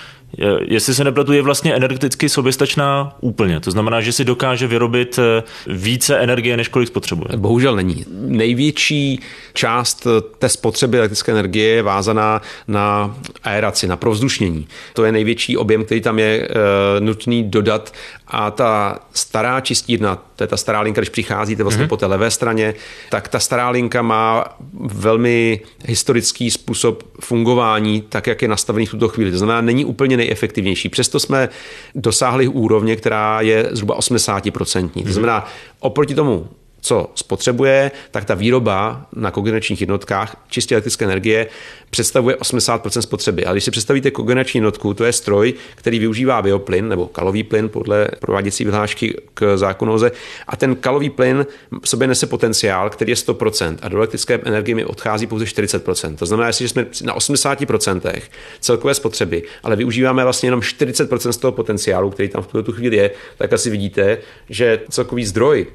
jestli 0.60 0.94
se 0.94 1.04
nepletu, 1.04 1.32
je 1.32 1.42
vlastně 1.42 1.74
energeticky 1.74 2.28
soběstačná 2.28 3.16
úplně. 3.20 3.60
To 3.60 3.70
znamená, 3.70 4.00
že 4.00 4.12
si 4.12 4.24
dokáže 4.24 4.66
vyrobit 4.66 5.18
eh, 5.18 5.42
více 5.66 6.18
energie, 6.18 6.56
než 6.56 6.68
kolik 6.68 6.88
spotřebuje. 6.88 7.36
Bohužel 7.36 7.76
není. 7.76 8.04
Největší 8.10 9.20
část 9.52 10.06
eh, 10.06 10.20
té 10.38 10.48
spotřeby 10.48 10.98
elektrické 10.98 11.32
energie 11.32 11.68
je 11.74 11.82
vázaná 11.82 12.42
na 12.68 13.16
aeraci, 13.44 13.86
na 13.86 13.96
provzdušnění. 13.96 14.68
To 14.94 15.04
je 15.04 15.12
největší 15.12 15.56
objem, 15.56 15.84
který 15.84 16.00
tam 16.00 16.18
je 16.18 16.48
e, 16.48 17.00
nutný 17.00 17.44
dodat 17.44 17.92
a 18.28 18.50
ta 18.50 18.98
stará 19.12 19.60
čistírna, 19.60 20.22
to 20.38 20.44
je 20.44 20.48
ta 20.48 20.57
stará 20.57 20.81
linka, 20.81 21.01
když 21.01 21.09
přicházíte 21.09 21.62
vlastně 21.62 21.85
mm-hmm. 21.85 21.88
po 21.88 21.96
té 21.96 22.07
levé 22.07 22.31
straně, 22.31 22.74
tak 23.11 23.29
ta 23.29 23.40
stará 23.40 23.70
linka 23.70 24.03
má 24.03 24.44
velmi 24.81 25.61
historický 25.85 26.51
způsob 26.51 27.03
fungování, 27.20 28.01
tak 28.01 28.27
jak 28.27 28.42
je 28.42 28.48
nastavený 28.48 28.87
v 28.87 28.90
tuto 28.90 29.09
chvíli. 29.09 29.31
To 29.31 29.38
znamená, 29.38 29.61
není 29.61 29.85
úplně 29.85 30.16
nejefektivnější. 30.16 30.88
Přesto 30.88 31.20
jsme 31.20 31.48
dosáhli 31.94 32.48
úrovně, 32.48 32.96
která 32.96 33.40
je 33.40 33.68
zhruba 33.70 33.98
80%. 33.98 34.40
Mm-hmm. 34.40 35.07
To 35.07 35.12
znamená, 35.12 35.46
oproti 35.81 36.14
tomu 36.14 36.48
co 36.80 37.10
spotřebuje, 37.14 37.90
tak 38.10 38.24
ta 38.24 38.34
výroba 38.34 39.06
na 39.16 39.30
kogeneračních 39.30 39.80
jednotkách 39.80 40.36
čistě 40.48 40.74
elektrické 40.74 41.04
energie 41.04 41.46
představuje 41.90 42.36
80% 42.36 43.00
spotřeby. 43.00 43.44
Ale 43.44 43.54
když 43.54 43.64
si 43.64 43.70
představíte 43.70 44.10
kogenerační 44.10 44.58
jednotku, 44.58 44.94
to 44.94 45.04
je 45.04 45.12
stroj, 45.12 45.54
který 45.74 45.98
využívá 45.98 46.42
bioplyn 46.42 46.88
nebo 46.88 47.06
kalový 47.06 47.42
plyn 47.42 47.68
podle 47.68 48.08
prováděcí 48.20 48.64
vyhlášky 48.64 49.14
k 49.34 49.56
zákonu 49.56 49.92
OZE 49.92 50.10
a 50.46 50.56
ten 50.56 50.76
kalový 50.76 51.10
plyn 51.10 51.46
v 51.82 51.88
sobě 51.88 52.08
nese 52.08 52.26
potenciál, 52.26 52.90
který 52.90 53.12
je 53.12 53.16
100% 53.16 53.76
a 53.82 53.88
do 53.88 53.96
elektrické 53.96 54.40
energie 54.44 54.74
mi 54.74 54.84
odchází 54.84 55.26
pouze 55.26 55.44
40%. 55.44 56.16
To 56.16 56.26
znamená, 56.26 56.50
že 56.50 56.68
jsme 56.68 56.86
na 57.04 57.16
80% 57.16 58.20
celkové 58.60 58.94
spotřeby, 58.94 59.42
ale 59.62 59.76
využíváme 59.76 60.24
vlastně 60.24 60.46
jenom 60.46 60.60
40% 60.60 61.30
z 61.30 61.36
toho 61.36 61.52
potenciálu, 61.52 62.10
který 62.10 62.28
tam 62.28 62.42
v 62.42 62.46
tuto 62.46 62.72
chvíli 62.72 62.96
je, 62.96 63.10
tak 63.38 63.52
asi 63.52 63.70
vidíte, 63.70 64.18
že 64.48 64.80
celkový 64.90 65.24
zdroj 65.24 65.66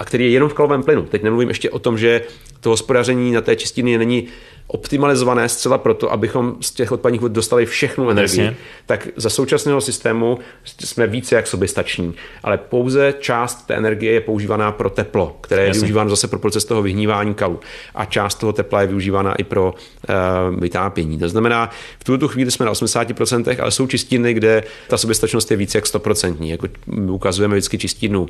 a 0.00 0.04
který 0.04 0.24
je 0.24 0.30
jenom 0.30 0.48
v 0.48 0.54
kalovém 0.54 0.82
plynu. 0.82 1.02
Teď 1.02 1.22
nemluvím 1.22 1.48
ještě 1.48 1.70
o 1.70 1.78
tom, 1.78 1.98
že 1.98 2.22
to 2.60 2.70
hospodaření 2.70 3.32
na 3.32 3.40
té 3.40 3.56
čistírně 3.56 3.98
není 3.98 4.28
optimalizované 4.72 5.48
zcela 5.48 5.78
proto, 5.78 6.12
abychom 6.12 6.56
z 6.60 6.70
těch 6.70 6.92
odpadních 6.92 7.20
vod 7.20 7.32
dostali 7.32 7.66
všechnu 7.66 8.10
energii, 8.10 8.44
Jasně. 8.44 8.56
tak 8.86 9.08
za 9.16 9.30
současného 9.30 9.80
systému 9.80 10.38
jsme 10.84 11.06
více 11.06 11.34
jak 11.34 11.46
soběstační, 11.46 12.14
ale 12.42 12.58
pouze 12.58 13.14
část 13.20 13.66
té 13.66 13.74
energie 13.74 14.12
je 14.12 14.20
používaná 14.20 14.72
pro 14.72 14.90
teplo, 14.90 15.36
které 15.40 15.62
Jasně. 15.62 15.78
je 15.78 15.80
využíváno 15.80 16.10
zase 16.10 16.28
pro 16.28 16.38
proces 16.38 16.64
toho 16.64 16.82
vyhnívání 16.82 17.34
kalu 17.34 17.60
a 17.94 18.04
část 18.04 18.34
toho 18.34 18.52
tepla 18.52 18.80
je 18.80 18.86
využívána 18.86 19.34
i 19.34 19.44
pro 19.44 19.74
uh, 19.74 20.60
vytápění. 20.60 21.18
To 21.18 21.28
znamená, 21.28 21.70
v 21.98 22.04
tuto 22.04 22.28
chvíli 22.28 22.50
jsme 22.50 22.66
na 22.66 22.72
80%, 22.72 23.62
ale 23.62 23.70
jsou 23.70 23.86
čistírny, 23.86 24.34
kde 24.34 24.64
ta 24.88 24.98
soběstačnost 24.98 25.50
je 25.50 25.56
více 25.56 25.78
jak 25.78 25.84
100%. 25.84 26.36
Jako 26.44 26.66
ukazujeme 27.08 27.54
vždycky 27.54 27.78
čistírnu 27.78 28.20
uh, 28.22 28.28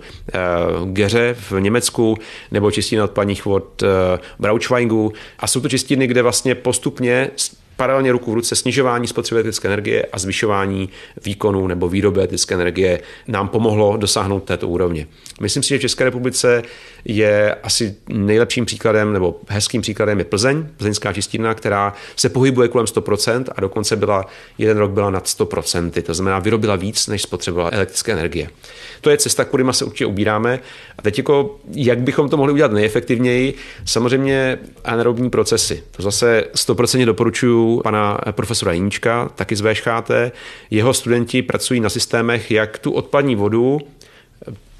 Geře 0.89 1.37
v 1.51 1.61
Německu 1.61 2.17
nebo 2.51 2.71
čistírnu 2.71 3.05
odpadních 3.05 3.45
vod 3.45 3.83
uh, 3.83 3.89
Braunschweigu 4.39 5.13
a 5.39 5.47
jsou 5.47 5.61
to 5.61 5.69
čistírny, 5.69 6.07
kde 6.07 6.23
vlastně 6.31 6.55
postupně 6.55 7.31
paralelně 7.81 8.13
ruku 8.13 8.31
v 8.31 8.35
ruce 8.35 8.57
snižování 8.57 9.07
spotřeby 9.07 9.39
elektrické 9.39 9.69
energie 9.69 10.07
a 10.13 10.19
zvyšování 10.19 10.89
výkonu 11.25 11.67
nebo 11.67 11.89
výroby 11.89 12.21
elektrické 12.21 12.55
energie 12.55 13.01
nám 13.29 13.49
pomohlo 13.49 13.97
dosáhnout 13.97 14.45
této 14.45 14.69
úrovně. 14.69 15.07
Myslím 15.41 15.63
si, 15.63 15.69
že 15.69 15.79
v 15.79 15.81
České 15.81 16.05
republice 16.05 16.63
je 17.05 17.55
asi 17.55 17.97
nejlepším 18.09 18.65
příkladem 18.65 19.13
nebo 19.13 19.41
hezkým 19.49 19.83
příkladem 19.83 20.19
je 20.19 20.25
Plzeň, 20.25 20.67
plzeňská 20.77 21.13
čistírna, 21.13 21.55
která 21.55 21.93
se 22.17 22.29
pohybuje 22.29 22.69
kolem 22.69 22.87
100% 22.87 23.45
a 23.57 23.61
dokonce 23.61 23.97
byla 23.97 24.27
jeden 24.59 24.79
rok 24.79 24.91
byla 24.91 25.11
nad 25.11 25.25
100%. 25.25 26.03
To 26.03 26.15
znamená, 26.15 26.39
vyrobila 26.39 26.77
víc, 26.77 27.07
než 27.07 27.23
spotřebovala 27.23 27.71
elektrické 27.73 28.13
energie. 28.13 28.49
To 29.01 29.11
je 29.11 29.17
cesta, 29.17 29.45
kterým 29.45 29.73
se 29.73 29.85
určitě 29.85 30.07
ubíráme. 30.07 30.61
A 30.99 31.03
teď 31.03 31.19
jako, 31.19 31.59
jak 31.73 31.99
bychom 31.99 32.29
to 32.29 32.37
mohli 32.37 32.53
udělat 32.53 32.73
nejefektivněji? 32.73 33.55
Samozřejmě 33.85 34.59
anaerobní 34.85 35.31
procesy. 35.31 35.83
To 35.91 36.03
zase 36.03 36.45
100% 36.55 37.15
pana 37.79 38.19
profesora 38.31 38.73
Jiníčka, 38.73 39.29
taky 39.35 39.57
z 39.57 39.61
VŠHT. 39.61 40.11
Jeho 40.71 40.95
studenti 40.95 41.43
pracují 41.43 41.81
na 41.81 41.89
systémech, 41.89 42.51
jak 42.51 42.79
tu 42.79 42.93
odpadní 42.93 43.35
vodu 43.35 43.79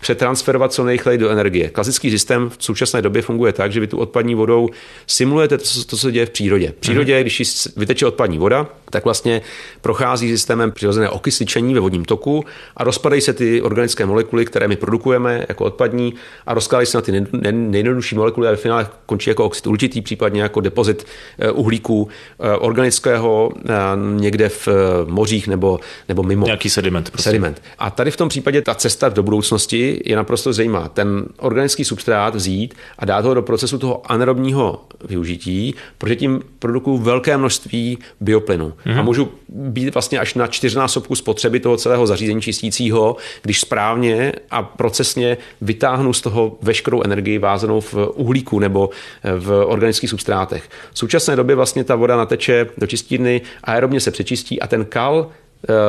přetransferovat 0.01 0.73
co 0.73 0.85
nejrychleji 0.85 1.19
do 1.19 1.31
energie. 1.31 1.71
Klasický 1.71 2.11
systém 2.11 2.51
v 2.51 2.65
současné 2.65 3.03
době 3.03 3.23
funguje 3.23 3.53
tak, 3.53 3.73
že 3.73 3.81
vy 3.81 3.87
tu 3.87 3.99
odpadní 3.99 4.35
vodou 4.35 4.69
simulujete 5.07 5.59
to, 5.59 5.65
co 5.65 5.99
se 5.99 6.13
děje 6.13 6.27
v 6.27 6.31
přírodě. 6.31 6.69
V 6.71 6.81
přírodě, 6.81 7.17
mm. 7.17 7.21
když 7.21 7.43
vyteče 7.77 8.07
odpadní 8.07 8.39
voda, 8.39 8.67
tak 8.91 9.05
vlastně 9.05 9.43
prochází 9.81 10.31
systémem 10.31 10.73
přirozené 10.73 11.09
okysličení 11.09 11.75
ve 11.75 11.81
vodním 11.81 12.05
toku 12.05 12.45
a 12.77 12.85
rozpadají 12.85 13.23
se 13.23 13.33
ty 13.33 13.63
organické 13.63 14.07
molekuly, 14.07 14.45
které 14.45 14.69
my 14.69 14.77
produkujeme 14.77 15.45
jako 15.49 15.65
odpadní 15.65 16.15
a 16.47 16.55
rozkládají 16.55 16.87
se 16.87 16.99
na 16.99 17.03
ty 17.03 17.27
nejjednodušší 17.53 18.15
molekuly 18.17 18.49
a 18.49 18.51
ve 18.51 18.57
finále 18.57 18.89
končí 19.07 19.31
jako 19.31 19.45
oxid 19.45 19.67
určitý, 19.67 20.03
případně 20.03 20.43
jako 20.43 20.61
depozit 20.61 21.07
eh, 21.39 21.51
uhlíku 21.51 22.09
eh, 22.41 22.57
organického 22.57 23.53
eh, 23.69 23.73
někde 24.17 24.49
v 24.49 24.69
mořích 25.07 25.49
nebo, 25.49 25.81
nebo 26.09 26.23
mimo. 26.23 26.47
Nějaký 26.47 26.71
sediment. 26.71 27.11
Prostě. 27.11 27.29
Sediment. 27.31 27.63
A 27.79 27.91
tady 27.91 28.11
v 28.11 28.17
tom 28.17 28.29
případě 28.29 28.63
ta 28.63 28.75
cesta 28.75 29.09
do 29.09 29.23
budoucnosti 29.23 29.90
je 30.05 30.17
naprosto 30.17 30.53
zajímá. 30.53 30.89
Ten 30.89 31.25
organický 31.39 31.85
substrát 31.85 32.35
vzít 32.35 32.75
a 32.99 33.05
dát 33.05 33.25
ho 33.25 33.35
do 33.35 33.43
procesu 33.43 33.79
toho 33.79 34.13
anaerobního 34.13 34.85
využití, 35.05 35.75
protože 35.99 36.17
tím 36.17 36.43
produkuju 36.59 36.99
velké 36.99 37.37
množství 37.37 37.99
bioplynu. 38.21 38.69
Mm-hmm. 38.69 38.99
A 38.99 39.03
můžu 39.03 39.29
být 39.49 39.95
vlastně 39.95 40.19
až 40.19 40.35
na 40.35 40.47
čtyřnásobku 40.47 41.15
spotřeby 41.15 41.61
toho 41.61 41.77
celého 41.77 42.07
zařízení 42.07 42.43
čistícího, 42.43 43.17
když 43.43 43.61
správně 43.61 44.33
a 44.51 44.63
procesně 44.63 45.37
vytáhnu 45.61 46.13
z 46.13 46.21
toho 46.21 46.59
veškerou 46.63 47.03
energii 47.03 47.39
vázanou 47.39 47.81
v 47.81 47.95
uhlíku 48.15 48.59
nebo 48.59 48.91
v 49.39 49.65
organických 49.67 50.11
substrátech. 50.11 50.71
V 50.93 50.99
současné 50.99 51.37
době 51.37 51.57
vlastně 51.57 51.85
ta 51.85 51.95
voda 51.95 52.17
nateče 52.17 52.67
do 52.79 52.87
čistírny, 52.87 53.41
aerobně 53.65 54.01
se 54.01 54.11
přečistí 54.11 54.61
a 54.61 54.67
ten 54.67 54.85
kal 54.85 55.31
Eh, 55.31 55.40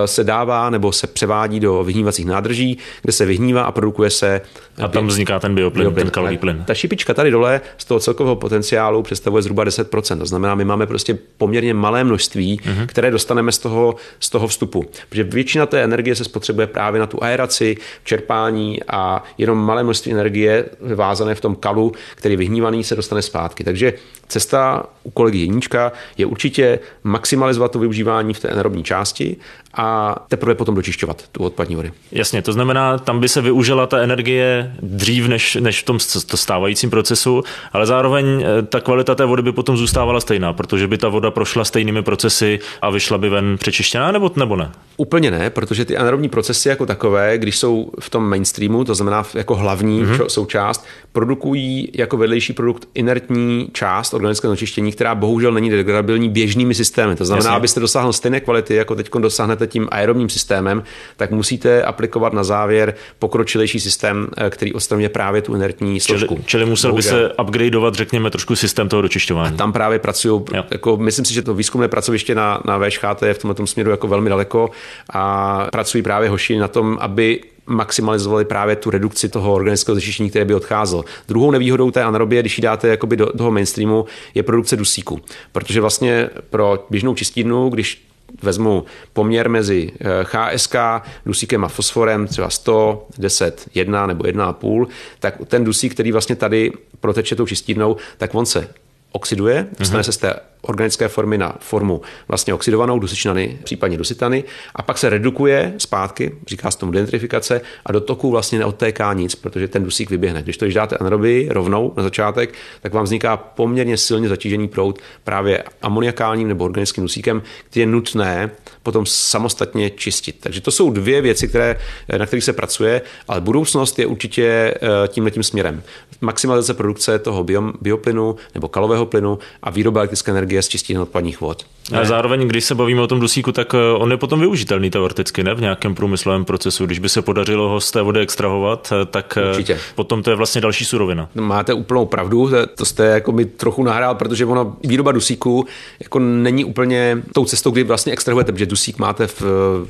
se 0.05 0.23
dává 0.23 0.69
nebo 0.69 0.91
se 0.91 1.07
převádí 1.07 1.60
do 1.60 1.84
vyhnívacích 1.84 2.25
nádrží, 2.25 2.77
kde 3.01 3.13
se 3.13 3.25
vyhnívá 3.25 3.63
a 3.63 3.71
produkuje 3.71 4.10
se. 4.10 4.41
A 4.84 4.88
tam 4.88 5.07
vzniká 5.07 5.39
ten 5.39 5.55
bioplyn, 5.55 5.84
bioplyn. 5.84 6.05
ten 6.05 6.12
kalový 6.12 6.38
plyn. 6.38 6.63
Ta 6.67 6.73
šipička 6.73 7.13
tady 7.13 7.31
dole 7.31 7.62
z 7.77 7.86
toho 7.86 7.99
celkového 7.99 8.36
potenciálu 8.36 9.03
představuje 9.03 9.43
zhruba 9.43 9.65
10%. 9.65 10.19
To 10.19 10.25
znamená, 10.25 10.55
my 10.55 10.65
máme 10.65 10.88
prostě 10.88 11.17
poměrně 11.38 11.73
malé 11.73 12.03
množství, 12.03 12.60
uh-huh. 12.60 12.86
které 12.86 13.12
dostaneme 13.12 13.51
z 13.51 13.57
toho, 13.57 13.95
z 14.19 14.29
toho 14.29 14.47
vstupu. 14.47 14.86
Protože 15.10 15.23
většina 15.23 15.65
té 15.65 15.84
energie 15.84 16.15
se 16.15 16.23
spotřebuje 16.23 16.67
právě 16.67 16.99
na 16.99 17.07
tu 17.07 17.23
aeraci, 17.23 17.77
čerpání 18.03 18.79
a 18.88 19.23
jenom 19.38 19.57
malé 19.57 19.84
množství 19.84 20.12
energie 20.12 20.65
vázané 20.95 21.36
v 21.36 21.41
tom 21.41 21.55
kalu, 21.55 21.91
který 22.15 22.36
vyhnívaný, 22.36 22.84
se 22.84 22.95
dostane 22.95 23.21
zpátky. 23.21 23.63
Takže 23.63 23.93
cesta 24.27 24.86
u 25.03 25.12
kolegy 25.12 25.39
Jeníčka 25.39 25.91
je 26.17 26.25
určitě 26.25 26.79
maximalizovat 27.03 27.71
to 27.71 27.79
využívání 27.79 28.34
v 28.34 28.39
té 28.39 28.49
anaerobní 28.49 28.84
části 28.84 29.38
a 29.73 30.15
teprve 30.27 30.55
potom 30.55 30.75
dočišťovat 30.75 31.23
tu 31.31 31.43
odpadní 31.43 31.75
vody. 31.75 31.91
Jasně, 32.12 32.41
to 32.41 32.53
znamená, 32.53 32.97
tam 32.97 33.19
by 33.19 33.29
se 33.29 33.41
využila 33.41 33.88
ta 33.88 33.99
energie 33.99 34.75
dřív 34.81 35.27
než, 35.27 35.55
než 35.55 35.81
v 35.81 35.86
tom 35.86 35.99
stávajícím 36.36 36.89
procesu, 36.89 37.43
ale 37.73 37.86
zároveň 37.86 38.25
eh, 38.43 38.62
ta 38.62 38.79
kvalita 38.79 39.15
té 39.15 39.25
vody 39.25 39.41
by 39.41 39.51
potom 39.51 39.77
zůstávala 39.77 40.19
stejná, 40.19 40.53
protože 40.53 40.88
by 40.88 40.97
ta 40.97 41.10
voda 41.10 41.31
prošla 41.31 41.65
stejnými 41.65 42.03
procesy 42.03 42.60
a 42.81 42.89
vyšla 42.89 43.17
by 43.17 43.29
ven 43.29 43.57
přečištěná, 43.57 44.12
nebo, 44.12 44.31
nebo 44.36 44.55
ne? 44.55 44.71
Úplně 44.97 45.31
ne, 45.31 45.49
protože 45.49 45.86
ty 45.86 45.97
anaerobní 45.97 46.29
procesy 46.29 46.69
jako 46.69 46.86
takové, 46.86 47.38
když 47.38 47.57
jsou 47.57 47.91
v 47.99 48.10
tom 48.10 48.29
mainstreamu, 48.29 48.84
to 48.84 48.95
znamená 48.95 49.25
jako 49.34 49.55
hlavní 49.55 50.03
mm-hmm. 50.03 50.25
součást, 50.27 50.86
produkují 51.12 51.91
jako 51.93 52.17
vedlejší 52.17 52.53
produkt 52.53 52.88
inertní 52.93 53.69
část 53.73 54.13
organického 54.13 54.51
znečištění, 54.51 54.91
která 54.91 55.15
bohužel 55.15 55.51
není 55.51 55.69
degradabilní 55.69 56.29
běžnými 56.29 56.73
systémy. 56.73 57.15
To 57.15 57.25
znamená, 57.25 57.45
Jasně. 57.45 57.57
abyste 57.57 57.79
dosáhl 57.79 58.13
stejné 58.13 58.39
kvality, 58.39 58.75
jako 58.75 58.95
teď 58.95 59.10
dosáhnete 59.19 59.61
začnete 59.62 59.71
tím 59.71 59.88
aerobním 59.91 60.30
systémem, 60.30 60.84
tak 61.17 61.32
musíte 61.32 61.84
aplikovat 61.84 62.34
na 62.34 62.43
závěr 62.43 62.93
pokročilejší 63.19 63.80
systém, 63.80 64.28
eh, 64.38 64.50
který 64.50 64.74
odstraňuje 64.74 65.10
právě 65.10 65.41
tu 65.41 65.56
inertní 65.56 66.00
složku. 66.00 66.36
Čili, 66.36 66.45
čili 66.45 66.65
musel 66.65 66.91
Bohužel. 66.91 67.13
by 67.13 67.19
se 67.19 67.34
upgradeovat, 67.43 67.95
řekněme, 67.95 68.30
trošku 68.30 68.56
systém 68.56 68.89
toho 68.89 69.02
dočišťování. 69.02 69.54
A 69.54 69.58
tam 69.58 69.74
právě 69.74 70.00
pracují, 70.00 70.41
jako, 70.71 70.97
myslím 70.97 71.26
si, 71.26 71.34
že 71.34 71.41
to 71.41 71.54
výzkumné 71.54 71.88
pracoviště 71.88 72.35
na, 72.35 72.62
na 72.65 72.77
VŠHT 72.77 73.21
je 73.23 73.33
v 73.33 73.38
tomto 73.38 73.67
směru 73.67 73.92
jako 73.92 74.08
velmi 74.08 74.29
daleko 74.29 74.69
a 75.13 75.67
pracují 75.71 76.04
právě 76.04 76.29
hoši 76.29 76.58
na 76.58 76.67
tom, 76.67 76.98
aby 77.02 77.42
maximalizovali 77.65 78.46
právě 78.46 78.75
tu 78.75 78.90
redukci 78.90 79.29
toho 79.29 79.54
organického 79.54 79.96
znečištění, 79.96 80.29
které 80.29 80.46
by 80.46 80.54
odcházelo. 80.54 81.06
Druhou 81.27 81.52
nevýhodou 81.52 81.92
té 81.92 82.04
anaerobie, 82.04 82.42
když 82.42 82.58
ji 82.58 82.62
dáte 82.62 82.88
jakoby 82.88 83.17
do 83.17 83.25
toho 83.38 83.52
mainstreamu, 83.52 84.06
je 84.35 84.44
produkce 84.44 84.75
dusíku. 84.75 85.19
Protože 85.52 85.81
vlastně 85.81 86.29
pro 86.50 86.85
běžnou 86.90 87.15
čistírnu, 87.15 87.69
když 87.69 88.10
vezmu 88.42 88.86
poměr 89.13 89.50
mezi 89.50 89.92
HSK, 90.23 90.75
eh, 90.75 91.02
dusíkem 91.25 91.63
a 91.63 91.67
fosforem, 91.67 92.27
třeba 92.27 92.50
100, 92.50 93.08
10, 93.17 93.67
1 93.75 94.06
nebo 94.08 94.23
1,5, 94.23 94.88
tak 95.19 95.36
ten 95.48 95.63
dusík, 95.63 95.94
který 95.94 96.12
vlastně 96.12 96.36
tady 96.36 96.71
proteče 97.00 97.36
tou 97.36 97.46
čistírnou, 97.46 97.96
tak 98.17 98.36
on 98.36 98.46
se 98.46 98.67
oxiduje, 99.12 99.67
dostane 99.79 100.02
mm-hmm. 100.02 100.06
se 100.06 100.12
z 100.12 100.17
té 100.17 100.40
organické 100.62 101.07
formy 101.07 101.37
na 101.37 101.55
formu 101.59 102.01
vlastně 102.27 102.53
oxidovanou 102.53 102.99
dusičnany, 102.99 103.59
případně 103.63 103.97
dusitany 103.97 104.43
a 104.75 104.81
pak 104.81 104.97
se 104.97 105.09
redukuje 105.09 105.73
zpátky, 105.77 106.35
říká 106.47 106.71
se 106.71 106.77
tomu 106.77 106.91
denitrifikace 106.91 107.62
a 107.85 107.91
do 107.91 108.01
toku 108.01 108.31
vlastně 108.31 108.59
neodtéká 108.59 109.13
nic, 109.13 109.35
protože 109.35 109.67
ten 109.67 109.83
dusík 109.83 110.09
vyběhne. 110.09 110.43
Když 110.43 110.57
to 110.57 110.65
když 110.65 110.75
dáte 110.75 110.97
anaerobii 110.97 111.49
rovnou 111.49 111.93
na 111.97 112.03
začátek, 112.03 112.53
tak 112.81 112.93
vám 112.93 113.03
vzniká 113.03 113.37
poměrně 113.37 113.97
silně 113.97 114.29
zatížený 114.29 114.67
proud 114.67 114.99
právě 115.23 115.63
amoniakálním 115.81 116.47
nebo 116.47 116.65
organickým 116.65 117.03
dusíkem, 117.03 117.41
který 117.69 117.81
je 117.81 117.87
nutné 117.87 118.51
potom 118.83 119.05
samostatně 119.05 119.89
čistit. 119.89 120.35
Takže 120.39 120.62
to 120.62 120.71
jsou 120.71 120.91
dvě 120.91 121.21
věci, 121.21 121.47
které, 121.47 121.79
na 122.17 122.25
kterých 122.25 122.43
se 122.43 122.53
pracuje, 122.53 123.01
ale 123.27 123.41
budoucnost 123.41 123.99
je 123.99 124.05
určitě 124.05 124.43
eh, 124.45 125.07
tímhle 125.07 125.31
směrem. 125.41 125.83
Maximalizace 126.21 126.73
produkce 126.73 127.19
toho 127.19 127.45
bioplynu 127.81 128.35
nebo 128.53 128.67
kalového 128.67 129.05
plynu 129.05 129.39
a 129.63 129.69
výroba 129.69 130.01
elektrické 130.01 130.31
energie 130.31 130.50
energie 130.52 130.62
z 130.62 130.67
čistých 130.67 130.99
odpadních 130.99 131.41
vod. 131.41 131.65
A 132.02 132.06
zároveň, 132.06 132.47
když 132.47 132.65
se 132.65 132.75
bavíme 132.75 133.02
o 133.02 133.08
tom 133.08 133.19
dusíku, 133.19 133.52
tak 133.52 133.73
eh, 133.73 133.77
on 133.97 134.12
je 134.12 134.17
potom 134.17 134.39
využitelný 134.39 134.89
teoreticky, 134.89 135.43
ne? 135.43 135.56
V 135.56 135.62
nějakém 135.62 135.95
průmyslovém 135.95 136.45
procesu. 136.45 136.85
Když 136.85 136.99
by 136.99 137.10
se 137.10 137.21
podařilo 137.21 137.69
ho 137.69 137.81
z 137.81 137.91
té 137.91 138.02
vody 138.02 138.19
extrahovat, 138.19 138.93
eh, 139.02 139.06
tak 139.06 139.37
eh, 139.37 139.49
Určitě. 139.49 139.79
potom 139.95 140.23
to 140.23 140.29
je 140.29 140.35
vlastně 140.35 140.62
další 140.62 140.85
surovina. 140.85 141.29
Máte 141.35 141.73
úplnou 141.73 142.06
pravdu, 142.06 142.49
to 142.75 142.85
jste 142.85 143.06
jako 143.06 143.31
mi 143.31 143.45
trochu 143.45 143.83
nahrál, 143.83 144.15
protože 144.15 144.45
ono, 144.45 144.75
výroba 144.83 145.12
dusíku 145.12 145.65
jako 145.99 146.19
není 146.19 146.65
úplně 146.65 147.23
tou 147.33 147.45
cestou, 147.45 147.71
kdy 147.71 147.83
vlastně 147.83 148.13
extrahujete, 148.13 148.52
protože 148.52 148.65
dusík 148.65 148.99
máte, 148.99 149.27
v, 149.27 149.43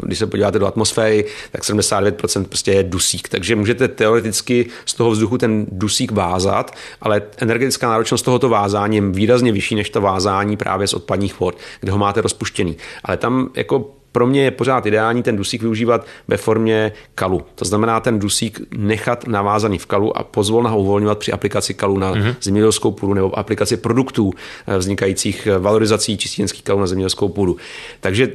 když 0.03 0.19
se 0.19 0.27
podíváte 0.27 0.59
do 0.59 0.67
atmosféry, 0.67 1.25
tak 1.51 1.61
79% 1.61 2.43
prostě 2.43 2.71
je 2.71 2.83
dusík. 2.83 3.29
Takže 3.29 3.55
můžete 3.55 3.87
teoreticky 3.87 4.65
z 4.85 4.93
toho 4.93 5.11
vzduchu 5.11 5.37
ten 5.37 5.65
dusík 5.71 6.11
vázat, 6.11 6.75
ale 7.01 7.21
energetická 7.37 7.89
náročnost 7.89 8.25
tohoto 8.25 8.49
vázání 8.49 8.95
je 8.95 9.01
výrazně 9.01 9.51
vyšší 9.51 9.75
než 9.75 9.89
to 9.89 10.01
vázání 10.01 10.50
právě 10.57 10.87
z 10.87 10.93
odpadních 10.93 11.39
vod, 11.39 11.57
kde 11.79 11.91
ho 11.91 11.97
máte 11.97 12.21
rozpuštěný. 12.21 12.77
Ale 13.03 13.17
tam 13.17 13.49
jako 13.55 14.00
pro 14.11 14.27
mě 14.27 14.43
je 14.43 14.51
pořád 14.51 14.85
ideální 14.85 15.23
ten 15.23 15.37
dusík 15.37 15.61
využívat 15.61 16.05
ve 16.27 16.37
formě 16.37 16.91
kalu. 17.15 17.41
To 17.55 17.65
znamená 17.65 17.99
ten 17.99 18.19
dusík 18.19 18.61
nechat 18.77 19.27
navázaný 19.27 19.77
v 19.77 19.85
kalu 19.85 20.17
a 20.17 20.23
pozvolna 20.23 20.69
ho 20.69 20.79
uvolňovat 20.79 21.17
při 21.17 21.31
aplikaci 21.31 21.73
kalu 21.73 21.97
na 21.97 22.13
mm-hmm. 22.13 22.35
zemědělskou 22.41 22.91
půdu 22.91 23.13
nebo 23.13 23.39
aplikaci 23.39 23.77
produktů 23.77 24.31
eh, 24.67 24.77
vznikajících 24.77 25.47
eh, 25.47 25.57
valorizací 25.57 26.17
čistínských 26.17 26.63
kalů 26.63 26.79
na 26.79 26.87
zemědělskou 26.87 27.29
půdu. 27.29 27.57
Takže 27.99 28.29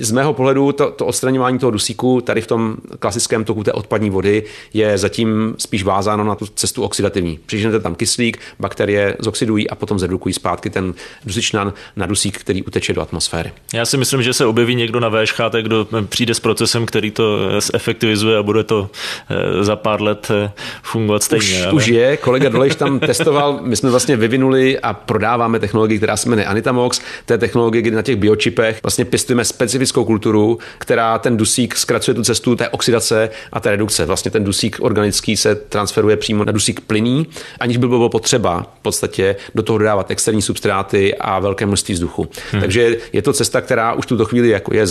z 0.00 0.12
mého 0.12 0.34
pohledu 0.34 0.72
to, 0.72 0.90
to 0.90 1.06
odstraňování 1.06 1.58
toho 1.58 1.70
dusíku 1.70 2.20
tady 2.20 2.40
v 2.40 2.46
tom 2.46 2.76
klasickém 2.98 3.44
toku 3.44 3.64
té 3.64 3.72
odpadní 3.72 4.10
vody 4.10 4.42
je 4.74 4.98
zatím 4.98 5.54
spíš 5.58 5.82
vázáno 5.82 6.24
na 6.24 6.34
tu 6.34 6.46
cestu 6.46 6.82
oxidativní. 6.82 7.38
Přiženete 7.46 7.80
tam 7.80 7.94
kyslík, 7.94 8.38
bakterie 8.60 9.16
zoxidují 9.18 9.70
a 9.70 9.74
potom 9.74 9.98
zredukují 9.98 10.32
zpátky 10.32 10.70
ten 10.70 10.94
dusičnan 11.24 11.72
na 11.96 12.06
dusík, 12.06 12.38
který 12.38 12.62
uteče 12.62 12.92
do 12.92 13.02
atmosféry. 13.02 13.52
Já 13.74 13.84
si 13.86 13.96
myslím, 13.96 14.22
že 14.22 14.32
se 14.32 14.46
objeví 14.46 14.74
někdo 14.74 15.00
na 15.00 15.09
VŠHT, 15.10 15.54
kdo 15.62 15.86
přijde 16.08 16.34
s 16.34 16.40
procesem, 16.40 16.86
který 16.86 17.10
to 17.10 17.38
efektivizuje 17.74 18.38
a 18.38 18.42
bude 18.42 18.64
to 18.64 18.90
eh, 19.30 19.64
za 19.64 19.76
pár 19.76 20.02
let 20.02 20.28
eh, 20.30 20.52
fungovat 20.82 21.22
stejně. 21.22 21.44
Už, 21.44 21.62
ale... 21.62 21.72
už 21.72 21.86
je, 21.86 22.16
kolega 22.16 22.48
Dolejš 22.48 22.74
tam 22.74 22.98
testoval, 23.10 23.60
my 23.62 23.76
jsme 23.76 23.90
vlastně 23.90 24.16
vyvinuli 24.16 24.78
a 24.78 24.92
prodáváme 24.92 25.58
technologii, 25.58 25.98
která 25.98 26.16
se 26.16 26.28
jmenuje 26.28 26.46
Anitamox, 26.46 27.00
to 27.26 27.32
je 27.32 27.38
technologie, 27.38 27.82
kdy 27.82 27.90
na 27.90 28.02
těch 28.02 28.16
biočipech 28.16 28.78
vlastně 28.82 29.04
pěstujeme 29.04 29.44
specifickou 29.44 30.04
kulturu, 30.04 30.58
která 30.78 31.18
ten 31.18 31.36
dusík 31.36 31.76
zkracuje 31.76 32.14
tu 32.14 32.22
cestu 32.22 32.56
té 32.56 32.68
oxidace 32.68 33.30
a 33.52 33.60
té 33.60 33.70
redukce. 33.70 34.06
Vlastně 34.06 34.30
ten 34.30 34.44
dusík 34.44 34.76
organický 34.80 35.36
se 35.36 35.54
transferuje 35.54 36.16
přímo 36.16 36.44
na 36.44 36.52
dusík 36.52 36.80
plyný, 36.80 37.26
aniž 37.60 37.76
by 37.76 37.88
bylo 37.88 38.08
potřeba 38.08 38.66
v 38.78 38.82
podstatě 38.82 39.36
do 39.54 39.62
toho 39.62 39.78
dodávat 39.78 40.10
externí 40.10 40.42
substráty 40.42 41.14
a 41.14 41.38
velké 41.38 41.66
množství 41.66 41.94
vzduchu. 41.94 42.28
Hmm. 42.52 42.60
Takže 42.60 42.96
je 43.12 43.22
to 43.22 43.32
cesta, 43.32 43.60
která 43.60 43.92
už 43.92 44.06
tuto 44.06 44.24
chvíli 44.24 44.48
jako 44.48 44.74
je 44.74 44.86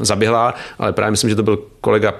zaběhla, 0.00 0.54
ale 0.78 0.92
právě 0.92 1.10
myslím, 1.10 1.30
že 1.30 1.36
to 1.36 1.42
byl 1.42 1.58
kolega 1.80 2.14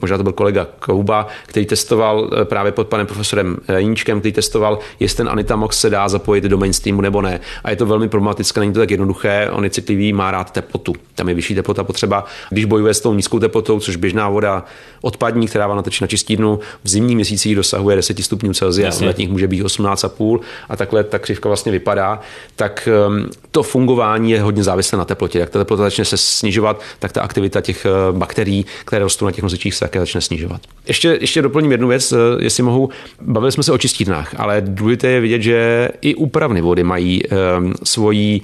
možná 0.00 0.16
to 0.16 0.22
byl 0.22 0.32
kolega 0.32 0.66
Kouba, 0.78 1.26
který 1.46 1.66
testoval 1.66 2.30
eh, 2.32 2.44
právě 2.44 2.72
pod 2.72 2.88
panem 2.88 3.06
profesorem 3.06 3.56
eh, 3.68 3.80
Jíčkem, 3.80 4.20
který 4.20 4.32
testoval, 4.32 4.78
jestli 5.00 5.16
ten 5.16 5.28
Anitamox 5.28 5.80
se 5.80 5.90
dá 5.90 6.08
zapojit 6.08 6.44
do 6.44 6.58
mainstreamu 6.58 7.00
nebo 7.00 7.22
ne. 7.22 7.40
A 7.64 7.70
je 7.70 7.76
to 7.76 7.86
velmi 7.86 8.08
problematické, 8.08 8.60
není 8.60 8.72
to 8.72 8.80
tak 8.80 8.90
jednoduché, 8.90 9.48
on 9.52 9.64
je 9.64 9.70
citlivý, 9.70 10.12
má 10.12 10.30
rád 10.30 10.50
teplotu. 10.50 10.94
Tam 11.14 11.28
je 11.28 11.34
vyšší 11.34 11.54
teplota 11.54 11.84
potřeba. 11.84 12.24
Když 12.50 12.64
bojuje 12.64 12.94
s 12.94 13.00
tou 13.00 13.14
nízkou 13.14 13.38
teplotou, 13.38 13.80
což 13.80 13.96
běžná 13.96 14.28
voda 14.28 14.64
odpadní, 15.02 15.46
která 15.46 15.66
vám 15.66 15.76
nateče 15.76 16.04
na 16.04 16.08
čistírnu, 16.08 16.60
v 16.84 16.88
zimních 16.88 17.16
měsících 17.16 17.56
dosahuje 17.56 17.96
10 17.96 18.18
stupňů 18.18 18.54
Celsia, 18.54 18.90
v 18.90 19.00
letních 19.00 19.28
může 19.28 19.48
být 19.48 19.62
18,5 19.62 20.40
a 20.68 20.76
takhle 20.76 21.04
ta 21.04 21.18
křivka 21.18 21.48
vlastně 21.48 21.72
vypadá, 21.72 22.20
tak 22.56 22.88
ehm, 23.06 23.26
to 23.50 23.62
fungování 23.62 24.30
je 24.30 24.42
hodně 24.42 24.64
závislé 24.64 24.98
na 24.98 25.04
teplotě. 25.04 25.38
Jak 25.38 25.50
ta 25.50 25.58
teplota 25.58 25.82
začne 25.82 26.04
se 26.04 26.16
snižovat, 26.16 26.80
tak 26.98 27.12
ta 27.12 27.22
aktivita 27.22 27.60
těch 27.60 27.86
eh, 27.86 28.12
bakterií, 28.12 28.66
které 28.84 29.02
rostou 29.02 29.24
na 29.24 29.32
těch 29.32 29.42
nosičích, 29.42 29.74
také 29.82 30.00
začne 30.00 30.20
snižovat. 30.20 30.60
Ještě, 30.88 31.18
ještě 31.20 31.42
doplním 31.42 31.72
jednu 31.72 31.88
věc, 31.88 32.12
eh, 32.12 32.16
jestli 32.40 32.62
mohu. 32.62 32.88
Bavili 33.20 33.52
jsme 33.52 33.62
se 33.62 33.72
o 33.72 33.78
čistírnách, 33.78 34.34
ale 34.38 34.62
důležité 34.66 35.08
je 35.08 35.20
vidět, 35.20 35.42
že 35.42 35.88
i 36.00 36.14
úpravny 36.14 36.60
vody 36.60 36.84
mají 36.84 37.22
um, 37.26 37.74
svoji 37.82 38.40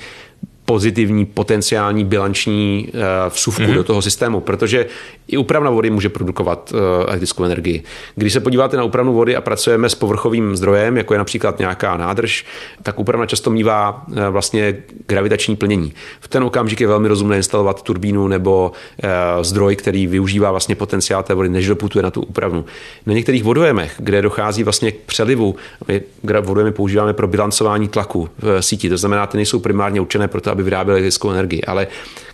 pozitivní 0.68 1.24
potenciální 1.26 2.04
bilanční 2.04 2.88
eh, 2.88 3.00
vsuvku 3.28 3.62
mm-hmm. 3.62 3.74
do 3.74 3.84
toho 3.84 4.02
systému, 4.02 4.40
protože 4.40 4.86
i 5.28 5.36
úpravna 5.36 5.70
vody 5.70 5.90
může 5.90 6.08
produkovat 6.08 6.72
eh, 6.74 7.04
elektrickou 7.06 7.44
energii. 7.44 7.82
Když 8.14 8.32
se 8.32 8.40
podíváte 8.40 8.76
na 8.76 8.84
úpravnu 8.84 9.12
vody 9.12 9.36
a 9.36 9.40
pracujeme 9.40 9.88
s 9.88 9.94
povrchovým 9.94 10.56
zdrojem, 10.56 10.96
jako 10.96 11.14
je 11.14 11.18
například 11.18 11.58
nějaká 11.58 11.96
nádrž, 11.96 12.44
tak 12.82 12.98
úpravna 12.98 13.26
často 13.26 13.50
mívá 13.50 14.04
eh, 14.16 14.30
vlastně 14.30 14.76
gravitační 15.06 15.56
plnění. 15.56 15.92
V 16.20 16.28
ten 16.28 16.44
okamžik 16.44 16.80
je 16.80 16.86
velmi 16.86 17.08
rozumné 17.08 17.36
instalovat 17.36 17.82
turbínu 17.82 18.28
nebo 18.28 18.72
zdroj, 19.40 19.76
který 19.76 20.06
využívá 20.06 20.50
vlastně 20.50 20.74
potenciál 20.74 21.22
té 21.22 21.34
vody, 21.34 21.48
než 21.48 21.66
doputuje 21.66 22.02
na 22.02 22.10
tu 22.10 22.22
úpravnu. 22.22 22.64
Na 23.06 23.14
některých 23.14 23.44
vodojemech, 23.44 23.94
kde 23.98 24.22
dochází 24.22 24.64
vlastně 24.64 24.92
k 24.92 24.96
přelivu, 25.06 25.56
my 25.88 26.02
vodojemy 26.40 26.72
používáme 26.72 27.12
pro 27.12 27.28
bilancování 27.28 27.88
tlaku 27.88 28.28
v 28.38 28.62
síti, 28.62 28.88
to 28.88 28.96
znamená, 28.96 29.26
ty 29.26 29.36
nejsou 29.36 29.58
primárně 29.58 30.00
určené 30.00 30.28
pro 30.28 30.40
to, 30.40 30.57
aby 30.58 30.62
vyráběli 30.64 30.98
elektrickou 31.00 31.30
energii. 31.30 31.62
Ale 31.62 31.86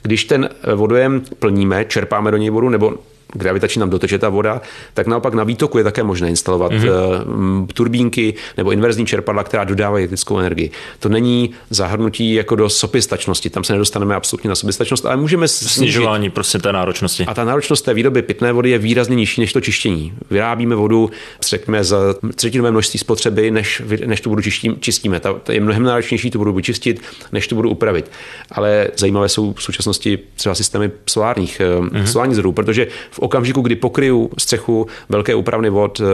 když 0.02 0.24
ten 0.24 0.48
vodojem 0.74 1.22
plníme, 1.38 1.84
čerpáme 1.84 2.30
do 2.30 2.36
něj 2.36 2.50
vodu, 2.50 2.68
nebo 2.68 2.94
gravitační 3.32 3.80
nám 3.80 3.90
doteče 3.90 4.18
ta 4.18 4.28
voda, 4.28 4.60
tak 4.94 5.06
naopak 5.06 5.34
na 5.34 5.44
výtoku 5.44 5.78
je 5.78 5.84
také 5.84 6.02
možné 6.02 6.28
instalovat 6.28 6.72
mm-hmm. 6.72 7.66
turbínky 7.74 8.34
nebo 8.56 8.70
inverzní 8.70 9.06
čerpadla, 9.06 9.44
která 9.44 9.64
dodávají 9.64 10.02
elektrickou 10.02 10.38
energii. 10.38 10.70
To 10.98 11.08
není 11.08 11.50
zahrnutí 11.70 12.34
jako 12.34 12.56
do 12.56 12.68
soběstačnosti, 12.68 13.50
tam 13.50 13.64
se 13.64 13.72
nedostaneme 13.72 14.14
absolutně 14.14 14.48
na 14.48 14.54
soběstačnost, 14.54 15.06
ale 15.06 15.16
můžeme 15.16 15.48
snižování 15.48 16.30
prostě 16.30 16.58
té 16.58 16.72
náročnosti. 16.72 17.24
A 17.26 17.34
ta 17.34 17.44
náročnost 17.44 17.84
té 17.84 17.94
výroby 17.94 18.22
pitné 18.22 18.52
vody 18.52 18.70
je 18.70 18.78
výrazně 18.78 19.16
nižší 19.16 19.40
než 19.40 19.52
to 19.52 19.60
čištění. 19.60 20.12
Vyrábíme 20.30 20.74
vodu, 20.74 21.10
řekněme, 21.48 21.84
za 21.84 21.98
třetinové 22.34 22.70
množství 22.70 22.98
spotřeby, 22.98 23.50
než, 23.50 23.82
než 24.06 24.20
tu 24.20 24.30
vodu 24.30 24.42
čistím, 24.42 24.76
čistíme. 24.80 25.20
Ta, 25.20 25.32
ta 25.32 25.52
je 25.52 25.60
mnohem 25.60 25.82
náročnější 25.82 26.30
tu 26.30 26.38
vodu 26.38 26.52
vyčistit, 26.52 27.02
než 27.32 27.48
tu 27.48 27.56
vodu 27.56 27.70
upravit. 27.70 28.10
Ale 28.52 28.88
zajímavé 28.96 29.28
jsou 29.28 29.52
v 29.52 29.62
současnosti 29.62 30.18
třeba 30.34 30.54
systémy 30.54 30.90
solárních, 31.06 31.60
mm-hmm. 31.60 32.04
solárních 32.04 32.34
zdrojů, 32.34 32.52
protože 32.52 32.86
v 33.14 33.18
okamžiku, 33.18 33.60
kdy 33.60 33.76
pokryju 33.76 34.30
střechu 34.38 34.86
velké 35.08 35.34
úpravny 35.34 35.70
vod 35.70 36.00
eh, 36.00 36.04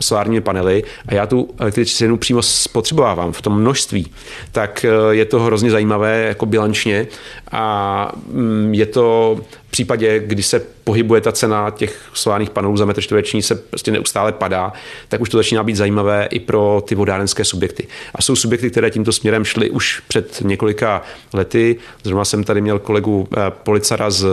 solárními 0.00 0.40
panely 0.40 0.84
a 1.08 1.14
já 1.14 1.26
tu 1.26 1.48
elektřinu 1.58 2.16
přímo 2.16 2.42
spotřebovávám 2.42 3.32
v 3.32 3.42
tom 3.42 3.60
množství, 3.60 4.12
tak 4.52 4.84
eh, 4.84 5.14
je 5.14 5.24
to 5.24 5.40
hrozně 5.40 5.70
zajímavé 5.70 6.24
jako 6.28 6.46
bilančně 6.46 7.06
a 7.52 8.12
mm, 8.32 8.74
je 8.74 8.86
to 8.86 9.38
případě, 9.76 10.20
kdy 10.26 10.42
se 10.42 10.62
pohybuje 10.84 11.20
ta 11.20 11.32
cena 11.32 11.70
těch 11.70 12.00
solárních 12.14 12.50
panelů 12.50 12.76
za 12.76 12.84
metr 12.84 13.00
čtvereční 13.00 13.42
se 13.42 13.54
prostě 13.54 13.90
neustále 13.90 14.32
padá, 14.32 14.72
tak 15.08 15.20
už 15.20 15.28
to 15.28 15.36
začíná 15.36 15.62
být 15.62 15.76
zajímavé 15.76 16.28
i 16.30 16.40
pro 16.40 16.82
ty 16.88 16.94
vodárenské 16.94 17.44
subjekty. 17.44 17.86
A 18.14 18.22
jsou 18.22 18.36
subjekty, 18.36 18.70
které 18.70 18.90
tímto 18.90 19.12
směrem 19.12 19.44
šly 19.44 19.70
už 19.70 20.02
před 20.08 20.40
několika 20.44 21.02
lety. 21.32 21.76
Zrovna 22.04 22.24
jsem 22.24 22.44
tady 22.44 22.60
měl 22.60 22.78
kolegu 22.78 23.28
eh, 23.32 23.40
Policara 23.50 24.10
z 24.10 24.26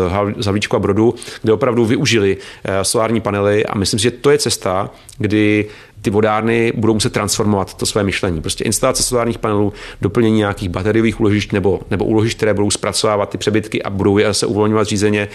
Havlíčku 0.46 0.76
a 0.76 0.80
Brodu, 0.80 1.16
kde 1.42 1.54
opravdu 1.54 1.86
využili 1.86 2.38
eh, 2.64 2.84
solární 2.84 3.22
panely 3.22 3.66
a 3.66 3.78
myslím 3.78 4.00
si, 4.00 4.04
že 4.04 4.12
to 4.12 4.32
je 4.32 4.38
cesta, 4.38 4.90
kdy 5.18 5.66
ty 6.04 6.10
vodárny 6.10 6.74
budou 6.76 6.94
muset 6.94 7.14
transformovat 7.14 7.74
to 7.74 7.86
své 7.86 8.04
myšlení. 8.04 8.42
Prostě 8.42 8.64
instalace 8.64 9.04
solárních 9.04 9.38
panelů, 9.38 9.74
doplnění 10.02 10.38
nějakých 10.38 10.70
bateriových 10.70 11.20
úložišť 11.20 11.52
nebo, 11.52 11.82
nebo 11.92 12.06
úložišť, 12.06 12.38
které 12.38 12.54
budou 12.54 12.72
zpracovávat 12.72 13.30
ty 13.30 13.38
přebytky 13.38 13.84
a 13.84 13.90
budou 13.90 14.18
je 14.18 14.34
se 14.34 14.46
uvolňovat 14.46 14.88
řízeně, 14.88 15.28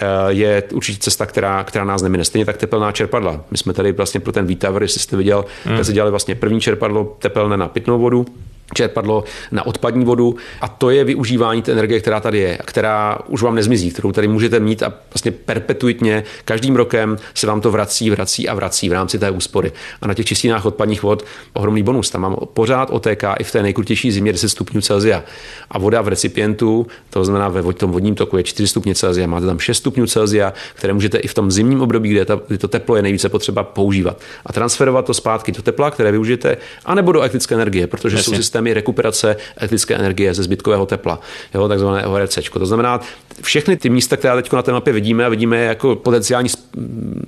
eh, 0.00 0.06
je 0.28 0.62
určitě 0.72 0.98
cesta, 0.98 1.26
která, 1.26 1.64
která 1.64 1.84
nás 1.84 2.02
nemine. 2.02 2.24
Stejně 2.24 2.44
tak 2.44 2.56
tepelná 2.56 2.92
čerpadla. 2.92 3.40
My 3.50 3.58
jsme 3.58 3.72
tady 3.72 3.92
vlastně 3.92 4.20
pro 4.20 4.32
ten 4.32 4.46
výtavr, 4.46 4.82
jestli 4.82 5.00
jste 5.00 5.16
viděl, 5.16 5.44
hmm. 5.64 5.76
tak 5.76 5.84
se 5.84 5.92
dělali 5.92 6.10
vlastně 6.10 6.34
první 6.34 6.60
čerpadlo 6.60 7.16
tepelné 7.18 7.56
na 7.56 7.68
pitnou 7.68 7.98
vodu, 7.98 8.26
čerpadlo 8.74 9.24
na 9.52 9.66
odpadní 9.66 10.04
vodu 10.04 10.36
a 10.60 10.68
to 10.68 10.90
je 10.90 11.04
využívání 11.04 11.62
té 11.62 11.72
energie, 11.72 12.00
která 12.00 12.20
tady 12.20 12.38
je 12.38 12.58
která 12.64 13.18
už 13.26 13.42
vám 13.42 13.54
nezmizí, 13.54 13.90
kterou 13.90 14.12
tady 14.12 14.28
můžete 14.28 14.60
mít 14.60 14.82
a 14.82 14.92
vlastně 15.14 15.30
perpetuitně 15.30 16.24
každým 16.44 16.76
rokem 16.76 17.16
se 17.34 17.46
vám 17.46 17.60
to 17.60 17.70
vrací, 17.70 18.10
vrací 18.10 18.48
a 18.48 18.54
vrací 18.54 18.88
v 18.88 18.92
rámci 18.92 19.18
té 19.18 19.30
úspory. 19.30 19.72
A 20.02 20.06
na 20.06 20.14
těch 20.14 20.26
čistínách 20.26 20.64
odpadních 20.64 21.02
vod 21.02 21.24
ohromný 21.52 21.82
bonus. 21.82 22.10
Tam 22.10 22.20
mám 22.20 22.36
pořád 22.54 22.90
otéká 22.90 23.34
i 23.34 23.44
v 23.44 23.52
té 23.52 23.62
nejkrutější 23.62 24.12
zimě 24.12 24.32
10 24.32 24.48
stupňů 24.48 24.80
Celsia. 24.80 25.22
A 25.70 25.78
voda 25.78 26.02
v 26.02 26.08
recipientu, 26.08 26.86
to 27.10 27.24
znamená 27.24 27.48
ve 27.48 27.72
tom 27.72 27.90
vodním 27.90 28.14
toku 28.14 28.36
je 28.36 28.42
4 28.42 28.68
stupně 28.68 28.94
Celsia, 28.94 29.26
máte 29.26 29.46
tam 29.46 29.58
6 29.58 29.78
stupňů 29.78 30.06
Celsia, 30.06 30.52
které 30.74 30.92
můžete 30.92 31.18
i 31.18 31.28
v 31.28 31.34
tom 31.34 31.50
zimním 31.50 31.82
období, 31.82 32.10
kde, 32.10 32.24
ta, 32.24 32.40
kdy 32.48 32.58
to 32.58 32.68
teplo 32.68 32.96
je 32.96 33.02
nejvíce 33.02 33.28
potřeba 33.28 33.62
používat 33.62 34.20
a 34.46 34.52
transferovat 34.52 35.04
to 35.04 35.14
zpátky 35.14 35.52
do 35.52 35.62
tepla, 35.62 35.90
které 35.90 36.12
využijete, 36.12 36.56
anebo 36.84 37.12
do 37.12 37.20
elektrické 37.20 37.54
energie, 37.54 37.86
protože 37.86 38.16
Jasně. 38.16 38.24
jsou 38.24 38.36
systémy 38.36 38.59
systémy 38.60 38.74
rekuperace 38.74 39.36
elektrické 39.56 39.94
energie 39.94 40.34
ze 40.34 40.42
zbytkového 40.42 40.86
tepla, 40.86 41.20
jo, 41.54 41.68
takzvané 41.68 42.06
ORC. 42.06 42.38
To 42.52 42.66
znamená, 42.66 43.00
všechny 43.42 43.76
ty 43.76 43.90
místa, 43.90 44.16
která 44.16 44.36
teď 44.36 44.52
na 44.52 44.62
té 44.62 44.72
mapě 44.72 44.92
vidíme 44.92 45.24
a 45.24 45.28
vidíme 45.28 45.64
jako 45.64 45.96
potenciální, 45.96 46.48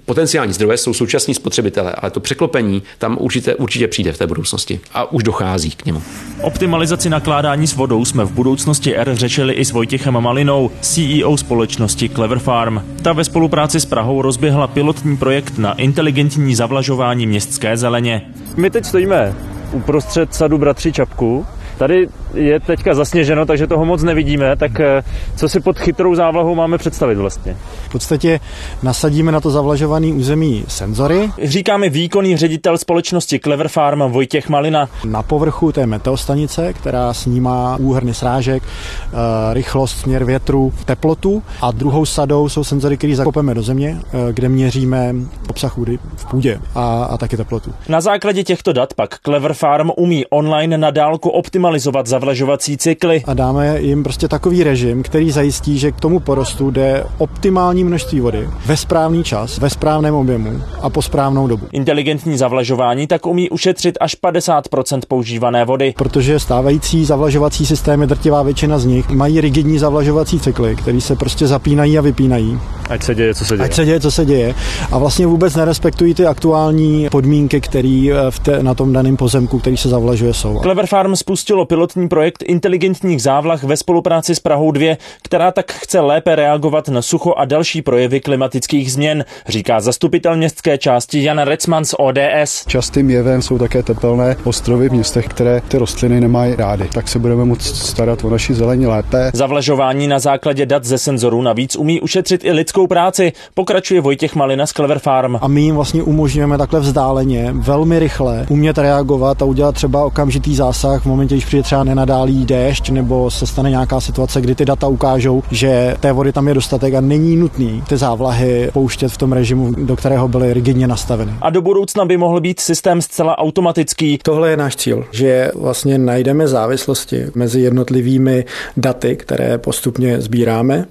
potenciální 0.05 0.53
zdroje, 0.53 0.77
jsou 0.77 0.95
současní 0.95 1.35
spotřebitele, 1.35 1.93
ale 1.93 2.11
to 2.11 2.21
překlopení 2.21 2.83
tam 2.99 3.17
určitě, 3.21 3.55
určitě 3.55 3.89
přijde 3.89 4.13
v 4.13 4.19
té 4.19 4.27
budoucnosti 4.27 4.81
a 4.95 5.13
už 5.13 5.23
dochází 5.23 5.71
k 5.71 5.85
němu. 5.85 6.03
Optimalizaci 6.43 7.11
nakládání 7.11 7.67
s 7.67 7.75
vodou 7.75 8.05
jsme 8.05 8.25
v 8.25 8.33
budoucnosti 8.33 8.97
R 8.97 9.15
řešili 9.15 9.55
i 9.55 9.65
s 9.65 9.73
Vojtěchem 9.73 10.21
Malinou, 10.21 10.71
CEO 10.81 11.37
společnosti 11.37 12.09
Clever 12.09 12.39
Farm. 12.39 12.83
Ta 13.03 13.13
ve 13.13 13.25
spolupráci 13.25 13.81
s 13.81 13.85
Prahou 13.85 14.23
rozběhla 14.23 14.67
pilotní 14.67 15.17
projekt 15.17 15.59
na 15.59 15.73
inteligentní 15.73 16.55
zavlažování 16.55 17.27
městské 17.27 17.77
zeleně. 17.77 18.23
My 18.57 18.71
teď 18.71 18.85
stojíme 18.85 19.35
uprostřed 19.73 20.35
sadu 20.35 20.59
Bratři 20.59 20.93
Čapku. 20.93 21.47
Tady 21.83 22.09
je 22.35 22.61
teďka 22.61 22.95
zasněženo, 22.95 23.47
takže 23.47 23.67
toho 23.67 23.85
moc 23.85 24.03
nevidíme, 24.03 24.57
tak 24.57 24.81
eh, 24.81 25.03
co 25.37 25.49
si 25.49 25.61
pod 25.61 25.79
chytrou 25.79 26.15
závlahou 26.15 26.55
máme 26.55 26.79
představit 26.79 27.15
vlastně? 27.15 27.57
V 27.89 27.93
podstatě 27.93 28.41
nasadíme 28.83 29.33
na 29.33 29.41
to 29.41 29.51
zavlažovaný 29.51 30.13
území 30.13 30.65
senzory. 30.69 31.31
Říká 31.43 31.77
mi 31.77 31.91
výkonný 31.91 32.37
ředitel 32.37 32.79
společnosti 32.79 33.41
Clever 33.41 33.69
Farm 33.69 34.01
Vojtěch 34.01 34.49
Malina. 34.49 34.89
Na 35.05 35.23
povrchu 35.23 35.73
té 35.73 35.87
meteostanice, 35.87 36.73
která 36.73 37.15
snímá 37.15 37.77
úhrny 37.81 38.15
srážek, 38.15 38.63
eh, 38.63 39.15
rychlost, 39.55 39.99
směr 39.99 40.25
větru, 40.25 40.73
teplotu 40.85 41.43
a 41.61 41.71
druhou 41.71 42.07
sadou 42.07 42.49
jsou 42.49 42.65
senzory, 42.65 42.97
které 42.97 43.17
zakopeme 43.17 43.55
do 43.55 43.63
země, 43.63 43.99
eh, 43.99 44.33
kde 44.33 44.49
měříme 44.49 45.15
obsah 45.49 45.77
vody 45.77 45.99
v 46.17 46.25
půdě 46.25 46.61
a, 46.75 47.05
a 47.05 47.17
taky 47.17 47.37
teplotu. 47.37 47.73
Na 47.89 48.01
základě 48.01 48.45
těchto 48.45 48.73
dat 48.73 48.95
pak 48.95 49.19
Clever 49.19 49.55
Farm 49.55 49.91
umí 49.97 50.27
online 50.27 50.79
na 50.79 50.91
dálku 50.91 51.29
optimalizovat 51.29 51.72
zavlažovací 52.07 52.77
cykly. 52.77 53.23
A 53.27 53.35
dáme 53.35 53.81
jim 53.81 54.03
prostě 54.03 54.29
takový 54.29 54.65
režim, 54.65 55.03
který 55.03 55.31
zajistí, 55.31 55.79
že 55.79 55.93
k 55.93 56.01
tomu 56.01 56.21
porostu 56.21 56.71
jde 56.71 57.05
optimální 57.19 57.85
množství 57.85 58.21
vody 58.21 58.49
ve 58.67 58.77
správný 58.77 59.25
čas, 59.25 59.59
ve 59.59 59.71
správném 59.71 60.15
objemu 60.15 60.63
a 60.83 60.91
po 60.91 61.03
správnou 61.03 61.47
dobu. 61.47 61.67
Inteligentní 61.73 62.37
zavlažování 62.37 63.07
tak 63.07 63.27
umí 63.27 63.51
ušetřit 63.51 63.99
až 64.01 64.17
50% 64.23 65.01
používané 65.09 65.65
vody. 65.65 65.95
Protože 65.97 66.39
stávající 66.39 67.05
zavlažovací 67.05 67.67
systémy, 67.67 68.07
drtivá 68.07 68.43
většina 68.43 68.79
z 68.79 68.85
nich, 68.85 69.09
mají 69.11 69.41
rigidní 69.41 69.79
zavlažovací 69.79 70.41
cykly, 70.41 70.77
které 70.77 71.01
se 71.01 71.17
prostě 71.17 71.47
zapínají 71.47 71.99
a 71.99 72.01
vypínají. 72.01 72.61
Ať 72.89 73.03
se 73.03 73.15
děje, 73.15 73.35
co 73.35 73.45
se 73.45 73.57
děje. 73.57 73.65
Ať 73.65 73.75
se 73.75 73.85
děje, 73.85 74.01
co 74.01 74.11
se 74.11 74.25
děje. 74.25 74.55
A 74.93 74.99
vlastně 74.99 75.27
vůbec 75.27 75.57
nerespektují 75.57 76.15
ty 76.15 76.27
aktuální 76.27 77.09
podmínky, 77.11 77.61
které 77.61 78.13
eh, 78.49 78.63
na 78.63 78.75
tom 78.75 78.93
daném 78.93 79.17
pozemku, 79.17 79.59
který 79.59 79.77
se 79.77 79.89
zavlažuje, 79.89 80.35
jsou. 80.35 80.61
Clever 80.63 80.87
Farm 80.87 81.17
spustilo 81.17 81.62
pilotní 81.65 82.09
projekt 82.09 82.43
inteligentních 82.47 83.23
závlah 83.23 83.63
ve 83.63 83.77
spolupráci 83.77 84.35
s 84.35 84.41
Prahou 84.41 84.71
2, 84.71 84.97
která 85.23 85.53
tak 85.53 85.73
chce 85.73 86.01
lépe 86.01 86.37
reagovat 86.37 86.89
na 86.89 87.03
sucho 87.03 87.35
a 87.35 87.45
další 87.45 87.83
projevy 87.83 88.21
klimatických 88.21 88.93
změn, 88.93 89.25
říká 89.49 89.81
zastupitel 89.81 90.37
městské 90.37 90.79
části 90.79 91.23
Jan 91.23 91.39
Recman 91.39 91.85
z 91.85 91.95
ODS. 91.99 92.67
Častým 92.67 93.11
jevem 93.11 93.43
jsou 93.43 93.59
také 93.59 93.83
tepelné 93.83 94.37
ostrovy 94.45 94.89
v 94.89 94.93
městech, 94.93 95.29
které 95.29 95.61
ty 95.69 95.79
rostliny 95.79 96.21
nemají 96.21 96.55
rády. 96.55 96.89
Tak 96.93 97.09
se 97.09 97.19
budeme 97.19 97.45
moct 97.45 97.77
starat 97.77 98.25
o 98.25 98.31
naši 98.31 98.55
zelení 98.55 98.87
lépe. 98.87 99.31
Zavlažování 99.35 100.09
na 100.09 100.19
základě 100.19 100.67
dat 100.67 100.85
ze 100.85 100.99
senzorů 100.99 101.43
navíc 101.43 101.77
umí 101.77 102.01
ušetřit 102.01 102.45
i 102.45 102.53
lidskou 102.53 102.87
práci, 102.87 103.33
pokračuje 103.55 104.01
Vojtěch 104.01 104.35
Malina 104.35 104.67
z 104.67 104.73
Clever 104.73 104.99
Farm. 104.99 105.37
A 105.41 105.49
my 105.49 105.61
jim 105.61 105.75
vlastně 105.75 106.03
umožňujeme 106.03 106.59
takhle 106.59 106.81
vzdáleně, 106.81 107.49
velmi 107.53 107.99
rychle 107.99 108.47
umět 108.51 108.79
reagovat 108.79 109.43
a 109.43 109.45
udělat 109.45 109.75
třeba 109.75 110.05
okamžitý 110.05 110.57
zásah 110.57 111.03
v 111.03 111.07
momentě, 111.07 111.37
když 111.43 111.49
přijde 111.49 111.63
třeba 111.63 111.85
nenadálý 111.85 112.47
déšť 112.47 112.91
nebo 112.91 113.31
se 113.31 113.47
stane 113.47 113.71
nějaká 113.71 114.01
situace, 114.01 114.41
kdy 114.41 114.55
ty 114.55 114.65
data 114.65 114.89
ukážou, 114.89 115.43
že 115.51 115.97
té 116.01 116.13
vody 116.13 116.33
tam 116.33 116.49
je 116.49 116.55
dostatek 116.55 116.95
a 116.95 117.01
není 117.01 117.37
nutný 117.37 117.83
ty 117.89 117.97
závlahy 117.97 118.71
pouštět 118.73 119.09
v 119.09 119.17
tom 119.17 119.33
režimu, 119.33 119.73
do 119.73 119.97
kterého 119.97 120.29
byly 120.29 120.55
rigidně 120.55 120.87
nastaveny. 120.87 121.33
A 121.41 121.51
do 121.51 121.63
budoucna 121.63 122.05
by 122.05 122.17
mohl 122.17 122.41
být 122.41 122.61
systém 122.61 123.03
zcela 123.03 123.39
automatický. 123.39 124.19
Tohle 124.23 124.51
je 124.51 124.57
náš 124.57 124.77
cíl, 124.77 125.05
že 125.11 125.51
vlastně 125.55 125.99
najdeme 125.99 126.49
závislosti 126.49 127.27
mezi 127.35 127.61
jednotlivými 127.61 128.45
daty, 128.77 129.17
které 129.17 129.59
postupně 129.59 130.21
sbíráme 130.21 130.87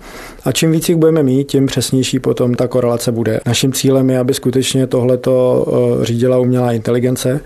a 0.45 0.51
čím 0.51 0.71
víc 0.71 0.89
jich 0.89 0.97
budeme 0.97 1.23
mít, 1.23 1.47
tím 1.47 1.65
přesnější 1.65 2.19
potom 2.19 2.53
ta 2.53 2.67
korelace 2.67 3.11
bude. 3.11 3.39
Naším 3.45 3.73
cílem 3.73 4.09
je, 4.09 4.19
aby 4.19 4.33
skutečně 4.33 4.87
tohleto 4.87 5.65
eh, 6.01 6.05
řídila 6.05 6.37
umělá 6.37 6.71
inteligence, 6.71 7.39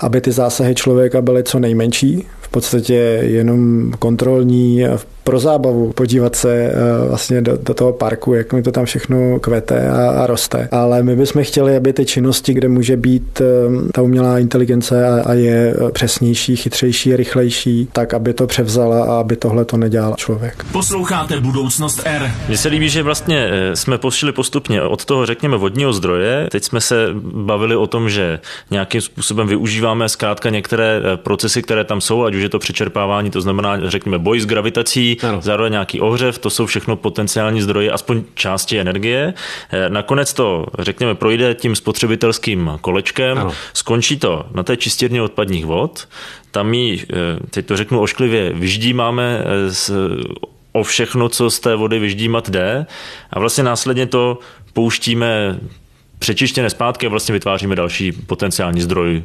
aby 0.00 0.20
ty 0.20 0.32
zásahy 0.32 0.74
člověka 0.74 1.22
byly 1.22 1.42
co 1.42 1.58
nejmenší, 1.58 2.26
v 2.50 2.52
podstatě 2.52 2.94
jenom 3.22 3.92
kontrolní 3.98 4.84
pro 5.24 5.40
zábavu 5.40 5.92
podívat 5.92 6.36
se 6.36 6.54
eh, 6.54 6.72
vlastně 7.08 7.42
do, 7.42 7.58
do 7.62 7.74
toho 7.74 7.92
parku, 7.92 8.34
jak 8.34 8.52
mi 8.52 8.62
to 8.62 8.72
tam 8.72 8.84
všechno 8.84 9.40
kvete 9.40 9.90
a, 9.90 10.10
a 10.10 10.26
roste. 10.26 10.68
Ale 10.72 11.02
my 11.02 11.16
bychom 11.16 11.44
chtěli, 11.44 11.76
aby 11.76 11.92
ty 11.92 12.04
činnosti, 12.04 12.54
kde 12.54 12.68
může 12.68 12.96
být 12.96 13.40
eh, 13.40 13.44
ta 13.92 14.02
umělá 14.02 14.38
inteligence 14.38 15.08
a, 15.08 15.22
a 15.22 15.32
je 15.32 15.74
eh, 15.88 15.92
přesnější, 15.92 16.56
chytřejší, 16.56 17.16
rychlejší, 17.16 17.88
tak 17.92 18.14
aby 18.14 18.34
to 18.34 18.46
převzala 18.46 19.04
a 19.04 19.20
aby 19.20 19.36
tohle 19.36 19.64
to 19.64 19.76
nedělal 19.76 20.14
člověk. 20.16 20.64
Posloucháte 20.72 21.40
Budoucnost 21.40 22.02
R. 22.04 22.30
Mně 22.48 22.56
se 22.56 22.68
líbí, 22.68 22.88
že 22.88 23.02
vlastně 23.02 23.48
jsme 23.74 23.98
pošli 23.98 24.32
postupně 24.32 24.82
od 24.82 25.04
toho, 25.04 25.26
řekněme, 25.26 25.56
vodního 25.56 25.92
zdroje. 25.92 26.48
Teď 26.50 26.64
jsme 26.64 26.80
se 26.80 27.06
bavili 27.22 27.76
o 27.76 27.86
tom, 27.86 28.10
že 28.10 28.40
nějakým 28.70 29.00
způsobem 29.00 29.48
využíváme 29.48 30.08
zkrátka 30.08 30.50
některé 30.50 31.00
procesy, 31.16 31.62
které 31.62 31.84
tam 31.84 32.00
jsou, 32.00 32.24
ať 32.24 32.34
už 32.34 32.42
je 32.42 32.48
to 32.48 32.58
přečerpávání, 32.58 33.30
to 33.30 33.40
znamená, 33.40 33.90
řekněme, 33.90 34.18
boj 34.18 34.40
s 34.40 34.46
gravitací, 34.46 35.09
ano. 35.22 35.40
zároveň 35.42 35.72
nějaký 35.72 36.00
ohřev, 36.00 36.38
to 36.38 36.50
jsou 36.50 36.66
všechno 36.66 36.96
potenciální 36.96 37.62
zdroje, 37.62 37.90
aspoň 37.90 38.22
části 38.34 38.78
energie. 38.78 39.34
Eh, 39.70 39.90
nakonec 39.90 40.34
to, 40.34 40.66
řekněme, 40.78 41.14
projde 41.14 41.54
tím 41.54 41.76
spotřebitelským 41.76 42.78
kolečkem, 42.80 43.38
ano. 43.38 43.52
skončí 43.72 44.18
to 44.18 44.46
na 44.54 44.62
té 44.62 44.76
čistírně 44.76 45.22
odpadních 45.22 45.66
vod, 45.66 46.08
tam 46.50 46.74
ji, 46.74 47.06
eh, 47.12 47.16
teď 47.50 47.66
to 47.66 47.76
řeknu 47.76 48.00
ošklivě, 48.00 48.52
vyždímáme 48.52 49.44
z, 49.68 49.90
eh, 49.90 49.94
o 50.72 50.82
všechno, 50.82 51.28
co 51.28 51.50
z 51.50 51.60
té 51.60 51.76
vody 51.76 51.98
vyždímat 51.98 52.50
jde 52.50 52.86
a 53.30 53.38
vlastně 53.38 53.64
následně 53.64 54.06
to 54.06 54.38
pouštíme 54.72 55.58
přečištěné 56.18 56.70
zpátky 56.70 57.06
a 57.06 57.08
vlastně 57.08 57.32
vytváříme 57.32 57.76
další 57.76 58.12
potenciální 58.12 58.80
zdroj 58.80 59.22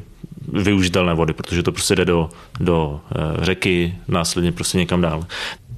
využitelné 0.53 1.13
vody, 1.13 1.33
protože 1.33 1.63
to 1.63 1.71
prostě 1.71 1.95
jde 1.95 2.05
do, 2.05 2.29
do 2.59 3.01
řeky, 3.41 3.95
následně 4.07 4.51
prostě 4.51 4.77
někam 4.77 5.01
dál. 5.01 5.25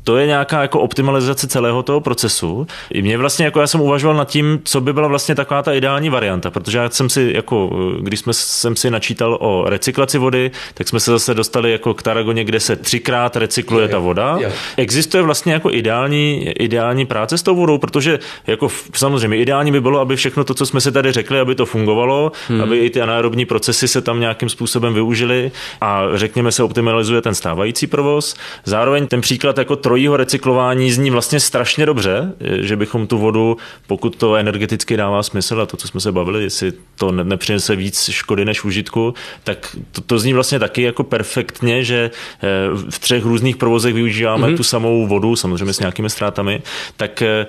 To 0.07 0.17
je 0.17 0.27
nějaká 0.27 0.61
jako 0.61 0.79
optimalizace 0.79 1.47
celého 1.47 1.83
toho 1.83 2.01
procesu. 2.01 2.67
I 2.89 3.01
mě 3.01 3.17
vlastně 3.17 3.45
jako 3.45 3.61
já 3.61 3.67
jsem 3.67 3.81
uvažoval 3.81 4.17
nad 4.17 4.29
tím, 4.29 4.61
co 4.63 4.81
by 4.81 4.93
byla 4.93 5.07
vlastně 5.07 5.35
taková 5.35 5.63
ta 5.63 5.73
ideální 5.73 6.09
varianta, 6.09 6.51
protože 6.51 6.77
já 6.77 6.89
jsem 6.89 7.09
si 7.09 7.31
jako, 7.35 7.69
když 7.99 8.19
jsme, 8.19 8.33
jsem 8.33 8.75
si 8.75 8.91
načítal 8.91 9.37
o 9.41 9.69
recyklaci 9.69 10.17
vody, 10.17 10.51
tak 10.73 10.87
jsme 10.87 10.99
se 10.99 11.11
zase 11.11 11.33
dostali 11.33 11.71
jako 11.71 11.93
k 11.93 12.03
Taragoně, 12.03 12.43
kde 12.43 12.59
se 12.59 12.75
třikrát 12.75 13.35
recykluje 13.35 13.85
je, 13.85 13.89
ta 13.89 13.99
voda. 13.99 14.37
Je. 14.39 14.53
Existuje 14.77 15.23
vlastně 15.23 15.53
jako 15.53 15.71
ideální, 15.71 16.49
ideální 16.49 17.05
práce 17.05 17.37
s 17.37 17.43
tou 17.43 17.55
vodou, 17.55 17.77
protože 17.77 18.19
jako 18.47 18.69
samozřejmě 18.93 19.37
ideální 19.37 19.71
by 19.71 19.81
bylo, 19.81 19.99
aby 19.99 20.15
všechno 20.15 20.43
to, 20.43 20.53
co 20.53 20.65
jsme 20.65 20.81
si 20.81 20.91
tady 20.91 21.11
řekli, 21.11 21.39
aby 21.39 21.55
to 21.55 21.65
fungovalo, 21.65 22.31
hmm. 22.47 22.61
aby 22.61 22.77
i 22.77 22.89
ty 22.89 23.01
anaerobní 23.01 23.45
procesy 23.45 23.87
se 23.87 24.01
tam 24.01 24.19
nějakým 24.19 24.49
způsobem 24.49 24.93
využily 24.93 25.51
a 25.81 26.03
řekněme 26.13 26.51
se 26.51 26.63
optimalizuje 26.63 27.21
ten 27.21 27.35
stávající 27.35 27.87
provoz. 27.87 28.35
Zároveň 28.65 29.07
ten 29.07 29.21
příklad 29.21 29.57
jako 29.57 29.75
trojího 29.97 30.17
recyklování 30.17 30.91
zní 30.91 31.11
vlastně 31.11 31.39
strašně 31.39 31.85
dobře, 31.85 32.33
že 32.61 32.75
bychom 32.75 33.07
tu 33.07 33.17
vodu, 33.17 33.57
pokud 33.87 34.15
to 34.15 34.35
energeticky 34.35 34.97
dává 34.97 35.23
smysl 35.23 35.61
a 35.61 35.65
to, 35.65 35.77
co 35.77 35.87
jsme 35.87 35.99
se 35.99 36.11
bavili, 36.11 36.43
jestli 36.43 36.73
to 36.95 37.11
nepřinese 37.11 37.75
víc 37.75 38.09
škody 38.09 38.45
než 38.45 38.63
užitku, 38.63 39.13
tak 39.43 39.75
to, 39.91 40.01
to 40.01 40.19
zní 40.19 40.33
vlastně 40.33 40.59
taky 40.59 40.81
jako 40.81 41.03
perfektně, 41.03 41.83
že 41.83 42.11
eh, 42.11 42.47
v 42.89 42.99
třech 42.99 43.25
různých 43.25 43.57
provozech 43.57 43.93
využíváme 43.93 44.47
mm-hmm. 44.47 44.57
tu 44.57 44.63
samou 44.63 45.07
vodu, 45.07 45.35
samozřejmě 45.35 45.73
s 45.73 45.79
nějakými 45.79 46.09
ztrátami, 46.09 46.61
tak 46.97 47.21
eh, 47.21 47.45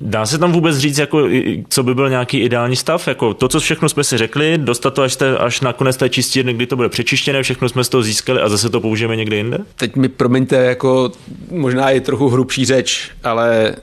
Dá 0.00 0.26
se 0.26 0.38
tam 0.38 0.52
vůbec 0.52 0.76
říct, 0.76 0.98
jako, 0.98 1.28
co 1.68 1.82
by 1.82 1.94
byl 1.94 2.10
nějaký 2.10 2.38
ideální 2.40 2.76
stav? 2.76 3.08
Jako 3.08 3.34
to, 3.34 3.48
co 3.48 3.60
všechno 3.60 3.88
jsme 3.88 4.04
si 4.04 4.18
řekli, 4.18 4.58
dostat 4.58 4.94
to 4.94 5.02
až, 5.02 5.16
te, 5.16 5.38
až 5.38 5.60
na 5.60 5.72
konec 5.72 5.96
té 5.96 6.08
čistírny, 6.08 6.54
kdy 6.54 6.66
to 6.66 6.76
bude 6.76 6.88
přečištěné, 6.88 7.42
všechno 7.42 7.68
jsme 7.68 7.84
z 7.84 7.88
toho 7.88 8.02
získali 8.02 8.40
a 8.40 8.48
zase 8.48 8.70
to 8.70 8.80
použijeme 8.80 9.16
někde 9.16 9.36
jinde? 9.36 9.58
Teď 9.76 9.96
mi 9.96 10.08
promiňte, 10.08 10.56
jako 10.56 11.12
možná 11.50 11.90
je 11.90 12.00
trochu 12.00 12.28
hrubší 12.28 12.64
řeč, 12.64 13.10
ale 13.24 13.76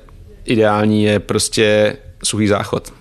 ideální 0.46 1.04
je 1.04 1.20
prostě 1.20 1.98
suchý 2.24 2.48
záchod. 2.48 2.97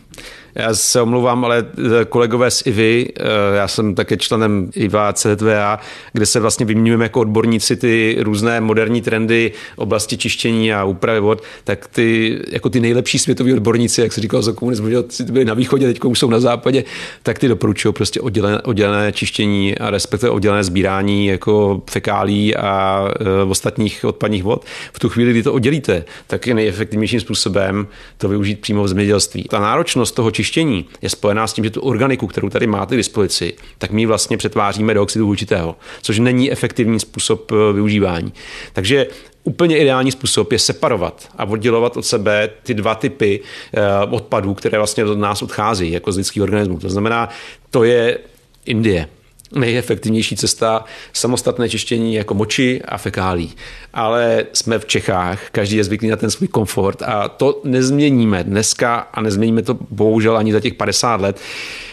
Já 0.57 0.75
se 0.75 1.01
omlouvám, 1.01 1.45
ale 1.45 1.67
eh, 2.01 2.05
kolegové 2.05 2.51
z 2.51 2.67
IVY, 2.67 3.13
eh, 3.17 3.57
já 3.57 3.69
jsem 3.69 3.95
také 3.95 4.17
členem 4.17 4.71
IVA 4.75 5.13
CZVA, 5.13 5.81
kde 6.13 6.27
se 6.27 6.41
vlastně 6.41 6.67
vyměňujeme 6.67 7.05
jako 7.05 7.21
odborníci 7.21 7.77
ty 7.77 8.17
různé 8.21 8.61
moderní 8.61 9.03
trendy 9.03 9.53
oblasti 9.77 10.17
čištění 10.17 10.73
a 10.73 10.85
úpravy 10.85 11.21
vod, 11.21 11.43
tak 11.65 11.87
ty, 11.87 12.39
jako 12.49 12.71
ty 12.71 12.81
nejlepší 12.81 13.19
světoví 13.19 13.53
odborníci, 13.53 14.01
jak 14.01 14.13
se 14.13 14.21
říkalo 14.21 14.43
za 14.43 14.53
komunismu, 14.53 14.89
že 14.89 14.97
byli 15.31 15.45
na 15.45 15.55
východě, 15.55 15.87
teď 15.87 16.05
už 16.05 16.19
jsou 16.19 16.31
na 16.31 16.41
západě, 16.41 16.85
tak 17.23 17.39
ty 17.39 17.49
doporučují 17.49 17.95
prostě 17.95 18.21
oddělené, 18.21 18.61
oddělené 18.61 19.13
čištění 19.13 19.79
a 19.79 19.91
respektive 19.91 20.31
oddělené 20.31 20.65
sbírání 20.65 21.27
jako 21.27 21.83
fekálí 21.91 22.57
a 22.57 23.05
e, 23.21 23.43
ostatních 23.43 24.05
odpadních 24.05 24.45
vod. 24.45 24.65
V 24.93 24.99
tu 24.99 25.09
chvíli, 25.09 25.31
kdy 25.31 25.43
to 25.43 25.53
oddělíte, 25.53 26.05
tak 26.27 26.47
je 26.47 26.55
nejefektivnějším 26.55 27.21
způsobem 27.21 27.87
to 28.19 28.29
využít 28.29 28.61
přímo 28.61 28.83
v 28.83 28.89
zemědělství. 28.89 29.45
Ta 29.45 29.61
náročnost 29.61 30.15
toho 30.15 30.31
čištění 30.31 30.46
čištění 30.47 30.85
je 31.03 31.11
spojená 31.11 31.47
s 31.47 31.53
tím, 31.53 31.65
že 31.65 31.71
tu 31.71 31.81
organiku, 31.81 32.27
kterou 32.27 32.49
tady 32.49 32.67
máte 32.67 32.95
k 32.95 32.99
dispozici, 32.99 33.55
tak 33.79 33.91
my 33.91 34.07
vlastně 34.07 34.37
přetváříme 34.37 34.95
do 34.95 35.03
oxidu 35.03 35.27
uhličitého, 35.27 35.77
což 36.03 36.19
není 36.19 36.53
efektivní 36.53 37.01
způsob 37.01 37.53
eh, 37.53 37.73
využívání. 37.73 38.33
Takže 38.73 39.07
úplně 39.45 39.79
ideální 39.79 40.13
způsob 40.13 40.53
je 40.53 40.59
separovat 40.59 41.29
a 41.39 41.45
oddělovat 41.45 41.97
od 41.97 42.07
sebe 42.07 42.51
ty 42.63 42.75
dva 42.75 42.95
typy 42.95 43.41
eh, 43.41 43.81
odpadů, 44.11 44.55
které 44.55 44.79
vlastně 44.79 45.05
od 45.05 45.19
nás 45.19 45.43
odchází 45.43 45.93
jako 45.93 46.13
z 46.13 46.17
lidských 46.17 46.43
organismů. 46.43 46.79
To 46.79 46.91
znamená, 46.91 47.29
to 47.71 47.85
je 47.85 48.19
Indie 48.67 49.09
nejefektivnější 49.55 50.37
cesta 50.37 50.85
samostatné 51.13 51.69
čištění 51.69 52.15
jako 52.15 52.35
moči 52.35 52.83
a 52.85 52.99
fekálí. 52.99 53.53
Ale 53.95 54.47
jsme 54.53 54.79
v 54.79 54.87
Čechách, 54.87 55.51
každý 55.53 55.77
je 55.77 55.85
zvyklý 55.85 56.09
na 56.09 56.17
ten 56.17 56.31
svůj 56.31 56.49
komfort 56.49 57.03
a 57.03 57.29
to 57.29 57.61
nezměníme 57.65 58.45
dneska 58.45 58.97
a 58.97 59.21
nezměníme 59.21 59.63
to 59.63 59.79
bohužel 59.91 60.37
ani 60.37 60.53
za 60.53 60.61
těch 60.61 60.75
50 60.75 61.21
let. 61.21 61.41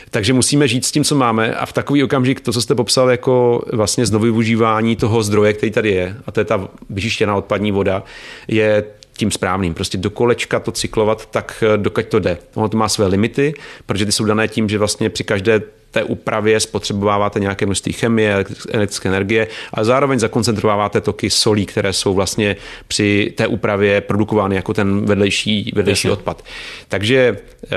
Takže 0.09 0.33
musíme 0.33 0.67
žít 0.67 0.85
s 0.85 0.91
tím, 0.91 1.03
co 1.03 1.15
máme 1.15 1.55
a 1.55 1.65
v 1.65 1.73
takový 1.73 2.03
okamžik, 2.03 2.41
to, 2.41 2.53
co 2.53 2.61
jste 2.61 2.75
popsal 2.75 3.11
jako 3.11 3.63
vlastně 3.73 4.05
znovu 4.05 4.23
využívání 4.23 4.95
toho 4.95 5.23
zdroje, 5.23 5.53
který 5.53 5.71
tady 5.71 5.91
je, 5.91 6.15
a 6.25 6.31
to 6.31 6.39
je 6.39 6.45
ta 6.45 6.67
vyčištěná 6.89 7.35
odpadní 7.35 7.71
voda, 7.71 8.03
je 8.47 8.83
tím 9.17 9.31
správným. 9.31 9.73
Prostě 9.73 9.97
do 9.97 10.09
kolečka 10.09 10.59
to 10.59 10.71
cyklovat 10.71 11.25
tak, 11.25 11.63
dokud 11.75 12.05
to 12.05 12.19
jde. 12.19 12.37
Ono 12.55 12.69
to 12.69 12.77
má 12.77 12.89
své 12.89 13.07
limity, 13.07 13.53
protože 13.85 14.05
ty 14.05 14.11
jsou 14.11 14.25
dané 14.25 14.47
tím, 14.47 14.69
že 14.69 14.77
vlastně 14.77 15.09
při 15.09 15.23
každé 15.23 15.61
té 15.93 16.03
úpravě 16.03 16.59
spotřebováváte 16.59 17.39
nějaké 17.39 17.65
množství 17.65 17.93
chemie, 17.93 18.45
elektrické 18.71 19.09
energie, 19.09 19.47
ale 19.73 19.85
zároveň 19.85 20.19
zakoncentrováváte 20.19 21.01
toky 21.01 21.29
solí, 21.29 21.65
které 21.65 21.93
jsou 21.93 22.13
vlastně 22.13 22.55
při 22.87 23.33
té 23.37 23.47
úpravě 23.47 24.01
produkovány 24.01 24.55
jako 24.55 24.73
ten 24.73 25.05
vedlejší, 25.05 25.71
vedlejší 25.75 26.09
odpad. 26.09 26.43
Takže 26.87 27.37
eh, 27.65 27.69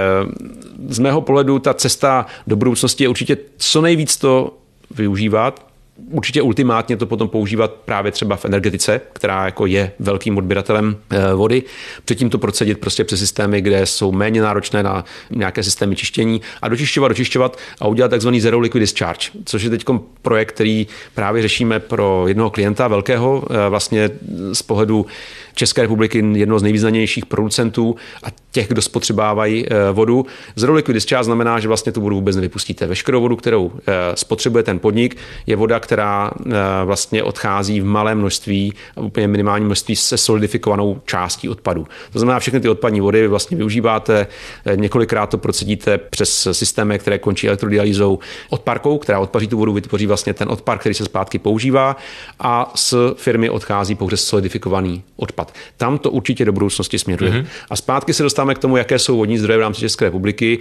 z 0.89 0.99
mého 0.99 1.21
pohledu 1.21 1.59
ta 1.59 1.75
cesta 1.75 2.27
do 2.47 2.57
budoucnosti 2.57 3.05
je 3.05 3.09
určitě 3.09 3.37
co 3.57 3.81
nejvíc 3.81 4.17
to 4.17 4.59
využívat, 4.91 5.67
určitě 6.11 6.43
ultimátně 6.43 6.97
to 6.97 7.07
potom 7.07 7.29
používat 7.29 7.71
právě 7.71 8.13
třeba 8.13 8.37
v 8.37 8.45
energetice, 8.45 9.01
která 9.13 9.45
jako 9.45 9.67
je 9.67 9.93
velkým 9.99 10.39
odběratelem 10.39 10.97
eh, 11.11 11.35
vody. 11.35 11.63
Předtím 12.05 12.31
to 12.31 12.39
procedit 12.39 12.79
prostě 12.81 13.05
přes 13.05 13.21
systémy, 13.21 13.61
kde 13.61 13.87
jsou 13.87 14.13
méně 14.13 14.43
náročné 14.43 14.83
na 14.83 15.05
nějaké 15.31 15.63
systémy 15.63 15.97
čištění 15.97 16.41
a 16.63 16.69
dočišťovat, 16.69 17.09
dočišťovat 17.09 17.59
a 17.81 17.89
udělat 17.89 18.09
takzvaný 18.09 18.41
zero 18.41 18.59
liquid 18.59 18.81
discharge, 18.81 19.31
což 19.45 19.63
je 19.63 19.71
teď 19.71 19.85
projekt, 20.23 20.53
který 20.53 20.87
právě 21.15 21.43
řešíme 21.43 21.81
pro 21.81 22.25
jednoho 22.29 22.51
klienta 22.51 22.89
velkého, 22.89 23.45
eh, 23.51 23.69
vlastně 23.69 24.11
z 24.53 24.63
pohledu 24.63 25.07
České 25.57 25.83
republiky 25.83 26.25
jedno 26.33 26.59
z 26.59 26.63
nejvýznamnějších 26.63 27.27
producentů 27.27 27.97
a 28.23 28.27
těch, 28.51 28.69
kdo 28.69 28.83
spotřebávají 28.83 29.67
eh, 29.67 29.93
vodu. 29.93 30.27
Zero 30.57 30.75
liquid 30.75 30.95
discharge 30.95 31.25
znamená, 31.25 31.61
že 31.61 31.69
vlastně 31.69 31.93
tu 31.93 32.01
vodu 32.01 32.17
vůbec 32.17 32.37
nevypustíte. 32.37 32.87
Veškerou 32.87 33.21
vodu, 33.21 33.37
kterou 33.37 33.73
eh, 33.77 33.93
spotřebuje 34.15 34.65
ten 34.65 34.79
podnik, 34.79 35.17
je 35.47 35.57
voda, 35.57 35.81
která 35.81 36.31
eh, 36.31 36.53
vlastně 36.85 37.23
odchází 37.23 37.81
v 37.81 37.85
malém 37.85 38.19
množství, 38.19 38.73
úplně 38.97 39.29
minimální 39.29 39.65
množství 39.65 39.97
se 39.97 40.19
solidifikovanou 40.19 41.01
částí 41.05 41.49
odpadu. 41.49 41.87
To 42.13 42.19
znamená, 42.19 42.39
všechny 42.39 42.61
ty 42.61 42.69
odpadní 42.69 43.01
vody 43.01 43.21
vy 43.21 43.29
vlastně 43.29 43.57
využíváte, 43.57 44.27
několikrát 44.75 45.27
to 45.27 45.39
procedíte 45.39 45.99
přes 45.99 46.49
systémy, 46.53 46.99
které 46.99 47.19
končí 47.19 47.49
elektrodialýzou 47.49 48.19
odparkou, 48.51 48.99
která 48.99 49.21
odpaří 49.21 49.47
tu 49.47 49.59
vodu, 49.59 49.73
vytvoří 49.73 50.07
vlastně 50.07 50.35
ten 50.35 50.49
odpar, 50.49 50.79
který 50.79 50.95
se 50.95 51.05
zpátky 51.05 51.39
používá 51.39 51.97
a 52.41 52.73
z 52.75 52.95
firmy 53.17 53.51
odchází 53.51 53.95
pouze 53.95 54.17
solidifikovaný 54.17 55.03
odpad 55.17 55.46
dělat. 55.47 55.55
Tam 55.77 55.99
to 55.99 56.11
určitě 56.11 56.45
do 56.45 56.53
budoucnosti 56.53 56.99
směruje. 56.99 57.33
Mm-hmm. 57.33 57.47
A 57.71 57.77
zpátky 57.77 58.13
se 58.13 58.23
dostáváme 58.23 58.55
k 58.55 58.59
tomu, 58.59 58.77
jaké 58.77 58.99
jsou 58.99 59.17
vodní 59.17 59.39
zdroje 59.39 59.59
v 59.59 59.61
rámci 59.61 59.81
České 59.81 60.05
republiky. 60.05 60.59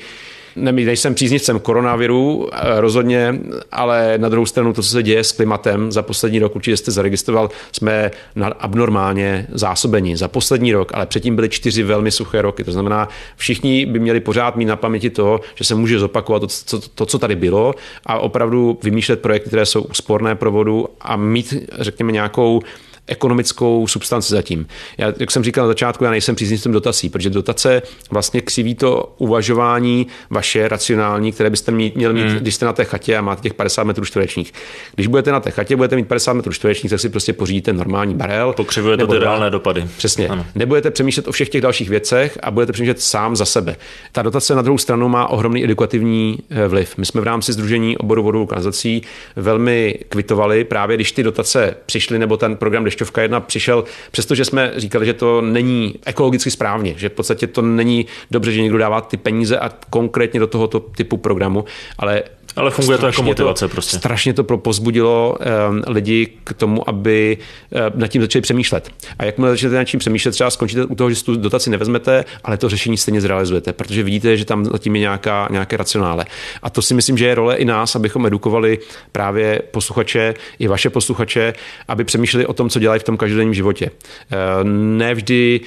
Nejsem 0.56 1.16
příznivcem 1.16 1.60
koronaviru, 1.60 2.50
eh, 2.54 2.82
rozhodně, 2.82 3.40
ale 3.72 4.14
na 4.18 4.30
druhou 4.30 4.46
stranu 4.46 4.74
to, 4.74 4.82
co 4.82 4.90
se 4.90 5.04
děje 5.04 5.24
s 5.24 5.32
klimatem 5.32 5.92
za 5.92 6.02
poslední 6.02 6.40
rok, 6.40 6.56
určitě 6.56 6.78
jste 6.78 6.92
zaregistroval, 6.92 7.50
jsme 7.72 8.12
na 8.36 8.48
abnormálně 8.48 9.48
zásobení 9.52 10.16
za 10.16 10.28
poslední 10.28 10.74
rok, 10.74 10.92
ale 10.96 11.06
předtím 11.06 11.36
byly 11.36 11.50
čtyři 11.50 11.84
velmi 11.84 12.12
suché 12.12 12.42
roky. 12.42 12.64
To 12.64 12.72
znamená, 12.72 13.10
všichni 13.36 13.86
by 13.86 14.00
měli 14.00 14.20
pořád 14.20 14.56
mít 14.56 14.66
na 14.66 14.76
paměti 14.76 15.10
to, 15.10 15.42
že 15.56 15.64
se 15.64 15.76
může 15.76 16.00
zopakovat 16.00 16.40
to, 16.40 16.48
co, 16.48 16.80
to, 16.80 17.06
co 17.06 17.20
tady 17.20 17.36
bylo 17.36 17.76
a 18.06 18.20
opravdu 18.20 18.80
vymýšlet 18.84 19.22
projekty, 19.22 19.48
které 19.48 19.66
jsou 19.66 19.82
úsporné 19.82 20.36
pro 20.36 20.52
vodu 20.52 20.88
a 21.02 21.16
mít, 21.16 21.54
řekněme, 21.80 22.12
nějakou 22.12 22.62
ekonomickou 23.08 23.88
substanci 23.88 24.34
zatím. 24.34 24.68
Já, 24.98 25.14
jak 25.20 25.32
jsem 25.32 25.44
říkal 25.44 25.64
na 25.64 25.68
začátku, 25.68 26.04
já 26.04 26.12
nejsem 26.12 26.36
příznivcem 26.36 26.72
dotací, 26.72 27.10
protože 27.10 27.30
dotace 27.30 27.82
vlastně 28.12 28.42
křiví 28.42 28.76
to 28.76 29.16
uvažování 29.18 30.08
vaše 30.30 30.68
racionální, 30.68 31.32
které 31.32 31.50
byste 31.50 31.72
měli 31.72 32.14
mít, 32.14 32.28
hmm. 32.28 32.38
když 32.38 32.56
jste 32.56 32.66
na 32.66 32.74
té 32.74 32.86
chatě 32.86 33.18
a 33.18 33.22
máte 33.22 33.42
těch 33.42 33.54
50 33.54 33.84
metrů 33.84 34.06
čtverečních. 34.06 34.54
Když 34.96 35.08
budete 35.08 35.32
na 35.32 35.40
té 35.40 35.52
chatě, 35.52 35.76
budete 35.76 35.96
mít 35.96 36.08
50 36.08 36.34
metrů 36.34 36.54
čtverečních, 36.54 36.90
tak 36.90 37.00
si 37.00 37.10
prostě 37.10 37.34
pořídíte 37.34 37.74
normální 37.74 38.16
barel. 38.16 38.54
Pokřivuje 38.54 38.98
to 38.98 39.08
ty 39.08 39.20
reálné 39.20 39.50
dopady. 39.50 39.88
Přesně. 39.98 40.28
Ano. 40.28 40.46
Nebudete 40.56 40.92
přemýšlet 40.92 41.28
o 41.28 41.32
všech 41.32 41.50
těch 41.50 41.62
dalších 41.62 41.90
věcech 41.90 42.38
a 42.44 42.52
budete 42.52 42.72
přemýšlet 42.72 43.02
sám 43.02 43.36
za 43.36 43.46
sebe. 43.46 43.76
Ta 44.12 44.22
dotace 44.22 44.56
na 44.56 44.62
druhou 44.62 44.78
stranu 44.78 45.10
má 45.10 45.30
ohromný 45.30 45.64
edukativní 45.64 46.40
eh, 46.50 46.68
vliv. 46.68 46.98
My 46.98 47.06
jsme 47.06 47.22
v 47.22 47.24
rámci 47.24 47.54
Združení 47.54 47.98
oboru 47.98 48.46
kanalizací 48.46 49.02
velmi 49.36 50.00
kvitovali 50.10 50.64
právě, 50.64 50.98
když 50.98 51.12
ty 51.12 51.24
dotace 51.24 51.76
přišly 51.86 52.20
nebo 52.20 52.38
ten 52.38 52.56
program 52.56 52.84
dešťovka 52.96 53.22
jedna 53.22 53.40
přišel, 53.40 53.84
přestože 54.12 54.46
jsme 54.46 54.74
říkali, 54.76 55.06
že 55.06 55.14
to 55.14 55.42
není 55.42 55.96
ekologicky 56.06 56.52
správně, 56.52 56.94
že 56.98 57.10
v 57.10 57.12
podstatě 57.12 57.48
to 57.48 57.62
není 57.62 58.06
dobře, 58.32 58.52
že 58.52 58.62
někdo 58.62 58.78
dává 58.78 59.02
ty 59.02 59.18
peníze 59.18 59.60
a 59.60 59.70
konkrétně 59.90 60.40
do 60.40 60.48
tohoto 60.48 60.80
typu 60.80 61.18
programu, 61.18 61.66
ale 61.98 62.24
Ale 62.56 62.72
funguje 62.72 62.98
to 62.98 63.06
jako 63.06 63.24
motivace 63.24 63.68
to, 63.68 63.72
prostě. 63.72 63.98
Strašně 63.98 64.34
to 64.34 64.44
pozbudilo 64.44 65.38
um, 65.70 65.82
lidi 65.88 66.28
k 66.44 66.54
tomu, 66.54 66.90
aby 66.90 67.38
uh, 67.70 68.00
nad 68.00 68.08
tím 68.08 68.22
začali 68.22 68.42
přemýšlet. 68.42 68.90
A 69.20 69.26
jakmile 69.26 69.52
začnete 69.52 69.76
nad 69.76 69.84
tím 69.84 70.00
přemýšlet, 70.00 70.32
třeba 70.32 70.50
skončíte 70.50 70.86
u 70.86 70.96
toho, 70.96 71.12
že 71.12 71.24
tu 71.24 71.36
dotaci 71.36 71.70
nevezmete, 71.70 72.26
ale 72.44 72.58
to 72.58 72.70
řešení 72.70 72.98
stejně 72.98 73.22
zrealizujete, 73.22 73.74
protože 73.74 74.04
vidíte, 74.04 74.38
že 74.38 74.46
tam 74.46 74.66
zatím 74.66 74.96
je 74.96 75.00
nějaká, 75.02 75.48
nějaké 75.52 75.78
racionále. 75.78 76.26
A 76.62 76.70
to 76.70 76.82
si 76.82 76.94
myslím, 76.94 77.18
že 77.18 77.26
je 77.26 77.36
role 77.36 77.56
i 77.56 77.66
nás, 77.66 77.96
abychom 77.96 78.26
edukovali 78.26 78.80
právě 79.12 79.62
posluchače, 79.72 80.34
i 80.60 80.68
vaše 80.68 80.90
posluchače, 80.90 81.54
aby 81.88 82.04
přemýšleli 82.04 82.46
o 82.46 82.54
tom, 82.54 82.70
co 82.70 82.80
dělají 82.80 83.00
v 83.00 83.04
tom 83.04 83.18
každodenním 83.18 83.54
životě. 83.54 83.90
Uh, 83.90 84.70
nevždy 84.70 85.62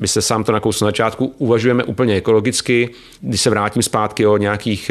my 0.00 0.08
se 0.08 0.22
sám 0.22 0.44
to 0.44 0.52
nakousl 0.52 0.84
na 0.84 0.88
začátku, 0.88 1.34
uvažujeme 1.38 1.84
úplně 1.84 2.14
ekologicky. 2.14 2.88
Když 3.20 3.40
se 3.40 3.50
vrátím 3.50 3.82
zpátky 3.82 4.26
o 4.26 4.36
nějakých 4.36 4.90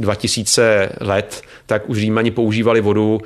2000 0.00 0.62
eh, 0.62 1.04
let, 1.04 1.42
tak 1.66 1.88
už 1.88 1.98
Římani 1.98 2.30
používali 2.30 2.80
vodu 2.80 3.20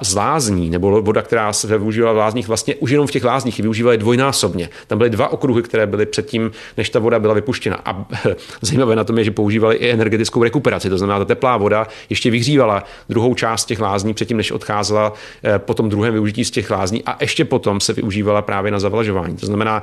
z 0.00 0.14
lázní, 0.14 0.70
nebo 0.70 1.02
voda, 1.02 1.22
která 1.22 1.52
se 1.52 1.78
využívala 1.78 2.12
v 2.12 2.16
lázních, 2.16 2.48
vlastně 2.48 2.74
už 2.74 2.90
jenom 2.90 3.06
v 3.06 3.10
těch 3.10 3.24
lázních 3.24 3.60
využívali 3.60 3.98
dvojnásobně. 3.98 4.68
Tam 4.86 4.98
byly 4.98 5.10
dva 5.10 5.32
okruhy, 5.32 5.62
které 5.62 5.86
byly 5.86 6.06
předtím, 6.06 6.50
než 6.76 6.90
ta 6.90 6.98
voda 6.98 7.18
byla 7.18 7.34
vypuštěna. 7.34 7.80
A 7.84 8.06
zajímavé 8.60 8.96
na 8.96 9.04
tom 9.04 9.18
je, 9.18 9.24
že 9.24 9.30
používali 9.30 9.76
i 9.76 9.90
energetickou 9.90 10.42
rekuperaci, 10.42 10.90
to 10.90 10.98
znamená, 10.98 11.18
ta 11.18 11.24
teplá 11.24 11.56
voda 11.56 11.86
ještě 12.10 12.30
vyhřívala 12.30 12.84
druhou 13.08 13.34
část 13.34 13.64
těch 13.64 13.80
lázní 13.80 14.14
předtím, 14.14 14.36
než 14.36 14.52
odcházela 14.52 15.12
eh, 15.44 15.58
po 15.58 15.74
tom 15.74 15.88
druhém 15.88 16.12
využití 16.12 16.44
z 16.44 16.50
těch 16.50 16.70
lázní 16.70 17.04
a 17.04 17.16
ještě 17.20 17.44
potom 17.44 17.80
se 17.80 17.92
využívala 17.92 18.42
právě 18.42 18.72
na 18.72 18.78
zavlažování. 18.78 19.36
To 19.36 19.46
znamená, 19.46 19.82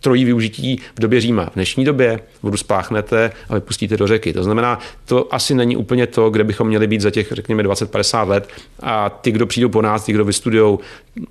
trojí 0.00 0.24
využití 0.24 0.80
v 0.96 1.00
době 1.00 1.20
Říma. 1.20 1.50
V 1.50 1.54
dnešní 1.54 1.84
době 1.84 2.20
vodu 2.42 2.56
spláchnete 2.56 3.30
a 3.48 3.54
vypustíte 3.54 3.96
do 3.96 4.06
řeky. 4.06 4.32
To 4.32 4.42
znamená, 4.42 4.78
to 5.04 5.34
asi 5.34 5.54
není 5.54 5.76
úplně 5.76 6.06
to, 6.06 6.30
kde 6.30 6.44
bychom 6.44 6.66
měli 6.66 6.86
být 6.86 7.00
za 7.00 7.10
těch, 7.10 7.32
řekněme, 7.32 7.62
20-50 7.62 8.28
let. 8.28 8.48
A 8.80 9.10
ty, 9.10 9.32
kdo 9.32 9.46
přijdou 9.46 9.68
po 9.68 9.82
nás, 9.82 10.04
ty, 10.04 10.12
kdo 10.12 10.24
vystudují 10.24 10.78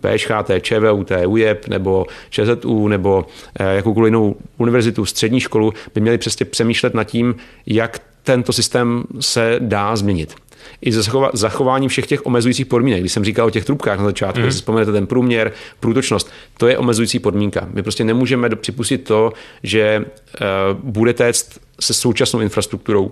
PŠHT, 0.02 0.52
ČVUT, 0.62 1.12
UJEP 1.28 1.68
nebo 1.68 2.06
ČZU 2.30 2.88
nebo 2.88 3.26
eh, 3.60 3.76
jakoukoliv 3.76 4.08
jinou 4.08 4.36
univerzitu, 4.58 5.06
střední 5.06 5.40
školu, 5.40 5.74
by 5.96 6.02
měli 6.02 6.18
přesně 6.18 6.46
přemýšlet 6.46 6.94
nad 6.94 7.04
tím, 7.04 7.36
jak 7.66 8.02
tento 8.24 8.54
systém 8.54 9.04
se 9.20 9.56
dá 9.60 9.96
změnit 9.96 10.36
i 10.82 10.92
zachování 11.34 11.88
všech 11.88 12.08
těch 12.08 12.26
omezujících 12.26 12.66
podmínek. 12.66 13.00
Když 13.00 13.12
jsem 13.12 13.26
říkal 13.26 13.48
o 13.48 13.50
těch 13.50 13.66
trubkách 13.66 14.00
na 14.00 14.06
začátku, 14.06 14.42
mm. 14.42 14.52
si 14.52 14.58
vzpomenete 14.58 14.92
ten 14.92 15.08
průměr, 15.08 15.52
průtočnost, 15.80 16.32
to 16.58 16.68
je 16.68 16.78
omezující 16.78 17.20
podmínka. 17.20 17.68
My 17.74 17.84
prostě 17.84 18.04
nemůžeme 18.04 18.50
připustit 18.50 18.98
to, 18.98 19.34
že 19.64 20.06
uh, 20.06 20.80
bude 20.84 21.14
téct 21.14 21.60
se 21.80 21.94
současnou 21.94 22.40
infrastrukturou 22.40 23.12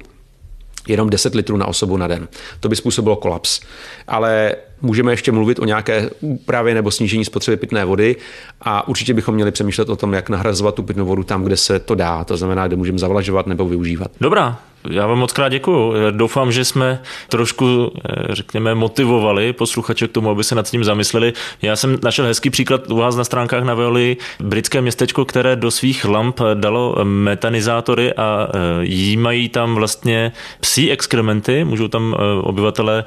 jenom 0.88 1.10
10 1.10 1.36
litrů 1.36 1.58
na 1.58 1.66
osobu 1.66 1.97
na 1.97 2.08
den. 2.08 2.28
To 2.60 2.70
by 2.70 2.76
způsobilo 2.76 3.16
kolaps. 3.16 3.62
Ale 4.08 4.56
můžeme 4.82 5.11
ještě 5.11 5.32
mluvit 5.32 5.59
o 5.59 5.65
nějaké 5.65 6.09
úpravě 6.21 6.73
nebo 6.73 6.91
snížení 6.91 7.26
spotřeby 7.26 7.57
pitné 7.57 7.86
vody 7.86 8.15
a 8.61 8.88
určitě 8.88 9.13
bychom 9.13 9.36
měli 9.36 9.51
přemýšlet 9.51 9.89
o 9.89 9.95
tom, 9.95 10.13
jak 10.13 10.30
nahrazovat 10.30 10.76
tu 10.76 10.84
pitnou 10.84 11.05
vodu 11.05 11.23
tam, 11.23 11.43
kde 11.43 11.57
se 11.57 11.80
to 11.80 11.95
dá, 11.95 12.23
to 12.23 12.38
znamená, 12.38 12.67
kde 12.67 12.76
můžeme 12.76 12.99
zavlažovat 12.99 13.47
nebo 13.47 13.67
využívat. 13.67 14.11
Dobrá, 14.21 14.59
já 14.89 15.07
vám 15.07 15.19
moc 15.19 15.34
krát 15.34 15.49
děkuju. 15.49 15.93
Doufám, 16.11 16.51
že 16.51 16.65
jsme 16.65 17.01
trošku, 17.30 17.91
eh, 17.95 18.36
řekněme, 18.36 18.76
motivovali 18.76 19.53
posluchače 19.53 20.07
k 20.07 20.11
tomu, 20.11 20.30
aby 20.30 20.43
se 20.43 20.55
nad 20.55 20.69
tím 20.69 20.84
zamysleli. 20.84 21.34
Já 21.61 21.76
jsem 21.76 21.97
našel 22.03 22.26
hezký 22.26 22.49
příklad 22.49 22.91
u 22.91 22.95
vás 22.95 23.15
na 23.15 23.23
stránkách 23.23 23.63
na 23.63 23.73
Veoli, 23.73 24.17
britské 24.39 24.82
městečko, 24.82 25.26
které 25.26 25.55
do 25.55 25.71
svých 25.71 26.05
lamp 26.05 26.39
dalo 26.53 26.95
metanizátory 27.03 28.13
a 28.13 28.47
eh, 28.47 28.59
jímají 28.82 29.49
tam 29.49 29.76
vlastně 29.76 30.32
psí 30.59 30.91
exkrementy, 30.91 31.63
můžou 31.63 31.88
tam 31.88 32.15
eh, 32.17 32.41
obyvatele 32.41 33.03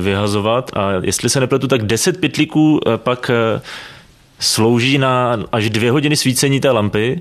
vyhazovat 0.00 0.70
a 0.74 0.90
jestli 1.12 1.30
se 1.30 1.40
nepletu, 1.40 1.68
tak 1.68 1.82
10 1.82 2.20
pytlíků 2.20 2.80
pak 2.96 3.30
slouží 4.38 4.98
na 4.98 5.44
až 5.52 5.70
dvě 5.70 5.90
hodiny 5.90 6.16
svícení 6.16 6.60
té 6.60 6.70
lampy, 6.70 7.20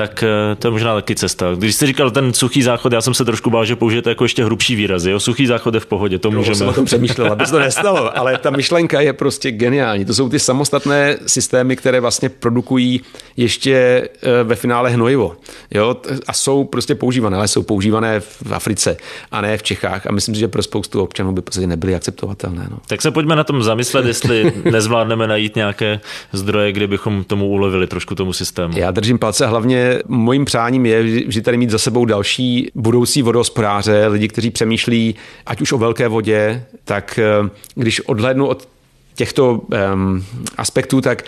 tak 0.00 0.22
eh, 0.22 0.54
to 0.54 0.66
je 0.66 0.70
možná 0.70 0.94
taky 0.94 1.14
cesta. 1.14 1.54
Když 1.54 1.74
jste 1.74 1.86
říkal 1.86 2.10
ten 2.10 2.32
suchý 2.32 2.62
záchod, 2.62 2.92
já 2.92 3.00
jsem 3.00 3.14
se 3.14 3.24
trošku 3.24 3.50
bál, 3.50 3.64
že 3.64 3.76
použijete 3.76 4.10
jako 4.10 4.24
ještě 4.24 4.44
hrubší 4.44 4.76
výrazy. 4.76 5.10
Jo? 5.10 5.20
Suchý 5.20 5.46
záchod 5.46 5.74
je 5.74 5.80
v 5.80 5.86
pohodě, 5.86 6.18
to 6.18 6.30
můžeme. 6.30 6.56
jsem 6.56 6.68
o 6.68 6.72
tom 6.72 6.84
přemýšlel, 6.84 7.32
aby 7.32 7.46
se 7.46 7.52
to 7.52 7.58
nestalo, 7.58 8.18
ale 8.18 8.38
ta 8.38 8.50
myšlenka 8.50 9.00
je 9.00 9.12
prostě 9.12 9.50
geniální. 9.50 10.04
To 10.04 10.14
jsou 10.14 10.28
ty 10.28 10.38
samostatné 10.38 11.16
systémy, 11.26 11.76
které 11.76 12.00
vlastně 12.00 12.28
produkují 12.28 13.00
ještě 13.36 13.74
eh, 13.74 14.44
ve 14.44 14.54
finále 14.54 14.90
hnojivo. 14.90 15.36
Jo? 15.70 15.96
A 16.26 16.32
jsou 16.32 16.64
prostě 16.64 16.94
používané, 16.94 17.36
ale 17.36 17.48
jsou 17.48 17.62
používané 17.62 18.20
v 18.20 18.52
Africe 18.52 18.96
a 19.30 19.40
ne 19.40 19.58
v 19.58 19.62
Čechách. 19.62 20.06
A 20.06 20.12
myslím 20.12 20.34
si, 20.34 20.40
že 20.40 20.48
pro 20.48 20.62
spoustu 20.62 21.02
občanů 21.02 21.32
by 21.32 21.42
prostě 21.42 21.66
nebyly 21.66 21.94
akceptovatelné. 21.94 22.66
No. 22.70 22.78
Tak 22.88 23.02
se 23.02 23.10
pojďme 23.10 23.36
na 23.36 23.44
tom 23.44 23.62
zamyslet, 23.62 24.06
jestli 24.06 24.52
nezvládneme 24.70 25.26
najít 25.26 25.56
nějaké 25.56 26.00
zdroje, 26.32 26.72
kde 26.72 26.86
bychom 26.86 27.24
tomu 27.24 27.48
ulevili 27.48 27.86
trošku 27.86 28.14
tomu 28.14 28.32
systému. 28.32 28.78
Já 28.78 28.90
držím 28.90 29.18
palce 29.18 29.46
hlavně 29.46 29.89
mojím 30.08 30.44
přáním 30.44 30.86
je 30.86 31.02
vždy 31.02 31.42
tady 31.42 31.56
mít 31.56 31.70
za 31.70 31.78
sebou 31.78 32.04
další 32.04 32.70
budoucí 32.74 33.22
vodohospodáře, 33.22 34.06
lidi, 34.06 34.28
kteří 34.28 34.50
přemýšlí 34.50 35.14
ať 35.46 35.60
už 35.60 35.72
o 35.72 35.78
velké 35.78 36.08
vodě, 36.08 36.64
tak 36.84 37.18
eh, 37.18 37.50
když 37.74 38.00
odhlednu 38.00 38.46
od 38.46 38.68
těchto 39.14 39.52
um, 39.52 40.24
aspektů, 40.56 41.00
tak 41.00 41.22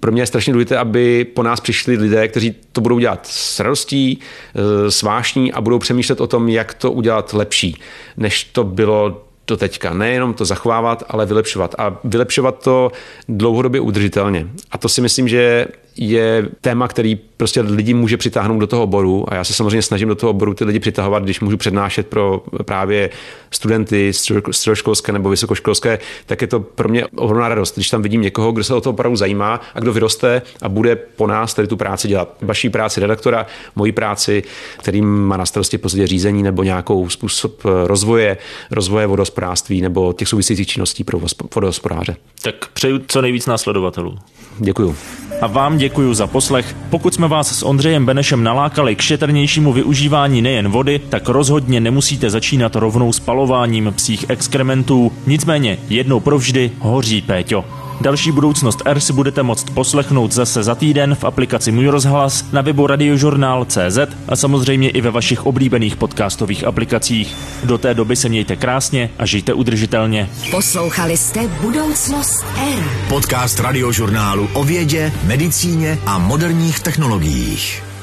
pro 0.00 0.12
mě 0.12 0.22
je 0.22 0.26
strašně 0.26 0.52
důležité, 0.52 0.78
aby 0.78 1.24
po 1.24 1.42
nás 1.42 1.60
přišli 1.60 1.96
lidé, 1.96 2.28
kteří 2.28 2.54
to 2.72 2.80
budou 2.80 2.98
dělat 2.98 3.26
s 3.26 3.60
radostí, 3.60 4.18
eh, 4.18 4.90
s 4.90 5.02
vášní 5.02 5.52
a 5.52 5.60
budou 5.60 5.78
přemýšlet 5.78 6.20
o 6.20 6.26
tom, 6.26 6.48
jak 6.48 6.74
to 6.74 6.92
udělat 6.92 7.32
lepší, 7.32 7.76
než 8.16 8.44
to 8.44 8.64
bylo 8.64 9.24
do 9.46 9.56
teďka. 9.56 9.94
Nejenom 9.94 10.34
to 10.34 10.44
zachovávat, 10.44 11.04
ale 11.08 11.26
vylepšovat. 11.26 11.74
A 11.78 11.96
vylepšovat 12.04 12.62
to 12.62 12.92
dlouhodobě 13.28 13.80
udržitelně. 13.80 14.48
A 14.70 14.78
to 14.78 14.88
si 14.88 15.00
myslím, 15.00 15.28
že 15.28 15.66
je 15.96 16.48
téma, 16.60 16.88
který 16.88 17.16
prostě 17.36 17.60
lidi 17.60 17.94
může 17.94 18.16
přitáhnout 18.16 18.60
do 18.60 18.66
toho 18.66 18.82
oboru 18.82 19.24
a 19.28 19.34
já 19.34 19.44
se 19.44 19.54
samozřejmě 19.54 19.82
snažím 19.82 20.08
do 20.08 20.14
toho 20.14 20.30
oboru 20.30 20.54
ty 20.54 20.64
lidi 20.64 20.78
přitahovat, 20.78 21.22
když 21.22 21.40
můžu 21.40 21.56
přednášet 21.56 22.06
pro 22.06 22.42
právě 22.64 23.10
studenty 23.50 24.12
středoškolské 24.50 25.12
nebo 25.12 25.30
vysokoškolské, 25.30 25.98
tak 26.26 26.40
je 26.40 26.46
to 26.46 26.60
pro 26.60 26.88
mě 26.88 27.06
ohromná 27.16 27.48
radost, 27.48 27.74
když 27.74 27.90
tam 27.90 28.02
vidím 28.02 28.20
někoho, 28.20 28.52
kdo 28.52 28.64
se 28.64 28.74
o 28.74 28.80
to 28.80 28.90
opravdu 28.90 29.16
zajímá 29.16 29.60
a 29.74 29.80
kdo 29.80 29.92
vyroste 29.92 30.42
a 30.62 30.68
bude 30.68 30.96
po 30.96 31.26
nás 31.26 31.54
tady 31.54 31.68
tu 31.68 31.76
práci 31.76 32.08
dělat. 32.08 32.36
Vaší 32.42 32.70
práci 32.70 33.00
redaktora, 33.00 33.46
moji 33.76 33.92
práci, 33.92 34.42
kterým 34.78 35.06
má 35.06 35.36
na 35.36 35.46
starosti 35.46 35.78
později 35.78 36.06
řízení 36.06 36.42
nebo 36.42 36.62
nějakou 36.62 37.08
způsob 37.08 37.62
rozvoje, 37.84 38.36
rozvoje 38.70 39.06
vodospodářství 39.06 39.80
nebo 39.80 40.12
těch 40.12 40.28
souvisejících 40.28 40.68
činností 40.68 41.04
pro 41.04 41.20
vodospodáře. 41.54 42.16
Tak 42.42 42.54
přeju 42.72 43.00
co 43.06 43.22
nejvíc 43.22 43.46
následovatelů. 43.46 44.18
Děkuju. 44.58 44.96
A 45.40 45.46
vám 45.46 45.78
děkuji 45.84 46.14
za 46.14 46.26
poslech. 46.26 46.76
Pokud 46.90 47.14
jsme 47.14 47.28
vás 47.28 47.58
s 47.58 47.62
Ondřejem 47.62 48.06
Benešem 48.06 48.42
nalákali 48.42 48.96
k 48.96 49.00
šetrnějšímu 49.00 49.72
využívání 49.72 50.42
nejen 50.42 50.68
vody, 50.68 51.00
tak 51.08 51.28
rozhodně 51.28 51.80
nemusíte 51.80 52.30
začínat 52.30 52.76
rovnou 52.76 53.12
spalováním 53.12 53.92
psích 53.96 54.24
exkrementů. 54.28 55.12
Nicméně 55.26 55.78
jednou 55.88 56.20
provždy 56.20 56.70
hoří 56.78 57.22
Péťo. 57.22 57.83
Další 58.00 58.32
budoucnost 58.32 58.82
R 58.84 59.00
si 59.00 59.12
budete 59.12 59.42
moct 59.42 59.70
poslechnout 59.70 60.32
zase 60.32 60.62
za 60.62 60.74
týden 60.74 61.14
v 61.14 61.24
aplikaci 61.24 61.72
Můj 61.72 61.86
rozhlas, 61.86 62.44
na 62.52 62.60
webu 62.60 62.86
radiožurnál.cz 62.86 63.98
a 64.28 64.36
samozřejmě 64.36 64.90
i 64.90 65.00
ve 65.00 65.10
vašich 65.10 65.46
oblíbených 65.46 65.96
podcastových 65.96 66.64
aplikacích. 66.64 67.36
Do 67.64 67.78
té 67.78 67.94
doby 67.94 68.16
se 68.16 68.28
mějte 68.28 68.56
krásně 68.56 69.10
a 69.18 69.26
žijte 69.26 69.52
udržitelně. 69.54 70.30
Poslouchali 70.50 71.16
jste 71.16 71.48
Budoucnost 71.48 72.44
R. 72.78 72.84
Podcast 73.08 73.60
radiožurnálu 73.60 74.48
o 74.52 74.64
vědě, 74.64 75.12
medicíně 75.24 75.98
a 76.06 76.18
moderních 76.18 76.80
technologiích. 76.80 77.93